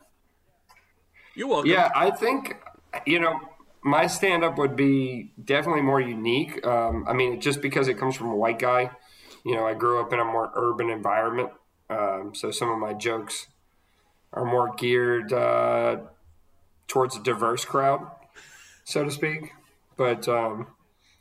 You're 1.36 1.48
welcome. 1.48 1.70
Yeah, 1.70 1.92
I 1.96 2.10
think 2.12 2.56
you 3.06 3.20
know 3.20 3.40
my 3.84 4.08
stand 4.08 4.44
up 4.44 4.58
would 4.58 4.76
be 4.76 5.32
definitely 5.44 5.82
more 5.82 6.00
unique. 6.02 6.66
Um, 6.66 7.06
I 7.08 7.14
mean, 7.14 7.42
just 7.42 7.62
because 7.62 7.88
it 7.88 7.96
comes 7.98 8.16
from 8.16 8.28
a 8.28 8.36
white 8.36 8.60
guy. 8.60 8.92
You 9.46 9.56
know, 9.56 9.68
I 9.68 9.74
grew 9.74 10.00
up 10.00 10.14
in 10.14 10.20
a 10.20 10.24
more 10.26 10.52
urban 10.56 10.90
environment, 10.90 11.50
um, 11.90 12.32
so 12.34 12.50
some 12.50 12.70
of 12.70 12.80
my 12.80 12.94
jokes 12.94 13.48
are 14.32 14.46
more 14.46 14.74
geared 14.76 15.34
uh, 15.34 15.98
towards 16.88 17.18
a 17.18 17.20
diverse 17.22 17.66
crowd, 17.66 18.10
so 18.86 19.04
to 19.04 19.12
speak. 19.12 19.52
But 19.98 20.30
um, 20.30 20.68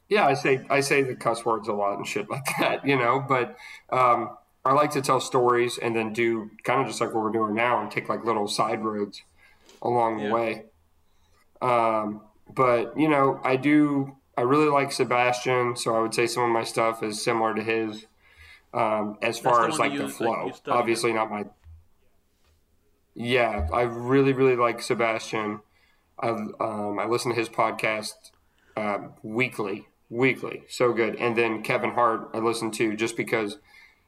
yeah, 0.08 0.24
I 0.24 0.34
say 0.34 0.64
I 0.70 0.80
say 0.82 1.02
the 1.02 1.16
cuss 1.16 1.44
words 1.44 1.66
a 1.66 1.72
lot 1.72 1.96
and 1.98 2.06
shit 2.06 2.30
like 2.30 2.44
that, 2.60 2.86
you 2.86 2.96
know. 2.96 3.18
But 3.28 3.56
um, 3.90 4.36
I 4.64 4.72
like 4.72 4.92
to 4.92 5.02
tell 5.02 5.18
stories 5.20 5.78
and 5.78 5.96
then 5.96 6.12
do 6.12 6.48
kind 6.62 6.80
of 6.80 6.86
just 6.86 7.00
like 7.00 7.12
what 7.12 7.24
we're 7.24 7.32
doing 7.32 7.54
now 7.56 7.80
and 7.82 7.90
take 7.90 8.08
like 8.08 8.24
little 8.24 8.46
side 8.46 8.84
roads 8.84 9.20
along 9.82 10.20
Yeah. 10.20 10.28
the 10.28 10.34
way. 10.34 10.64
Um, 11.60 12.20
but 12.54 12.98
you 12.98 13.08
know, 13.08 13.40
I 13.44 13.56
do. 13.56 14.16
I 14.36 14.42
really 14.42 14.70
like 14.70 14.92
Sebastian, 14.92 15.76
so 15.76 15.94
I 15.94 16.00
would 16.00 16.14
say 16.14 16.26
some 16.26 16.44
of 16.44 16.50
my 16.50 16.64
stuff 16.64 17.02
is 17.02 17.22
similar 17.22 17.54
to 17.54 17.62
his. 17.62 18.06
Um, 18.74 19.18
as 19.20 19.38
far 19.38 19.68
as 19.68 19.78
like 19.78 19.94
the 19.96 20.04
like, 20.04 20.14
flow, 20.14 20.46
you 20.46 20.72
obviously 20.72 21.12
not 21.12 21.30
my. 21.30 21.44
Yeah, 23.14 23.68
I 23.72 23.82
really 23.82 24.32
really 24.32 24.56
like 24.56 24.80
Sebastian. 24.80 25.60
I 26.18 26.28
um, 26.28 26.98
I 26.98 27.06
listen 27.06 27.32
to 27.32 27.38
his 27.38 27.48
podcast 27.48 28.14
um, 28.76 29.12
weekly, 29.22 29.88
weekly, 30.08 30.62
so 30.68 30.92
good. 30.92 31.16
And 31.16 31.36
then 31.36 31.62
Kevin 31.62 31.90
Hart, 31.90 32.30
I 32.32 32.38
listen 32.38 32.70
to 32.72 32.96
just 32.96 33.16
because 33.16 33.58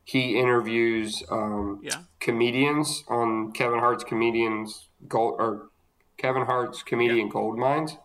he 0.05 0.39
interviews 0.39 1.23
um, 1.31 1.81
Yeah. 1.83 2.03
comedians 2.21 3.05
on 3.09 3.53
Kevin 3.53 3.79
Hart's 3.81 4.05
comedians 4.05 4.89
gold 5.09 5.37
or 5.39 5.71
Kevin 6.19 6.45
Hart's 6.45 6.83
comedian 6.83 7.29
gold 7.29 7.59
mines, 7.59 7.97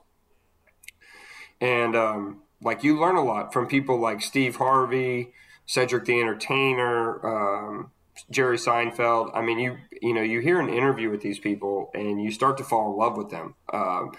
and 1.61 1.95
um, 1.95 2.41
like 2.61 2.83
you 2.83 2.99
learn 2.99 3.15
a 3.15 3.23
lot 3.23 3.53
from 3.53 3.67
people 3.67 3.99
like 3.99 4.21
Steve 4.21 4.57
Harvey, 4.57 5.31
Cedric 5.65 6.05
the 6.05 6.19
Entertainer, 6.19 7.25
um, 7.25 7.91
Jerry 8.31 8.57
Seinfeld. 8.57 9.31
I 9.33 9.41
mean, 9.41 9.59
you 9.59 9.77
you 10.01 10.13
know 10.13 10.21
you 10.21 10.39
hear 10.39 10.59
an 10.59 10.69
interview 10.69 11.09
with 11.09 11.21
these 11.21 11.39
people 11.39 11.91
and 11.93 12.21
you 12.21 12.31
start 12.31 12.57
to 12.57 12.63
fall 12.63 12.91
in 12.91 12.97
love 12.97 13.17
with 13.17 13.29
them, 13.29 13.55
um, 13.73 14.11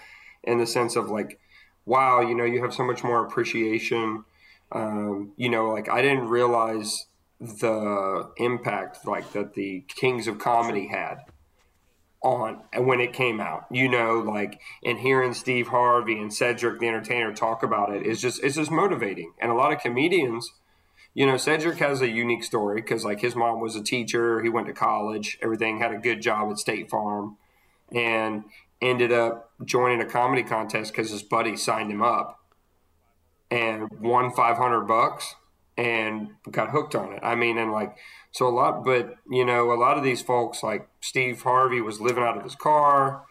in 0.43 0.57
the 0.57 0.67
sense 0.67 0.95
of 0.95 1.09
like, 1.09 1.39
wow, 1.85 2.21
you 2.21 2.35
know, 2.35 2.45
you 2.45 2.61
have 2.61 2.73
so 2.73 2.83
much 2.83 3.03
more 3.03 3.25
appreciation. 3.25 4.25
Um, 4.71 5.33
you 5.35 5.49
know, 5.49 5.69
like 5.69 5.89
I 5.89 6.01
didn't 6.01 6.29
realize 6.29 7.07
the 7.39 8.29
impact 8.37 9.05
like 9.05 9.33
that 9.33 9.55
the 9.55 9.83
Kings 9.87 10.27
of 10.27 10.37
Comedy 10.37 10.87
had 10.87 11.17
on 12.23 12.61
when 12.77 12.99
it 12.99 13.13
came 13.13 13.39
out. 13.39 13.65
You 13.71 13.89
know, 13.89 14.19
like 14.19 14.61
and 14.83 14.99
hearing 14.99 15.33
Steve 15.33 15.67
Harvey 15.67 16.19
and 16.19 16.33
Cedric 16.33 16.79
the 16.79 16.87
Entertainer 16.87 17.33
talk 17.33 17.63
about 17.63 17.93
it 17.93 18.05
is 18.05 18.21
just 18.21 18.43
it's 18.43 18.55
just 18.55 18.71
motivating. 18.71 19.33
And 19.39 19.51
a 19.51 19.55
lot 19.55 19.73
of 19.73 19.79
comedians, 19.79 20.51
you 21.13 21.25
know, 21.25 21.37
Cedric 21.37 21.77
has 21.79 22.01
a 22.01 22.09
unique 22.09 22.43
story 22.43 22.81
because 22.81 23.03
like 23.03 23.21
his 23.21 23.35
mom 23.35 23.59
was 23.59 23.75
a 23.75 23.83
teacher, 23.83 24.41
he 24.41 24.49
went 24.49 24.67
to 24.67 24.73
college, 24.73 25.37
everything 25.41 25.79
had 25.79 25.93
a 25.93 25.97
good 25.97 26.21
job 26.21 26.51
at 26.51 26.57
State 26.57 26.89
Farm, 26.89 27.37
and 27.91 28.43
ended 28.81 29.11
up 29.11 29.51
joining 29.63 30.01
a 30.01 30.05
comedy 30.05 30.43
contest 30.43 30.91
because 30.91 31.11
his 31.11 31.21
buddy 31.23 31.55
signed 31.55 31.91
him 31.91 32.01
up 32.01 32.39
and 33.51 33.89
won 33.99 34.31
500 34.31 34.81
bucks 34.81 35.35
and 35.77 36.29
got 36.49 36.69
hooked 36.69 36.95
on 36.95 37.13
it. 37.13 37.19
I 37.21 37.35
mean, 37.35 37.57
and 37.57 37.71
like, 37.71 37.95
so 38.31 38.47
a 38.47 38.49
lot, 38.49 38.83
but 38.83 39.15
you 39.29 39.45
know, 39.45 39.71
a 39.71 39.75
lot 39.75 39.97
of 39.97 40.03
these 40.03 40.21
folks, 40.21 40.63
like 40.63 40.87
Steve 41.01 41.41
Harvey 41.41 41.81
was 41.81 41.99
living 41.99 42.23
out 42.23 42.37
of 42.37 42.43
his 42.43 42.55
car. 42.55 43.25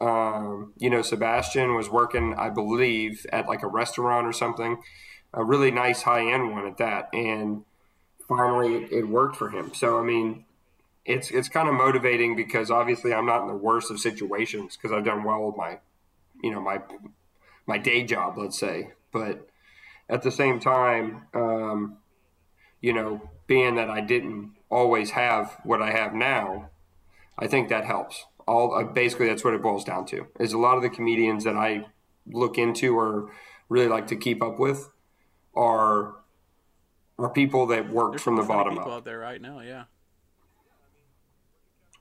Um, 0.00 0.72
you 0.78 0.90
know, 0.90 1.02
Sebastian 1.02 1.74
was 1.74 1.90
working, 1.90 2.34
I 2.38 2.50
believe, 2.50 3.26
at 3.32 3.46
like 3.46 3.62
a 3.62 3.66
restaurant 3.66 4.26
or 4.26 4.32
something, 4.32 4.78
a 5.34 5.44
really 5.44 5.70
nice 5.70 6.02
high 6.02 6.32
end 6.32 6.52
one 6.52 6.66
at 6.66 6.78
that. 6.78 7.08
And 7.12 7.64
finally 8.26 8.84
it, 8.84 9.08
worked 9.08 9.36
for 9.36 9.50
him. 9.50 9.74
So, 9.74 9.98
I 9.98 10.02
mean, 10.02 10.44
it's, 11.04 11.30
it's 11.30 11.48
kind 11.48 11.68
of 11.68 11.74
motivating 11.74 12.36
because 12.36 12.70
obviously 12.70 13.12
I'm 13.12 13.26
not 13.26 13.42
in 13.42 13.48
the 13.48 13.54
worst 13.54 13.90
of 13.90 13.98
situations 13.98 14.76
because 14.76 14.96
I've 14.96 15.04
done 15.04 15.24
well 15.24 15.46
with 15.46 15.56
my, 15.56 15.78
you 16.42 16.52
know, 16.52 16.60
my, 16.60 16.80
my 17.66 17.76
day 17.76 18.04
job, 18.04 18.38
let's 18.38 18.58
say, 18.58 18.92
but 19.12 19.48
at 20.08 20.22
the 20.22 20.30
same 20.30 20.60
time, 20.60 21.26
um, 21.34 21.96
you 22.80 22.92
know, 22.92 23.30
being 23.46 23.76
that 23.76 23.90
I 23.90 24.00
didn't 24.00 24.52
always 24.70 25.10
have 25.10 25.56
what 25.64 25.82
I 25.82 25.90
have 25.90 26.14
now, 26.14 26.70
I 27.38 27.46
think 27.46 27.68
that 27.68 27.84
helps. 27.84 28.26
All 28.46 28.74
uh, 28.74 28.84
basically 28.84 29.28
that's 29.28 29.44
what 29.44 29.54
it 29.54 29.62
boils 29.62 29.84
down 29.84 30.06
to. 30.06 30.26
Is 30.38 30.52
a 30.52 30.58
lot 30.58 30.76
of 30.76 30.82
the 30.82 30.90
comedians 30.90 31.44
that 31.44 31.56
I 31.56 31.86
look 32.26 32.58
into 32.58 32.96
or 32.96 33.30
really 33.68 33.88
like 33.88 34.06
to 34.08 34.16
keep 34.16 34.42
up 34.42 34.58
with 34.58 34.90
are 35.54 36.16
are 37.18 37.30
people 37.30 37.66
that 37.66 37.90
worked 37.90 38.12
There's 38.12 38.22
from 38.22 38.36
the 38.36 38.42
bottom 38.42 38.74
people 38.74 38.90
up. 38.90 38.98
out 38.98 39.04
there 39.04 39.18
right 39.18 39.40
now. 39.40 39.60
Yeah. 39.60 39.84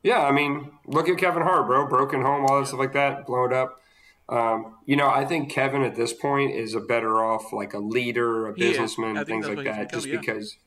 Yeah, 0.04 0.24
I 0.24 0.32
mean, 0.32 0.72
look 0.86 1.10
at 1.10 1.18
Kevin 1.18 1.42
Hart, 1.42 1.68
bro. 1.68 1.88
Broken 1.88 2.22
home, 2.22 2.46
all 2.46 2.60
that 2.60 2.68
stuff 2.68 2.80
like 2.80 2.94
that, 2.94 3.26
blow 3.26 3.46
it 3.46 3.52
up. 3.52 3.82
Um, 4.30 4.76
you 4.86 4.96
know, 4.96 5.10
I 5.10 5.26
think 5.26 5.52
Kevin 5.52 5.82
at 5.82 5.96
this 5.96 6.14
point 6.14 6.54
is 6.54 6.76
a 6.76 6.80
better 6.80 7.24
off 7.24 7.52
like 7.52 7.74
a 7.74 7.80
leader, 7.80 8.48
a 8.48 8.54
businessman, 8.54 9.26
things 9.26 9.48
like 9.48 9.66
that, 9.66 9.92
just 9.92 10.06
yeah. 10.06 10.18
because. 10.18 10.58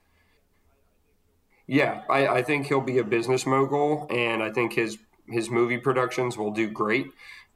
Yeah, 1.70 2.02
I, 2.10 2.26
I 2.26 2.42
think 2.42 2.66
he'll 2.66 2.80
be 2.80 2.98
a 2.98 3.04
business 3.04 3.46
mogul, 3.46 4.08
and 4.10 4.42
I 4.42 4.50
think 4.50 4.72
his 4.72 4.98
his 5.28 5.48
movie 5.50 5.78
productions 5.78 6.36
will 6.36 6.50
do 6.50 6.68
great. 6.68 7.06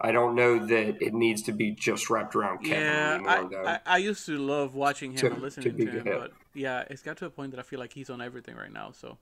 I 0.00 0.12
don't 0.12 0.36
know 0.36 0.64
that 0.66 1.02
it 1.02 1.14
needs 1.14 1.42
to 1.42 1.52
be 1.52 1.72
just 1.72 2.08
wrapped 2.10 2.36
around 2.36 2.58
Kevin 2.58 2.84
Yeah, 2.84 3.14
anymore, 3.14 3.50
though. 3.50 3.64
I, 3.64 3.72
I, 3.72 3.80
I 3.86 3.96
used 3.98 4.24
to 4.26 4.38
love 4.38 4.76
watching 4.76 5.10
him 5.10 5.18
To- 5.18 5.32
and 5.32 5.42
listening 5.42 5.76
to, 5.76 5.84
be 5.84 5.90
him, 5.90 6.04
but 6.04 6.32
yeah, 6.54 6.84
it's 6.88 7.02
got 7.02 7.16
to 7.18 7.26
a 7.26 7.30
point 7.30 7.50
that 7.50 7.58
I 7.58 7.64
feel 7.64 7.80
like 7.80 7.92
he's 7.92 8.08
on 8.08 8.22
everything 8.22 8.54
right 8.54 8.72
now. 8.72 8.92
So, 8.92 9.18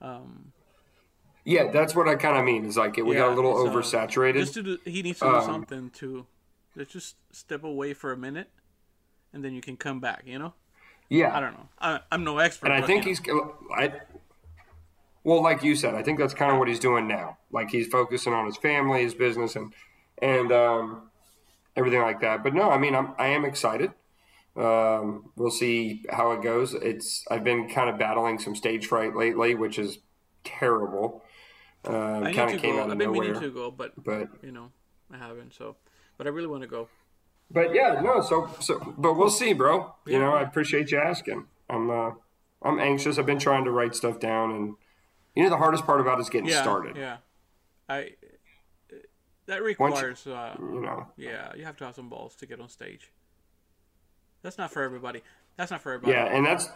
um, 0.00 0.50
yeah, 1.44 1.70
that's 1.70 1.94
what 1.94 2.08
I 2.08 2.16
kind 2.16 2.36
of 2.36 2.44
mean. 2.44 2.64
Is 2.64 2.76
like 2.76 2.96
we 2.96 3.14
got 3.14 3.30
a 3.30 3.34
little 3.34 3.54
so 3.54 3.70
oversaturated. 3.70 4.40
just 4.40 4.54
to 4.54 4.62
do, 4.64 4.78
he 4.84 5.02
needs 5.02 5.20
to 5.20 5.26
do 5.26 5.36
Um, 5.36 5.46
something 5.46 5.90
to 5.90 6.26
let's 6.74 6.92
just 6.92 7.14
step 7.30 7.62
away 7.62 7.94
for 7.94 8.10
a 8.10 8.16
minute, 8.16 8.50
and 9.32 9.44
then 9.44 9.54
you 9.54 9.60
can 9.60 9.76
come 9.76 10.00
back. 10.00 10.24
You 10.26 10.40
know, 10.40 10.54
yeah, 11.08 11.36
I 11.36 11.40
don't 11.40 11.52
know. 11.54 11.68
I, 11.80 12.00
I'm 12.10 12.24
no 12.24 12.38
expert, 12.38 12.66
And 12.66 12.74
I 12.74 12.86
think 12.86 13.04
know. 13.04 13.08
he's, 13.08 13.20
I, 13.76 13.92
well, 15.24 15.42
like 15.42 15.62
you 15.62 15.74
said, 15.76 15.94
I 15.94 16.02
think 16.02 16.18
that's 16.18 16.34
kind 16.34 16.52
of 16.52 16.58
what 16.58 16.68
he's 16.68 16.78
doing 16.80 17.06
now. 17.08 17.38
Like 17.50 17.70
he's 17.70 17.86
focusing 17.88 18.32
on 18.32 18.46
his 18.46 18.56
family, 18.56 19.02
his 19.02 19.14
business, 19.14 19.56
and 19.56 19.72
and 20.22 20.52
um, 20.52 21.10
everything 21.76 22.00
like 22.00 22.20
that. 22.20 22.42
But 22.42 22.54
no, 22.54 22.70
I 22.70 22.78
mean, 22.78 22.94
I'm 22.94 23.12
I 23.18 23.28
am 23.28 23.44
excited. 23.44 23.92
Um, 24.56 25.30
we'll 25.36 25.50
see 25.50 26.02
how 26.10 26.32
it 26.32 26.42
goes. 26.42 26.74
It's 26.74 27.24
I've 27.30 27.44
been 27.44 27.68
kind 27.68 27.90
of 27.90 27.98
battling 27.98 28.38
some 28.38 28.54
stage 28.56 28.86
fright 28.86 29.14
lately, 29.14 29.54
which 29.54 29.78
is 29.78 29.98
terrible. 30.44 31.22
Um, 31.84 32.24
I 32.24 32.32
kind 32.32 32.50
of 32.50 32.60
came 32.60 32.76
go. 32.76 32.82
out 32.82 32.90
of 32.90 32.92
I've 32.92 32.98
been 32.98 33.12
nowhere. 33.12 33.26
meaning 33.26 33.40
to 33.40 33.50
go, 33.50 33.70
but 33.70 33.92
But 34.02 34.28
you 34.42 34.52
know, 34.52 34.70
I 35.12 35.18
haven't. 35.18 35.54
So, 35.54 35.76
but 36.16 36.26
I 36.26 36.30
really 36.30 36.48
want 36.48 36.62
to 36.62 36.68
go. 36.68 36.88
But 37.50 37.74
yeah, 37.74 38.00
no. 38.02 38.20
So 38.22 38.48
so 38.60 38.94
but 38.98 39.14
we'll 39.14 39.30
see, 39.30 39.52
bro. 39.52 39.94
You 40.06 40.14
Yeah. 40.14 40.18
know, 40.20 40.34
I 40.34 40.42
appreciate 40.42 40.90
you 40.90 40.98
asking. 40.98 41.46
I'm 41.70 41.90
uh, 41.90 42.10
I'm 42.62 42.78
anxious. 42.78 43.18
I've 43.18 43.26
been 43.26 43.38
trying 43.38 43.64
to 43.64 43.70
write 43.70 43.94
stuff 43.94 44.18
down, 44.20 44.50
and 44.52 44.74
you 45.34 45.42
know 45.44 45.50
the 45.50 45.56
hardest 45.58 45.84
part 45.86 46.00
about 46.00 46.18
it 46.18 46.22
is 46.22 46.30
getting 46.30 46.48
Yeah, 46.48 46.62
started. 46.62 46.96
yeah. 46.96 47.18
I 47.88 48.12
that 49.46 49.60
Once 49.60 49.60
you- 49.60 49.64
requires. 50.08 50.26
uh, 50.26 50.56
You 50.58 50.80
know. 50.80 51.06
yeah, 51.16 51.54
you 51.54 51.64
have 51.64 51.76
to 51.76 51.84
have 51.86 51.94
some 51.94 52.08
balls 52.08 52.34
to 52.36 52.46
get 52.46 52.60
on 52.60 52.68
stage. 52.68 53.12
That's 54.42 54.58
not 54.58 54.72
for 54.72 54.82
everybody. 54.82 55.22
That's 55.56 55.70
not 55.70 55.82
for 55.82 55.92
everybody. 55.92 56.16
Yeah, 56.18 56.24
and 56.36 56.44
that's 56.44 56.68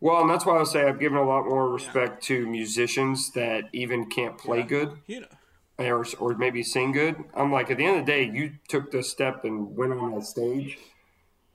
well, 0.00 0.20
and 0.20 0.28
that's 0.30 0.44
why 0.44 0.58
I 0.60 0.64
say 0.64 0.84
I've 0.86 1.00
given 1.00 1.16
a 1.18 1.24
lot 1.24 1.44
more 1.46 1.68
respect 1.70 2.22
to 2.24 2.46
musicians 2.46 3.30
that 3.32 3.64
even 3.72 4.06
can't 4.10 4.36
play 4.36 4.62
good 4.62 4.98
You 5.06 5.20
know. 5.20 5.26
Or 5.78 6.04
or 6.18 6.34
maybe 6.36 6.62
sing 6.62 6.92
good. 6.92 7.16
I'm 7.34 7.50
like, 7.52 7.70
at 7.70 7.78
the 7.78 7.84
end 7.84 7.98
of 8.00 8.06
the 8.06 8.12
day, 8.12 8.24
you 8.24 8.52
took 8.68 8.90
the 8.90 9.02
step 9.02 9.44
and 9.44 9.76
went 9.76 9.92
on 9.92 10.14
that 10.14 10.24
stage, 10.24 10.78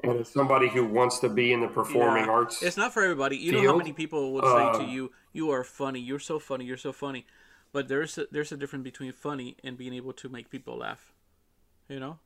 and 0.03 0.20
as 0.20 0.30
somebody 0.30 0.67
who 0.67 0.86
wants 0.86 1.20
to 1.20 1.30
be 1.30 1.53
in 1.53 1.61
the 1.61 1.67
performing 1.67 2.26
Yeah. 2.26 2.32
arts, 2.32 2.61
It's 2.61 2.78
not 2.78 2.93
for 2.93 3.03
everybody. 3.03 3.38
You 3.38 3.51
know 3.53 3.63
how 3.72 3.78
many 3.78 3.93
people 3.93 4.34
would 4.34 4.45
say 4.45 4.80
to 4.80 4.84
um, 4.84 4.89
you, 4.89 5.11
"You 5.34 5.51
are 5.51 5.63
funny. 5.63 5.99
You're 5.99 6.20
so 6.20 6.39
funny. 6.39 6.65
You're 6.65 6.78
so 6.78 6.91
funny," 6.91 7.26
but 7.72 7.88
there's 7.88 8.17
a, 8.17 8.26
there's 8.32 8.51
a 8.51 8.57
difference 8.57 8.84
between 8.84 9.11
funny 9.13 9.55
and 9.63 9.78
being 9.78 9.93
able 9.93 10.13
to 10.13 10.30
make 10.30 10.49
people 10.49 10.78
laugh. 10.78 11.13
You 11.88 11.99
know. 11.99 12.20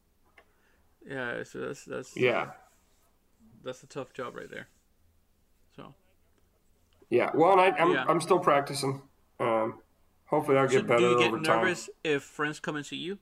Yeah, 1.05 1.43
so 1.43 1.59
that's 1.59 1.85
that's 1.85 2.17
yeah, 2.17 2.51
that's 3.63 3.83
a 3.83 3.87
tough 3.87 4.13
job 4.13 4.35
right 4.35 4.49
there. 4.49 4.67
So 5.75 5.93
yeah. 7.09 7.29
Well, 7.35 7.51
and 7.51 7.61
I, 7.61 7.77
I'm 7.77 7.91
Yeah. 7.91 8.05
I'm 8.07 8.21
still 8.21 8.39
practicing. 8.39 9.01
Um, 9.39 9.79
hopefully, 10.33 10.57
I'll 10.57 10.67
So 10.67 10.81
get 10.81 10.87
better 10.87 10.99
do 10.99 11.03
you 11.03 11.15
get 11.15 11.27
over 11.27 11.39
time. 11.39 11.65
nervous 11.65 11.89
if 12.03 12.23
friends 12.23 12.59
come 12.59 12.75
and 12.75 12.85
see 12.85 12.97
you? 12.97 13.19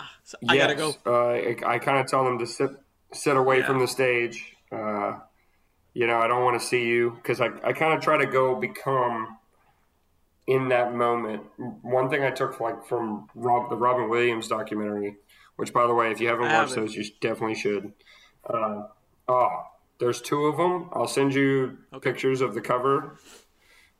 Ah, 0.00 0.16
so 0.24 0.38
I 0.48 0.56
gotta 0.56 0.74
go. 0.74 0.88
Yes, 0.88 0.98
Uh, 1.06 1.28
I, 1.28 1.56
I 1.66 1.78
kind 1.78 1.98
of 1.98 2.06
tell 2.06 2.24
them 2.24 2.38
to 2.38 2.46
sit 2.46 2.70
sit 3.12 3.36
away 3.36 3.60
Yeah. 3.60 3.66
from 3.66 3.78
the 3.78 3.86
stage. 3.86 4.54
Uh, 4.72 5.14
you 5.94 6.06
know, 6.06 6.18
I 6.18 6.28
don't 6.28 6.44
want 6.44 6.60
to 6.60 6.66
see 6.66 6.86
you 6.86 7.12
because 7.16 7.40
I, 7.40 7.48
I 7.64 7.72
kind 7.72 7.94
of 7.94 8.00
try 8.02 8.18
to 8.18 8.26
go 8.26 8.56
become 8.56 9.38
in 10.46 10.68
that 10.68 10.94
moment. 10.94 11.42
One 11.82 12.08
thing 12.08 12.22
I 12.22 12.30
took 12.30 12.60
like 12.60 12.84
from 12.86 13.28
Rob, 13.34 13.70
the 13.70 13.76
Robin 13.76 14.08
Williams 14.08 14.48
documentary, 14.48 15.16
which 15.56 15.72
by 15.72 15.86
the 15.86 15.94
way, 15.94 16.10
if 16.12 16.20
you 16.20 16.28
haven't 16.28 16.46
I 16.46 16.52
watched 16.52 16.74
haven't. 16.74 16.76
those, 16.76 16.94
you 16.94 17.04
definitely 17.20 17.56
should. 17.56 17.92
Uh, 18.48 18.82
oh, 19.28 19.50
there's 19.98 20.20
two 20.20 20.46
of 20.46 20.56
them. 20.56 20.90
I'll 20.92 21.08
send 21.08 21.34
you 21.34 21.78
Okay. 21.92 22.12
pictures 22.12 22.40
of 22.40 22.54
the 22.54 22.60
cover. 22.60 23.18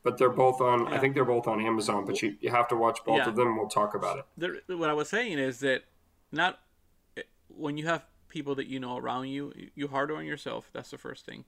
But 0.07 0.19
they're 0.19 0.31
both 0.31 0.61
on. 0.61 0.87
I 0.87 0.99
think 0.99 1.15
they're 1.15 1.25
both 1.25 1.49
on 1.49 1.61
Amazon. 1.61 2.05
But 2.07 2.23
you, 2.23 2.37
you 2.41 2.51
have 2.51 2.69
to 2.69 2.77
watch 2.77 3.01
both 3.05 3.19
Yeah. 3.19 3.29
of 3.29 3.35
them. 3.35 3.57
We'll 3.59 3.67
talk 3.69 3.95
about 3.97 4.19
it. 4.19 4.25
there, 4.39 4.55
what 4.79 4.89
I 4.89 4.93
was 4.93 5.09
saying 5.09 5.41
is 5.41 5.59
that 5.61 5.83
not 6.31 6.61
when 7.49 7.77
you 7.77 7.87
have 7.87 8.05
people 8.29 8.55
that 8.55 8.69
you 8.69 8.79
know 8.79 8.97
around 8.99 9.27
you, 9.29 9.53
you 9.75 9.89
harder 9.89 10.15
on 10.17 10.25
yourself. 10.25 10.71
That's 10.73 10.91
the 10.93 10.99
first 10.99 11.27
thing. 11.27 11.45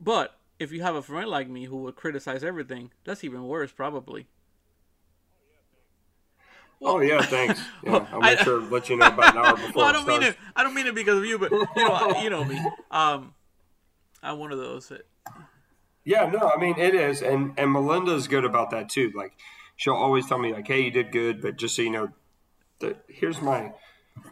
But 0.00 0.34
if 0.58 0.72
you 0.72 0.80
have 0.80 0.94
a 0.94 1.02
friend 1.02 1.28
like 1.28 1.50
me 1.50 1.66
who 1.66 1.76
would 1.82 1.94
criticize 1.96 2.42
everything, 2.42 2.90
that's 3.04 3.22
even 3.22 3.42
worse, 3.46 3.70
probably. 3.70 4.28
Oh 6.82 7.00
yeah, 7.00 7.20
thanks. 7.20 7.60
Yeah, 7.84 8.06
I'll 8.12 8.22
I- 8.22 8.30
make 8.34 8.38
sure 8.40 8.60
to 8.60 8.66
let 8.66 8.88
you 8.88 8.96
know 8.96 9.08
about 9.08 9.36
an 9.36 9.44
hour 9.44 9.56
before. 9.56 9.72
Well, 9.74 9.84
I 9.86 9.92
don't 9.92 10.06
mean 10.08 10.22
it. 10.22 10.36
I 10.56 10.62
don't 10.62 10.74
mean 10.74 10.86
it 10.86 10.94
because 10.94 11.18
of 11.18 11.26
you, 11.26 11.38
but 11.38 11.50
you 11.52 11.66
know, 11.76 12.20
you 12.22 12.30
know 12.30 12.44
me. 12.44 12.58
Um, 12.90 13.34
I'm 14.22 14.38
one 14.38 14.52
of 14.52 14.58
those 14.58 14.88
that 14.88 15.06
Yeah, 16.04 16.26
no, 16.26 16.50
I 16.54 16.58
mean 16.58 16.78
it 16.78 16.94
is, 16.94 17.22
and 17.22 17.52
and 17.58 17.72
Melinda's 17.72 18.26
good 18.28 18.44
about 18.44 18.70
that 18.70 18.88
too. 18.88 19.12
Like 19.14 19.32
she'll 19.76 19.94
always 19.94 20.26
tell 20.26 20.38
me 20.38 20.52
like, 20.52 20.66
"Hey, 20.66 20.80
you 20.82 20.90
did 20.90 21.12
good, 21.12 21.42
but 21.42 21.56
just 21.56 21.76
so 21.76 21.82
you 21.82 21.90
know, 21.90 22.08
the, 22.80 22.96
here's 23.08 23.40
my 23.42 23.72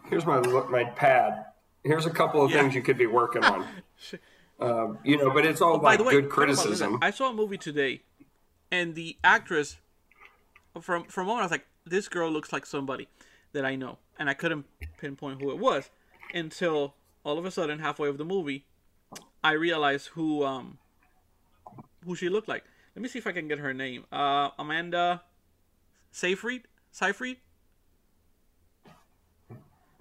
here's 0.09 0.25
my 0.27 0.41
my 0.41 0.85
pad. 0.85 1.45
Here's 1.85 2.07
a 2.07 2.11
couple 2.11 2.43
of 2.45 2.51
Yeah. 2.51 2.62
things 2.62 2.75
you 2.75 2.83
could 2.83 2.99
be 2.99 3.07
working 3.07 3.45
on." 3.45 3.69
Um, 4.61 4.99
you 5.05 5.16
know, 5.16 5.31
but 5.31 5.47
it's 5.47 5.61
all 5.61 5.79
By 5.79 5.95
like 5.95 6.05
way, 6.05 6.14
good 6.14 6.23
talk 6.25 6.33
about 6.33 6.49
Linda. 6.49 6.57
criticism. 6.57 6.99
I 7.01 7.12
saw 7.12 7.31
a 7.31 7.33
movie 7.33 7.59
today, 7.59 8.03
and 8.73 8.97
the 8.97 9.16
actress 9.23 9.77
from 10.81 11.05
from 11.05 11.25
a 11.25 11.27
moment 11.29 11.43
I 11.43 11.45
was 11.45 11.51
like, 11.53 11.66
"This 11.87 12.09
girl 12.09 12.29
looks 12.29 12.53
like 12.53 12.66
somebody 12.66 13.07
that 13.53 13.64
I 13.64 13.77
know," 13.77 13.99
and 14.19 14.29
I 14.29 14.35
couldn't 14.35 14.66
pinpoint 14.97 15.41
who 15.41 15.51
it 15.53 15.59
was 15.59 15.91
until 16.35 16.95
all 17.23 17.39
of 17.39 17.45
a 17.45 17.53
sudden, 17.53 17.79
halfway 17.79 18.09
of 18.09 18.19
the 18.19 18.25
movie, 18.25 18.64
I 19.45 19.53
realized 19.53 20.09
who 20.09 20.45
um 20.45 20.79
who 22.05 22.14
she 22.14 22.28
looked 22.28 22.49
like. 22.49 22.64
Let 22.94 23.03
me 23.03 23.09
see 23.09 23.18
if 23.18 23.26
I 23.26 23.32
can 23.32 23.49
get 23.49 23.59
her 23.59 23.72
name. 23.72 24.05
Uh, 24.11 24.51
Amanda 24.59 25.22
Seyfried. 26.11 26.62
Seyfried. 26.90 27.38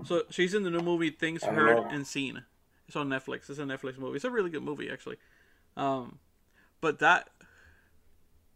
So 0.06 0.24
she's 0.30 0.54
in 0.54 0.64
the 0.64 0.70
new 0.70 0.80
movie 0.82 1.10
Things 1.10 1.44
Heard 1.44 1.78
know. 1.78 1.88
and 1.90 2.06
Seen. 2.06 2.44
It's 2.88 2.96
on 2.96 3.10
Netflix. 3.10 3.50
It's 3.50 3.60
a 3.60 3.64
Netflix 3.64 3.98
movie. 3.98 4.16
It's 4.16 4.26
a 4.26 4.32
really 4.32 4.50
good 4.50 4.64
movie, 4.64 4.90
actually. 4.90 5.18
Um, 5.76 6.20
but 6.82 7.00
that 7.00 7.30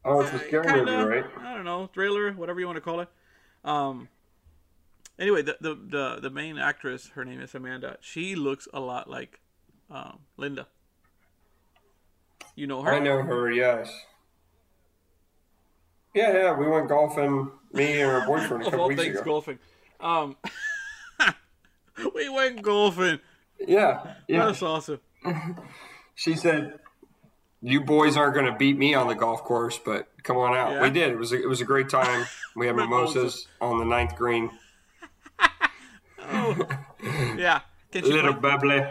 oh, 0.05 0.21
it's 0.21 0.33
a 0.33 0.39
scary 0.39 0.63
kind 0.63 0.85
movie, 0.85 1.03
right? 1.03 1.25
I 1.39 1.55
don't 1.55 1.65
know 1.65 1.87
thriller, 1.87 2.31
whatever 2.31 2.59
you 2.59 2.65
want 2.65 2.77
to 2.77 2.81
call 2.81 3.01
it. 3.01 3.09
Um, 3.63 4.07
anyway, 5.19 5.41
the, 5.41 5.57
the 5.59 5.75
the 5.75 6.19
the 6.21 6.29
main 6.29 6.57
actress, 6.57 7.09
her 7.15 7.25
name 7.25 7.41
is 7.41 7.53
Amanda. 7.53 7.97
She 8.01 8.35
looks 8.35 8.67
a 8.73 8.79
lot 8.79 9.09
like 9.09 9.41
um, 9.89 10.19
Linda. 10.37 10.67
You 12.61 12.67
know 12.67 12.83
her? 12.83 12.93
I 12.93 12.99
know 12.99 13.23
her. 13.23 13.51
Yes. 13.51 13.91
Yeah, 16.13 16.31
yeah. 16.31 16.55
We 16.55 16.67
went 16.67 16.89
golfing. 16.89 17.49
Me 17.73 17.99
and 18.01 18.11
her 18.11 18.23
boyfriend 18.27 18.61
a 18.61 18.65
couple 18.69 18.87
weeks 18.87 19.01
things, 19.01 19.15
ago. 19.15 19.23
golfing. 19.25 19.57
Um, 19.99 20.37
we 22.13 22.29
went 22.29 22.61
golfing. 22.61 23.19
Yeah, 23.59 24.13
yeah. 24.27 24.45
That's 24.45 24.61
awesome. 24.61 24.99
She 26.13 26.35
said, 26.35 26.77
"You 27.63 27.81
boys 27.81 28.15
aren't 28.15 28.35
going 28.35 28.45
to 28.45 28.55
beat 28.55 28.77
me 28.77 28.93
on 28.93 29.07
the 29.07 29.15
golf 29.15 29.43
course, 29.43 29.79
but 29.83 30.07
come 30.21 30.37
on 30.37 30.55
out." 30.55 30.73
Yeah. 30.73 30.83
We 30.83 30.91
did. 30.91 31.09
It 31.13 31.17
was 31.17 31.31
a, 31.31 31.41
it 31.41 31.49
was 31.49 31.61
a 31.61 31.65
great 31.65 31.89
time. 31.89 32.27
We 32.55 32.67
had 32.67 32.75
Mimosas. 32.75 33.47
on 33.59 33.79
the 33.79 33.85
ninth 33.85 34.15
green. 34.15 34.51
Yeah. 36.19 37.61
Can 37.91 38.03
she 38.03 38.11
Little 38.13 38.33
play? 38.35 38.51
bubbly. 38.51 38.85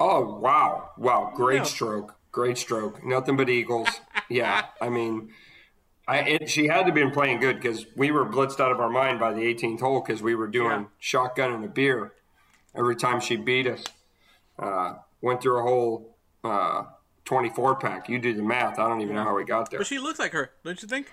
Oh 0.00 0.38
wow, 0.38 0.90
wow! 0.96 1.32
Great 1.34 1.56
Yeah. 1.58 1.62
stroke, 1.64 2.14
great 2.30 2.56
stroke. 2.58 3.04
Nothing 3.04 3.36
but 3.36 3.48
eagles. 3.48 3.88
Yeah, 4.28 4.66
I 4.80 4.88
mean, 4.90 5.30
I 6.06 6.18
it, 6.18 6.50
she 6.50 6.66
had 6.68 6.80
to 6.80 6.84
have 6.86 6.94
been 6.94 7.10
playing 7.10 7.40
good 7.40 7.56
because 7.56 7.86
we 7.96 8.10
were 8.10 8.24
blitzed 8.26 8.60
out 8.60 8.70
of 8.70 8.78
our 8.80 8.90
mind 8.90 9.18
by 9.18 9.32
the 9.32 9.40
18th 9.40 9.80
hole 9.80 10.00
because 10.00 10.22
we 10.22 10.34
were 10.34 10.46
doing 10.46 10.80
Yeah. 10.82 10.86
shotgun 10.98 11.52
and 11.52 11.64
a 11.64 11.68
beer 11.68 12.12
every 12.76 12.94
time 12.94 13.20
she 13.20 13.36
beat 13.36 13.66
us. 13.66 13.84
Uh, 14.58 14.96
went 15.20 15.40
through 15.40 15.58
a 15.58 15.62
whole 15.62 16.16
uh, 16.44 16.84
24 17.24 17.76
pack. 17.76 18.08
You 18.08 18.18
do 18.20 18.34
the 18.34 18.42
math. 18.42 18.78
I 18.78 18.88
don't 18.88 19.00
even 19.00 19.14
know 19.16 19.24
how 19.24 19.34
we 19.34 19.44
got 19.44 19.70
there. 19.70 19.78
But 19.80 19.86
she 19.86 19.98
looks 19.98 20.18
like 20.18 20.32
her, 20.32 20.50
don't 20.64 20.80
you 20.82 20.88
think? 20.88 21.10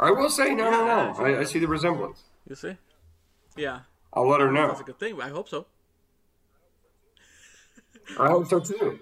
I 0.00 0.10
will 0.12 0.30
say, 0.30 0.54
no, 0.54 0.70
no, 0.70 0.86
no. 0.86 1.24
I, 1.24 1.40
I 1.40 1.44
see 1.44 1.58
the 1.58 1.66
resemblance. 1.66 2.22
You 2.48 2.54
see? 2.54 2.76
Yeah. 3.56 3.80
I'll 4.12 4.28
let 4.28 4.40
her 4.40 4.50
know. 4.52 4.68
That's 4.68 4.80
a 4.80 4.84
good 4.84 4.98
thing. 4.98 5.20
I 5.20 5.28
hope 5.28 5.48
so. 5.48 5.66
I 8.18 8.28
hope 8.28 8.48
so 8.48 8.60
too. 8.60 9.00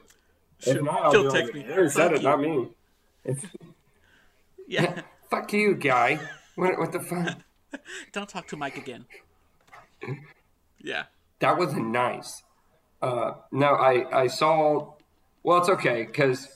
If 0.61 0.75
She'll, 0.75 0.85
not, 0.85 1.03
I'll 1.03 1.13
she'll 1.13 1.25
be 1.25 1.39
text 1.39 1.55
like, 1.55 1.67
me. 1.67 1.73
Aaron 1.73 1.91
said 1.91 2.13
it, 2.13 2.23
not 2.23 2.41
me. 2.41 2.69
Yeah. 4.67 5.03
Fuck 5.31 5.53
you, 5.53 5.75
guy. 5.75 6.21
What, 6.55 6.79
what 6.79 6.93
the 6.93 7.01
fuck? 7.01 7.39
Don't 8.13 8.29
talk 8.29 8.47
to 8.49 8.57
Mike 8.57 8.79
again. 8.79 9.05
Yeah. 10.81 11.05
That 11.41 11.59
was 11.59 11.75
nice. 11.75 12.43
Uh, 13.03 13.33
no, 13.51 13.75
I, 13.75 14.23
I 14.23 14.27
saw. 14.29 14.95
Well, 15.43 15.59
it's 15.59 15.69
okay 15.69 16.05
because 16.05 16.49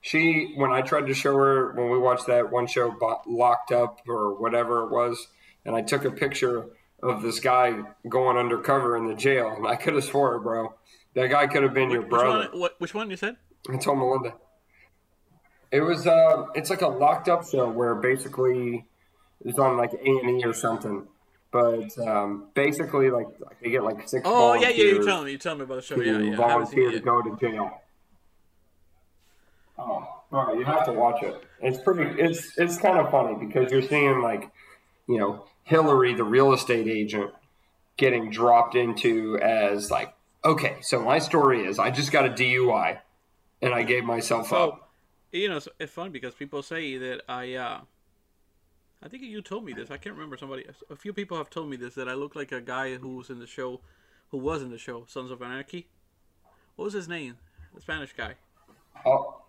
she, 0.00 0.52
when 0.56 0.72
I 0.72 0.82
tried 0.82 1.06
to 1.06 1.14
show 1.14 1.34
her 1.36 1.72
when 1.72 1.90
we 1.90 1.98
watched 1.98 2.26
that 2.26 2.50
one 2.52 2.66
show, 2.66 2.90
Bo- 2.90 3.22
Locked 3.26 3.72
Up 3.72 4.00
or 4.08 4.34
whatever 4.34 4.84
it 4.84 4.90
was, 4.90 5.28
and 5.64 5.74
I 5.74 5.82
took 5.82 6.04
a 6.04 6.10
picture 6.10 6.66
of 7.02 7.22
this 7.22 7.40
guy 7.40 7.78
going 8.08 8.36
undercover 8.36 8.96
in 8.96 9.06
the 9.06 9.14
jail, 9.14 9.54
and 9.56 9.66
I 9.66 9.76
could 9.76 9.94
have 9.94 10.04
swore, 10.04 10.38
bro, 10.40 10.74
that 11.16 11.28
guy 11.30 11.48
could 11.48 11.64
have 11.64 11.74
been 11.74 11.90
your 11.90 12.02
Which 12.02 12.10
brother. 12.10 12.48
one? 12.50 12.60
What? 12.60 12.74
Which 12.78 12.94
one 12.94 13.10
you 13.10 13.16
said? 13.16 13.36
I 13.68 13.76
told 13.78 13.98
Melinda. 13.98 14.34
It 15.72 15.80
was 15.80 16.06
uh, 16.06 16.46
it's 16.54 16.70
like 16.70 16.82
a 16.82 16.88
locked 16.88 17.28
up 17.28 17.44
show 17.48 17.68
where 17.68 17.96
basically 17.96 18.86
it's 19.44 19.58
on 19.58 19.76
like 19.76 19.92
A 19.92 20.06
and 20.06 20.40
E 20.40 20.44
or 20.44 20.54
something, 20.54 21.08
but 21.50 21.98
um, 21.98 22.48
basically 22.54 23.10
like 23.10 23.26
they 23.60 23.70
get 23.70 23.82
like 23.82 24.08
six. 24.08 24.22
Oh 24.24 24.54
yeah, 24.54 24.68
yeah. 24.68 24.84
You 24.84 25.04
tell 25.04 25.24
me. 25.24 25.32
You 25.32 25.38
tell 25.38 25.56
me 25.56 25.64
about 25.64 25.76
the 25.76 25.82
show. 25.82 25.96
Yeah, 25.96 26.18
yeah. 26.18 26.40
I 26.40 26.48
haven't 26.50 26.66
seen 26.68 26.84
volunteer 26.84 26.90
to 26.92 27.00
go 27.00 27.22
to 27.22 27.36
jail. 27.40 27.82
Oh, 29.78 30.22
bro, 30.30 30.54
you 30.54 30.64
have 30.64 30.86
to 30.86 30.92
watch 30.92 31.22
it. 31.22 31.34
It's 31.60 31.78
pretty. 31.82 32.20
It's 32.20 32.56
it's 32.56 32.78
kind 32.78 32.98
of 32.98 33.10
funny 33.10 33.44
because 33.46 33.72
you're 33.72 33.82
seeing 33.82 34.22
like, 34.22 34.50
you 35.08 35.18
know, 35.18 35.46
Hillary, 35.64 36.14
the 36.14 36.24
real 36.24 36.52
estate 36.52 36.86
agent, 36.86 37.32
getting 37.96 38.30
dropped 38.30 38.74
into 38.74 39.38
as 39.40 39.90
like, 39.90 40.14
okay, 40.44 40.76
so 40.80 41.00
my 41.02 41.18
story 41.18 41.64
is 41.66 41.78
I 41.78 41.90
just 41.90 42.12
got 42.12 42.26
a 42.26 42.30
DUI 42.30 42.98
and 43.62 43.74
I 43.74 43.82
gave 43.82 44.04
myself 44.04 44.48
So, 44.48 44.56
up. 44.56 44.90
you 45.32 45.48
know, 45.48 45.56
it's, 45.56 45.68
it's 45.78 45.92
fun 45.92 46.12
because 46.12 46.34
people 46.34 46.62
say 46.62 46.96
that 46.98 47.22
I, 47.28 47.54
uh, 47.54 47.80
I 49.02 49.08
think 49.08 49.22
you 49.22 49.42
told 49.42 49.64
me 49.64 49.72
this. 49.72 49.90
I 49.90 49.96
can't 49.98 50.14
remember. 50.14 50.36
Somebody, 50.36 50.64
a 50.90 50.96
few 50.96 51.12
people 51.12 51.36
have 51.36 51.50
told 51.50 51.68
me 51.68 51.76
this 51.76 51.94
that 51.94 52.08
I 52.08 52.14
look 52.14 52.34
like 52.34 52.52
a 52.52 52.60
guy 52.60 52.96
who 52.96 53.16
was 53.16 53.30
in 53.30 53.38
the 53.38 53.46
show, 53.46 53.80
who 54.30 54.38
was 54.38 54.62
in 54.62 54.70
the 54.70 54.78
show 54.78 55.04
Sons 55.08 55.30
of 55.30 55.42
Anarchy. 55.42 55.88
What 56.76 56.86
was 56.86 56.94
his 56.94 57.08
name? 57.08 57.36
The 57.74 57.80
Spanish 57.80 58.12
guy. 58.14 58.34
Oh. 59.04 59.42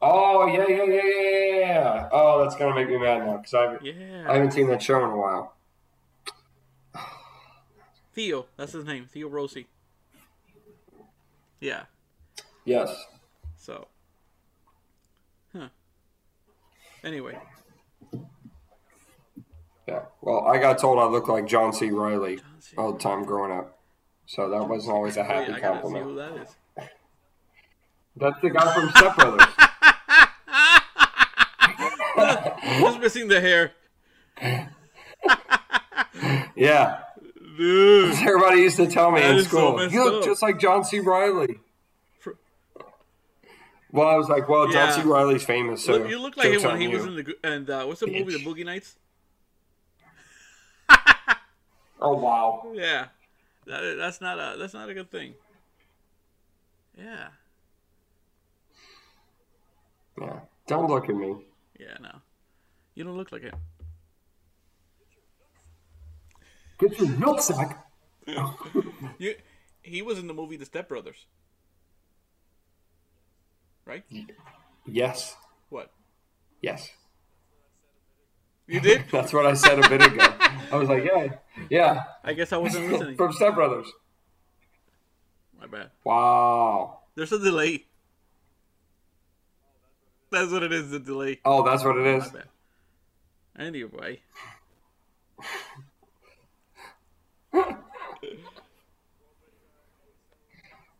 Oh 0.00 0.46
yeah 0.46 0.64
yeah 0.68 0.84
yeah 0.84 1.02
yeah 1.02 1.58
yeah. 1.58 2.08
Oh, 2.12 2.42
that's 2.44 2.54
gonna 2.54 2.74
make 2.74 2.88
me 2.88 2.98
mad 2.98 3.26
now 3.26 3.38
because 3.38 3.54
I 3.54 3.62
haven't, 3.62 4.26
I 4.28 4.34
haven't 4.34 4.52
seen 4.52 4.68
that 4.68 4.80
show 4.80 4.98
in 5.04 5.10
a 5.10 5.16
while. 5.16 5.54
Theo. 8.18 8.46
That's 8.56 8.72
his 8.72 8.84
name. 8.84 9.06
Theo 9.06 9.28
Rossi. 9.28 9.68
Yeah. 11.60 11.84
Yes. 12.64 12.92
So. 13.56 13.86
Huh. 15.56 15.68
Anyway, 17.04 17.38
Yeah. 19.86 20.00
Well, 20.20 20.44
I 20.48 20.58
got 20.58 20.78
told 20.78 20.98
I 20.98 21.04
look 21.04 21.28
like 21.28 21.46
John 21.46 21.72
C. 21.72 21.90
Reilly 21.90 22.38
John 22.38 22.44
C. 22.58 22.76
all 22.76 22.92
the 22.92 22.98
time 22.98 23.24
growing 23.24 23.52
up, 23.52 23.78
so 24.26 24.50
that 24.50 24.68
wasn't 24.68 24.94
always 24.94 25.16
a 25.16 25.20
oh, 25.20 25.22
wait, 25.22 25.48
happy 25.48 25.54
see 25.54 25.60
compliment. 25.60 26.04
who 26.04 26.16
that 26.16 26.32
is. 26.32 26.48
That's 28.16 28.40
the 28.40 28.50
guy 28.50 28.74
from 28.74 28.90
Step 28.96 29.14
Brothers. 29.16 29.46
Just 32.80 32.98
missing 32.98 33.28
the 33.28 33.40
hair. 33.40 33.70
yeah. 36.56 37.02
Dude. 37.58 38.14
Everybody 38.20 38.60
used 38.62 38.76
to 38.76 38.86
tell 38.86 39.10
me 39.10 39.20
in 39.22 39.36
is 39.36 39.50
so 39.50 39.76
school, 39.76 39.90
you 39.90 40.04
look 40.04 40.22
up." 40.22 40.24
just 40.24 40.40
like 40.42 40.58
John 40.60 40.84
C. 40.84 41.00
Reilly. 41.00 41.58
Well, 43.90 44.06
I 44.06 44.16
was 44.16 44.28
like, 44.28 44.48
well, 44.48 44.68
John 44.68 44.92
C. 44.92 45.00
Reilly's 45.02 45.44
famous, 45.44 45.84
so 45.84 46.06
you 46.06 46.20
look 46.20 46.36
like 46.36 46.52
him 46.52 46.62
when 46.62 46.80
he 46.80 46.88
you. 46.88 46.96
was 46.96 47.04
in 47.06 47.16
the 47.16 47.36
and 47.42 47.68
uh, 47.68 47.84
what's 47.84 48.00
the 48.00 48.06
movie, 48.06 48.32
The 48.36 48.44
Boogie 48.44 48.64
Nights? 48.64 48.96
Oh 52.00 52.14
wow. 52.16 52.64
Yeah, 52.74 53.06
that, 53.66 53.96
that's 53.98 54.20
not 54.20 54.38
a 54.38 54.56
that's 54.56 54.72
not 54.72 54.88
a 54.88 54.94
good 54.94 55.10
thing. 55.10 55.34
Yeah, 56.96 57.28
Yeah. 60.20 60.40
Don't 60.68 60.86
look 60.88 61.08
at 61.08 61.16
me. 61.16 61.34
yeah, 61.80 61.96
no, 62.00 62.20
you 62.94 63.02
don't 63.02 63.16
look 63.16 63.32
like 63.32 63.42
him. 63.42 63.54
Get 66.78 66.98
your 66.98 67.08
nutsack. 67.08 67.78
You, 69.18 69.34
he 69.82 70.02
was 70.02 70.18
in 70.18 70.26
the 70.28 70.34
movie 70.34 70.56
The 70.56 70.64
Step 70.66 70.88
Brothers, 70.88 71.26
right? 73.86 74.04
Yes. 74.86 75.34
What 75.70 75.90
Yes. 76.60 76.90
you 78.66 78.80
did? 78.80 79.04
That's 79.10 79.32
what 79.32 79.46
I 79.46 79.54
said 79.54 79.78
a 79.84 79.88
bit 79.88 80.02
ago. 80.02 80.24
I 80.70 80.76
was 80.76 80.88
like, 80.88 81.04
yeah, 81.04 81.28
yeah. 81.70 82.02
I 82.22 82.34
guess 82.34 82.52
I 82.52 82.58
wasn't 82.58 82.92
listening. 82.92 83.16
From 83.16 83.32
Step 83.32 83.54
Brothers. 83.54 83.90
My 85.58 85.66
bad. 85.66 85.90
Wow. 86.04 87.00
There's 87.14 87.32
a 87.32 87.38
delay. 87.38 87.86
That's 90.30 90.52
what 90.52 90.62
it 90.62 90.72
is. 90.72 90.90
The 90.90 91.00
delay. 91.00 91.40
Oh, 91.44 91.64
that's 91.64 91.82
what 91.82 91.96
it 91.96 92.06
is. 92.06 92.30
Anyway, 93.58 94.20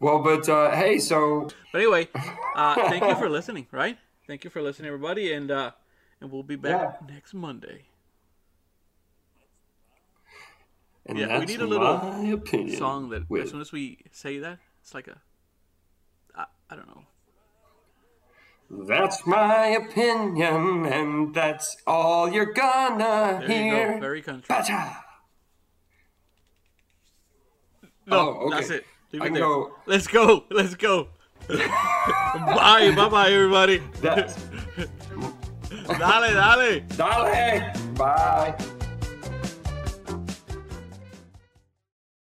Well, 0.01 0.21
but 0.23 0.49
uh, 0.49 0.71
hey, 0.71 0.99
so 0.99 1.49
but 1.73 1.79
anyway, 1.81 2.09
uh, 2.55 2.75
thank 2.89 3.05
you 3.05 3.17
for 3.17 3.29
listening. 3.29 3.67
Right? 3.73 3.99
Thank 4.27 4.45
you 4.45 4.51
for 4.51 4.63
listening, 4.63 4.87
everybody, 4.89 5.33
and 5.33 5.51
uh, 5.51 5.73
and 6.21 6.31
we'll 6.31 6.43
be 6.45 6.57
back 6.57 7.09
next 7.09 7.35
Monday. 7.35 7.83
and 11.07 11.19
Yeah, 11.19 11.39
we 11.41 11.47
need 11.47 11.61
a 11.61 11.67
little 11.67 11.99
song 12.77 13.09
that 13.11 13.29
with 13.29 13.43
as 13.45 13.51
soon 13.51 13.61
as 13.61 13.73
we 13.73 13.99
say 14.13 14.39
that, 14.39 14.59
it's 14.83 14.95
like 14.95 15.09
a, 15.09 15.19
I, 16.35 16.45
I 16.71 16.77
don't 16.77 16.87
know. 16.89 17.03
That's 18.87 19.27
my 19.27 19.67
opinion, 19.69 20.85
and 20.87 21.35
that's 21.35 21.75
all 21.87 22.31
you're 22.31 22.53
gonna 22.53 23.39
There 23.41 23.51
you 23.51 23.63
hear. 23.63 23.93
go, 23.95 23.99
very 24.01 24.23
country. 24.23 24.55
No, 28.07 28.19
Oh, 28.19 28.29
okay. 28.47 28.57
that's 28.57 28.71
it. 28.71 28.87
Leave 29.13 29.23
I 29.23 29.27
it 29.27 29.33
there. 29.35 29.43
go- 29.43 29.75
Let's 29.87 30.07
go. 30.07 30.45
Let's 30.51 30.75
go. 30.75 31.09
bye, 31.49 32.93
bye, 32.95 33.09
bye, 33.09 33.31
everybody. 33.31 33.83
Dale, 34.03 34.35
dale. 36.35 36.81
Dale! 36.97 37.73
Bye. 37.97 38.55